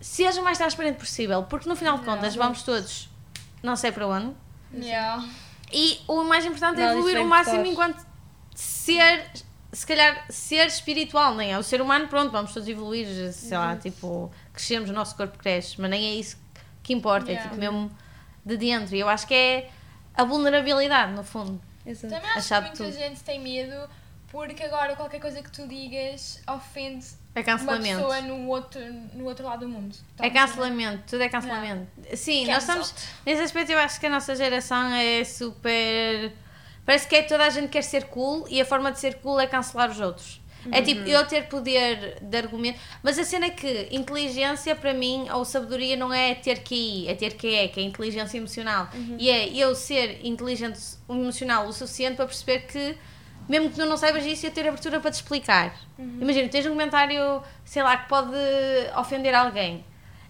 seja 0.00 0.40
o 0.40 0.44
mais 0.44 0.58
transparente 0.58 0.96
possível, 0.96 1.44
porque 1.44 1.68
no 1.68 1.76
final 1.76 1.98
de 1.98 2.04
contas 2.04 2.34
vamos 2.34 2.62
todos, 2.62 3.08
não 3.62 3.76
sei 3.76 3.92
para 3.92 4.06
onde, 4.08 4.34
Yeah. 4.74 5.24
e 5.72 6.00
o 6.08 6.24
mais 6.24 6.44
importante 6.46 6.80
é 6.80 6.90
evoluir 6.90 7.20
o 7.20 7.26
máximo 7.26 7.64
enquanto 7.66 8.04
ser 8.54 9.24
se 9.72 9.86
calhar, 9.86 10.26
ser 10.28 10.66
espiritual, 10.66 11.34
nem 11.34 11.50
é? 11.52 11.58
O 11.58 11.62
ser 11.62 11.80
humano, 11.80 12.06
pronto, 12.06 12.30
vamos 12.30 12.52
todos 12.52 12.68
evoluir, 12.68 13.06
sei 13.32 13.56
Uhum. 13.56 13.64
lá, 13.64 13.76
tipo, 13.76 14.30
crescemos, 14.52 14.90
o 14.90 14.92
nosso 14.92 15.16
corpo 15.16 15.38
cresce, 15.38 15.80
mas 15.80 15.90
nem 15.90 16.04
é 16.10 16.14
isso 16.14 16.36
que 16.82 16.92
importa, 16.92 17.30
Yeah. 17.30 17.46
é 17.46 17.48
tipo 17.48 17.58
mesmo 17.60 17.90
de 18.44 18.56
dentro. 18.56 18.94
E 18.94 19.00
eu 19.00 19.08
acho 19.08 19.26
que 19.26 19.34
é 19.34 19.70
a 20.14 20.24
vulnerabilidade, 20.24 21.12
no 21.12 21.24
fundo. 21.24 21.60
Exato. 21.86 22.14
Também 22.14 22.30
acho 22.30 22.38
Achar 22.38 22.62
que 22.62 22.68
muita 22.78 22.84
tudo. 22.84 22.92
gente 22.96 23.20
tem 23.24 23.40
medo 23.40 23.88
porque 24.30 24.62
agora 24.62 24.96
qualquer 24.96 25.20
coisa 25.20 25.42
que 25.42 25.50
tu 25.50 25.66
digas 25.68 26.40
ofende 26.48 27.04
É 27.34 27.40
uma 27.40 27.44
cancelamento. 27.44 27.96
pessoa 27.96 28.20
no 28.22 28.46
outro, 28.48 28.80
no 29.14 29.24
outro 29.26 29.44
lado 29.44 29.60
do 29.60 29.68
mundo. 29.68 29.94
É 30.18 30.30
cancelamento, 30.30 31.02
tudo 31.06 31.22
é 31.22 31.28
cancelamento. 31.28 31.86
Sim, 32.16 32.46
Cancelled. 32.46 32.50
nós 32.50 32.62
estamos. 32.62 32.94
Nesse 33.26 33.42
aspecto, 33.42 33.72
eu 33.72 33.78
acho 33.78 34.00
que 34.00 34.06
a 34.06 34.10
nossa 34.10 34.34
geração 34.34 34.92
é 34.94 35.22
super. 35.24 36.32
Parece 36.84 37.06
que 37.06 37.14
é 37.16 37.22
toda 37.22 37.44
a 37.44 37.50
gente 37.50 37.68
quer 37.68 37.82
ser 37.82 38.04
cool 38.06 38.46
e 38.48 38.60
a 38.60 38.64
forma 38.64 38.90
de 38.90 38.98
ser 38.98 39.16
cool 39.16 39.38
é 39.38 39.46
cancelar 39.46 39.90
os 39.90 40.00
outros. 40.00 40.40
É 40.70 40.78
Uhum. 40.78 40.84
tipo, 40.84 41.08
eu 41.08 41.26
ter 41.26 41.48
poder 41.48 42.18
de 42.20 42.36
argumento. 42.36 42.78
Mas 43.02 43.18
a 43.18 43.24
cena 43.24 43.46
é 43.46 43.50
que 43.50 43.88
inteligência 43.90 44.76
para 44.76 44.94
mim, 44.94 45.26
ou 45.32 45.44
sabedoria, 45.44 45.96
não 45.96 46.12
é 46.12 46.34
ter 46.34 46.60
QI, 46.62 47.08
é 47.08 47.14
ter 47.14 47.34
QE, 47.34 47.68
que 47.68 47.80
é 47.80 47.82
inteligência 47.82 48.38
emocional. 48.38 48.88
Uhum. 48.94 49.16
E 49.18 49.28
é 49.30 49.48
eu 49.56 49.74
ser 49.74 50.24
inteligente 50.24 50.78
emocional 51.08 51.66
o 51.66 51.72
suficiente 51.72 52.16
para 52.16 52.26
perceber 52.26 52.60
que, 52.60 52.96
mesmo 53.48 53.70
que 53.70 53.76
tu 53.76 53.86
não 53.86 53.96
saibas 53.96 54.24
isso, 54.24 54.46
eu 54.46 54.50
ter 54.50 54.68
abertura 54.68 55.00
para 55.00 55.10
te 55.10 55.14
explicar. 55.14 55.74
Uhum. 55.98 56.18
Imagina, 56.20 56.48
tens 56.48 56.66
um 56.66 56.70
comentário, 56.70 57.42
sei 57.64 57.82
lá, 57.82 57.96
que 57.96 58.08
pode 58.08 58.36
ofender 58.96 59.34
alguém. 59.34 59.84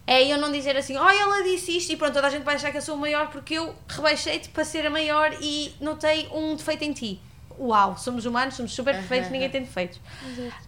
É 0.07 0.21
eu 0.27 0.37
não 0.39 0.51
dizer 0.51 0.77
assim, 0.77 0.97
oh, 0.97 1.09
ela 1.09 1.45
disse 1.45 1.77
isto 1.77 1.93
e 1.93 1.97
pronto, 1.97 2.15
toda 2.15 2.27
a 2.27 2.31
gente 2.31 2.43
vai 2.43 2.57
achar 2.57 2.73
que 2.73 2.79
eu 2.79 2.83
sou 2.83 2.97
o 2.97 2.99
maior 2.99 3.31
porque 3.31 3.55
eu 3.55 3.73
rebaixei-te 3.89 4.49
para 4.49 4.65
ser 4.65 4.85
a 4.85 4.91
maior 4.91 5.33
e 5.41 5.73
notei 5.81 6.29
um 6.33 6.57
defeito 6.57 6.83
em 6.83 6.93
ti. 6.93 7.21
Uau, 7.65 7.97
somos 7.97 8.27
humanos, 8.27 8.55
somos 8.57 8.75
super 8.75 8.93
perfeitos, 8.95 9.31
ninguém 9.31 9.49
tem 9.49 9.61
defeitos. 9.63 10.01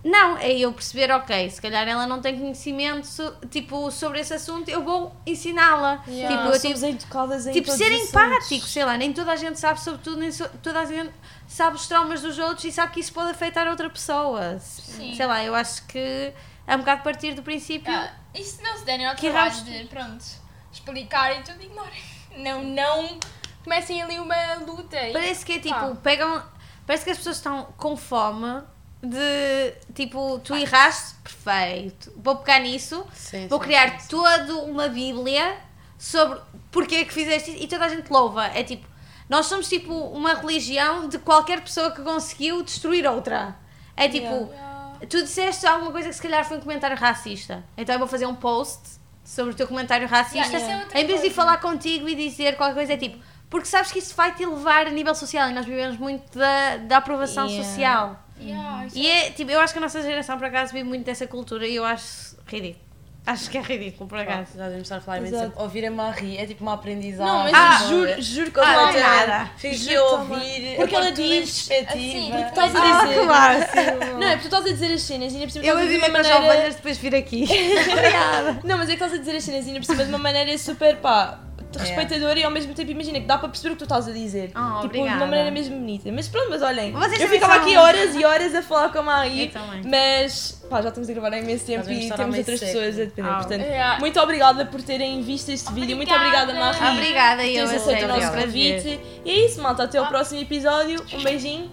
Não, 0.04 0.38
é 0.38 0.52
eu 0.52 0.72
perceber, 0.72 1.10
ok, 1.10 1.50
se 1.50 1.60
calhar 1.60 1.88
ela 1.88 2.06
não 2.06 2.20
tem 2.20 2.38
conhecimento 2.38 3.04
so- 3.06 3.34
tipo, 3.50 3.90
sobre 3.90 4.20
esse 4.20 4.32
assunto, 4.32 4.68
eu 4.68 4.84
vou 4.84 5.14
ensiná-la. 5.26 6.04
Yeah. 6.06 6.36
Tipo, 6.36 6.54
eu 6.54 6.60
somos 6.60 6.80
tipo, 6.80 6.92
educadas 6.92 7.46
em 7.48 7.52
tipo 7.52 7.66
todos 7.66 7.78
ser 7.84 7.92
os 7.92 8.08
empático, 8.08 8.66
sei 8.66 8.84
lá, 8.84 8.96
nem 8.96 9.12
toda 9.12 9.32
a 9.32 9.36
gente 9.36 9.58
sabe 9.58 9.80
sobre 9.80 10.00
tudo, 10.02 10.18
nem 10.20 10.30
so- 10.30 10.48
toda 10.62 10.80
a 10.80 10.84
gente 10.84 11.10
sabe 11.48 11.74
os 11.76 11.86
traumas 11.88 12.22
dos 12.22 12.38
outros 12.38 12.64
e 12.64 12.70
sabe 12.70 12.92
que 12.92 13.00
isso 13.00 13.12
pode 13.12 13.30
afetar 13.30 13.66
outra 13.66 13.90
pessoa. 13.90 14.56
Sim. 14.60 15.14
Sei 15.16 15.26
lá, 15.26 15.42
eu 15.42 15.52
acho 15.54 15.84
que 15.86 16.32
é 16.66 16.76
um 16.76 16.78
bocado 16.78 17.02
partir 17.02 17.34
do 17.34 17.42
princípio. 17.42 17.92
Ah, 17.92 18.12
e 18.32 18.42
se 18.44 18.62
não 18.62 18.78
se 18.78 18.84
derem 18.84 19.04
ao 19.06 19.16
Que 19.16 19.30
trabalho 19.30 19.64
de, 19.64 19.84
pronto, 19.86 20.24
explicar 20.72 21.40
e 21.40 21.42
tudo, 21.42 21.60
ignorem. 21.60 22.14
Não, 22.38 22.62
não 22.64 23.18
comecem 23.62 24.02
ali 24.02 24.18
uma 24.18 24.34
luta. 24.66 24.96
e- 25.00 25.12
Parece 25.12 25.44
que 25.46 25.52
é 25.52 25.58
tipo, 25.60 25.94
pegam. 26.02 26.42
Parece 26.86 27.04
que 27.04 27.10
as 27.10 27.18
pessoas 27.18 27.36
estão 27.36 27.68
com 27.76 27.96
fome 27.96 28.62
de 29.02 29.74
tipo, 29.94 30.38
tu 30.40 30.54
erraste, 30.54 31.14
perfeito. 31.22 32.12
Vou 32.16 32.36
pegar 32.36 32.60
nisso, 32.60 33.06
Sim, 33.12 33.48
vou 33.48 33.58
sim, 33.58 33.64
criar 33.66 34.00
sim, 34.00 34.08
toda 34.08 34.54
uma 34.64 34.88
Bíblia 34.88 35.56
sobre 35.98 36.40
porque 36.70 36.96
é 36.96 37.04
que 37.04 37.12
fizeste 37.12 37.50
isso 37.52 37.62
e 37.62 37.68
toda 37.68 37.84
a 37.84 37.88
gente 37.88 38.10
louva. 38.10 38.46
É 38.46 38.62
tipo, 38.62 38.86
nós 39.28 39.46
somos 39.46 39.68
tipo 39.68 39.92
uma 39.94 40.34
religião 40.34 41.08
de 41.08 41.18
qualquer 41.18 41.60
pessoa 41.62 41.90
que 41.90 42.02
conseguiu 42.02 42.62
destruir 42.62 43.06
outra. 43.06 43.56
É 43.96 44.08
tipo, 44.08 44.26
Yeah. 44.26 45.06
tu 45.08 45.22
disseste 45.22 45.66
alguma 45.66 45.92
coisa 45.92 46.08
que 46.08 46.14
se 46.14 46.22
calhar 46.22 46.44
foi 46.44 46.56
um 46.56 46.60
comentário 46.60 46.96
racista. 46.96 47.62
Então 47.76 47.94
eu 47.94 47.98
vou 47.98 48.08
fazer 48.08 48.26
um 48.26 48.34
post 48.34 48.80
sobre 49.24 49.52
o 49.52 49.56
teu 49.56 49.66
comentário 49.66 50.06
racista. 50.06 50.56
Yeah, 50.58 50.86
é 50.92 51.00
em 51.00 51.06
vez 51.06 51.22
de 51.22 51.30
falar 51.30 51.56
contigo 51.58 52.08
e 52.08 52.14
dizer 52.14 52.56
qualquer 52.56 52.74
coisa, 52.74 52.92
é 52.92 52.96
tipo, 52.96 53.18
porque 53.48 53.66
sabes 53.66 53.90
que 53.90 53.98
isso 53.98 54.14
vai 54.14 54.34
te 54.34 54.42
elevar 54.42 54.86
a 54.86 54.90
nível 54.90 55.14
social 55.14 55.48
e 55.48 55.52
nós 55.54 55.64
vivemos 55.64 55.96
muito 55.96 56.38
da, 56.38 56.76
da 56.76 56.96
aprovação 56.98 57.46
Yeah. 57.46 57.64
social. 57.64 58.24
Yeah, 58.38 58.86
E 58.94 59.06
é 59.06 59.30
tipo, 59.30 59.50
eu 59.50 59.60
acho 59.60 59.72
que 59.72 59.78
a 59.78 59.82
nossa 59.82 60.02
geração 60.02 60.36
por 60.36 60.46
acaso 60.46 60.72
vive 60.72 60.86
muito 60.86 61.04
dessa 61.04 61.26
cultura 61.26 61.66
e 61.66 61.76
eu 61.76 61.84
acho 61.84 62.36
ridículo. 62.46 62.83
Acho 63.26 63.48
que 63.48 63.56
é 63.56 63.62
ridículo 63.62 64.06
por 64.06 64.18
acaso. 64.18 64.48
Já 64.54 64.64
devemos 64.64 64.82
estar 64.82 64.96
a 64.96 65.00
falar 65.00 65.18
imenso. 65.18 65.50
Ouvirem-me 65.56 65.98
a 65.98 66.10
rir 66.10 66.36
é 66.38 66.44
tipo 66.46 66.62
uma 66.62 66.74
aprendizagem. 66.74 67.32
Não, 67.32 67.44
mas 67.44 67.52
Ah, 67.54 67.78
eu 67.84 67.88
juro, 67.88 68.22
juro 68.22 68.50
que 68.50 68.60
Ah, 68.60 68.72
ela 68.74 68.82
não 68.82 68.88
é 68.88 68.92
tem- 68.92 69.02
nada. 69.02 69.50
Juro 69.56 70.04
a 70.04 70.26
que 70.26 70.32
ouvir. 70.32 70.76
Porque 70.76 70.94
a 70.94 70.98
ela 70.98 71.12
diz- 71.12 71.70
assim, 71.70 72.30
Porque 72.30 72.42
estás 72.48 72.76
a 72.76 72.78
Ah, 72.82 73.02
dizer. 73.06 73.20
que 73.20 73.26
máximo. 73.26 74.20
Não, 74.20 74.26
é 74.28 74.30
porque 74.36 74.40
tu 74.40 74.44
estás 74.56 74.66
a 74.66 74.68
dizer 74.68 74.92
as 74.92 75.02
cenas 75.02 75.32
e 75.32 75.36
ainda 75.36 75.46
por 75.46 75.52
cima 75.52 75.64
Eu 75.64 75.68
estás 75.68 75.78
a 75.78 75.80
a 75.80 75.84
dizer 75.86 75.94
de 75.94 76.00
viver 76.00 76.10
uma 76.10 76.10
com 76.12 76.20
as 76.20 76.28
maneira. 76.34 76.54
ovelhas 76.54 76.74
depois 76.76 76.98
vir 76.98 77.14
aqui. 77.14 77.44
Obrigada. 77.92 78.60
Não, 78.62 78.76
mas 78.78 78.88
é 78.88 78.92
que 78.96 79.02
estás 79.04 79.12
a 79.14 79.16
dizer 79.16 79.36
as 79.36 79.44
cenas 79.44 79.66
ainda 79.66 79.78
por 79.80 79.86
cima 79.86 80.04
de 80.04 80.08
uma 80.10 80.18
maneira 80.18 80.58
super, 80.58 80.96
pá, 80.96 81.38
respeitadora 81.78 82.38
e 82.38 82.44
ao 82.44 82.50
mesmo 82.50 82.74
tempo 82.74 82.90
imagina 82.90 83.20
que 83.20 83.26
dá 83.26 83.38
para 83.38 83.48
perceber 83.48 83.70
o 83.70 83.76
que 83.76 83.78
tu 83.80 83.84
estás 83.84 84.08
a 84.08 84.12
dizer. 84.12 84.50
Oh, 84.54 84.60
tipo, 84.80 84.80
de 84.80 84.86
obrigada. 84.98 85.16
uma 85.16 85.26
maneira 85.26 85.50
mesmo 85.50 85.76
bonita. 85.78 86.10
Mas 86.12 86.28
pronto, 86.28 86.48
mas 86.50 86.62
olhem, 86.62 86.92
Vocês 86.92 87.20
eu 87.20 87.28
ficava 87.28 87.54
são- 87.54 87.62
aqui 87.62 87.76
horas 87.76 88.14
e 88.14 88.24
horas 88.24 88.54
a 88.54 88.62
falar 88.62 88.90
com 88.90 88.98
a 88.98 89.02
Maí, 89.02 89.46
Eu 89.46 89.50
também. 89.50 89.82
mas 89.84 90.62
pá, 90.68 90.80
já 90.82 90.88
estamos 90.88 91.08
a 91.08 91.12
gravar 91.12 91.32
há 91.32 91.38
imenso 91.38 91.64
tempo 91.66 91.90
e 91.90 92.08
temos 92.10 92.38
outras 92.38 92.60
século. 92.60 92.80
pessoas 92.82 92.94
a 92.98 93.04
depender. 93.04 93.28
Ah. 93.30 93.34
Portanto, 93.36 93.62
Yeah. 93.62 93.98
muito 94.00 94.20
obrigada 94.20 94.66
por 94.66 94.82
terem 94.82 95.22
visto 95.22 95.48
este 95.50 95.72
vídeo, 95.72 95.96
muito 95.96 96.12
Obrigada. 96.14 96.52
obrigada, 96.52 96.78
Marie. 96.80 96.98
Obrigada, 96.98 97.42
por 97.42 97.48
eu 97.50 97.66
teres 97.68 97.82
aceito 97.82 98.02
o 98.02 98.04
o 98.04 98.08
nosso 98.08 98.32
convite. 98.32 99.00
E 99.24 99.30
é 99.30 99.46
isso, 99.46 99.60
malta. 99.62 99.84
Até 99.84 99.98
ao 99.98 100.06
próximo 100.06 100.40
episódio. 100.40 101.04
Um 101.12 101.22
beijinho. 101.22 101.70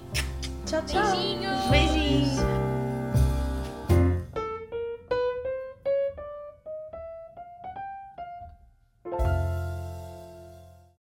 Tchau, 0.66 0.82
tchau. 0.86 1.02
Beijinhos. 1.12 1.66
Beijinhos. 1.70 2.51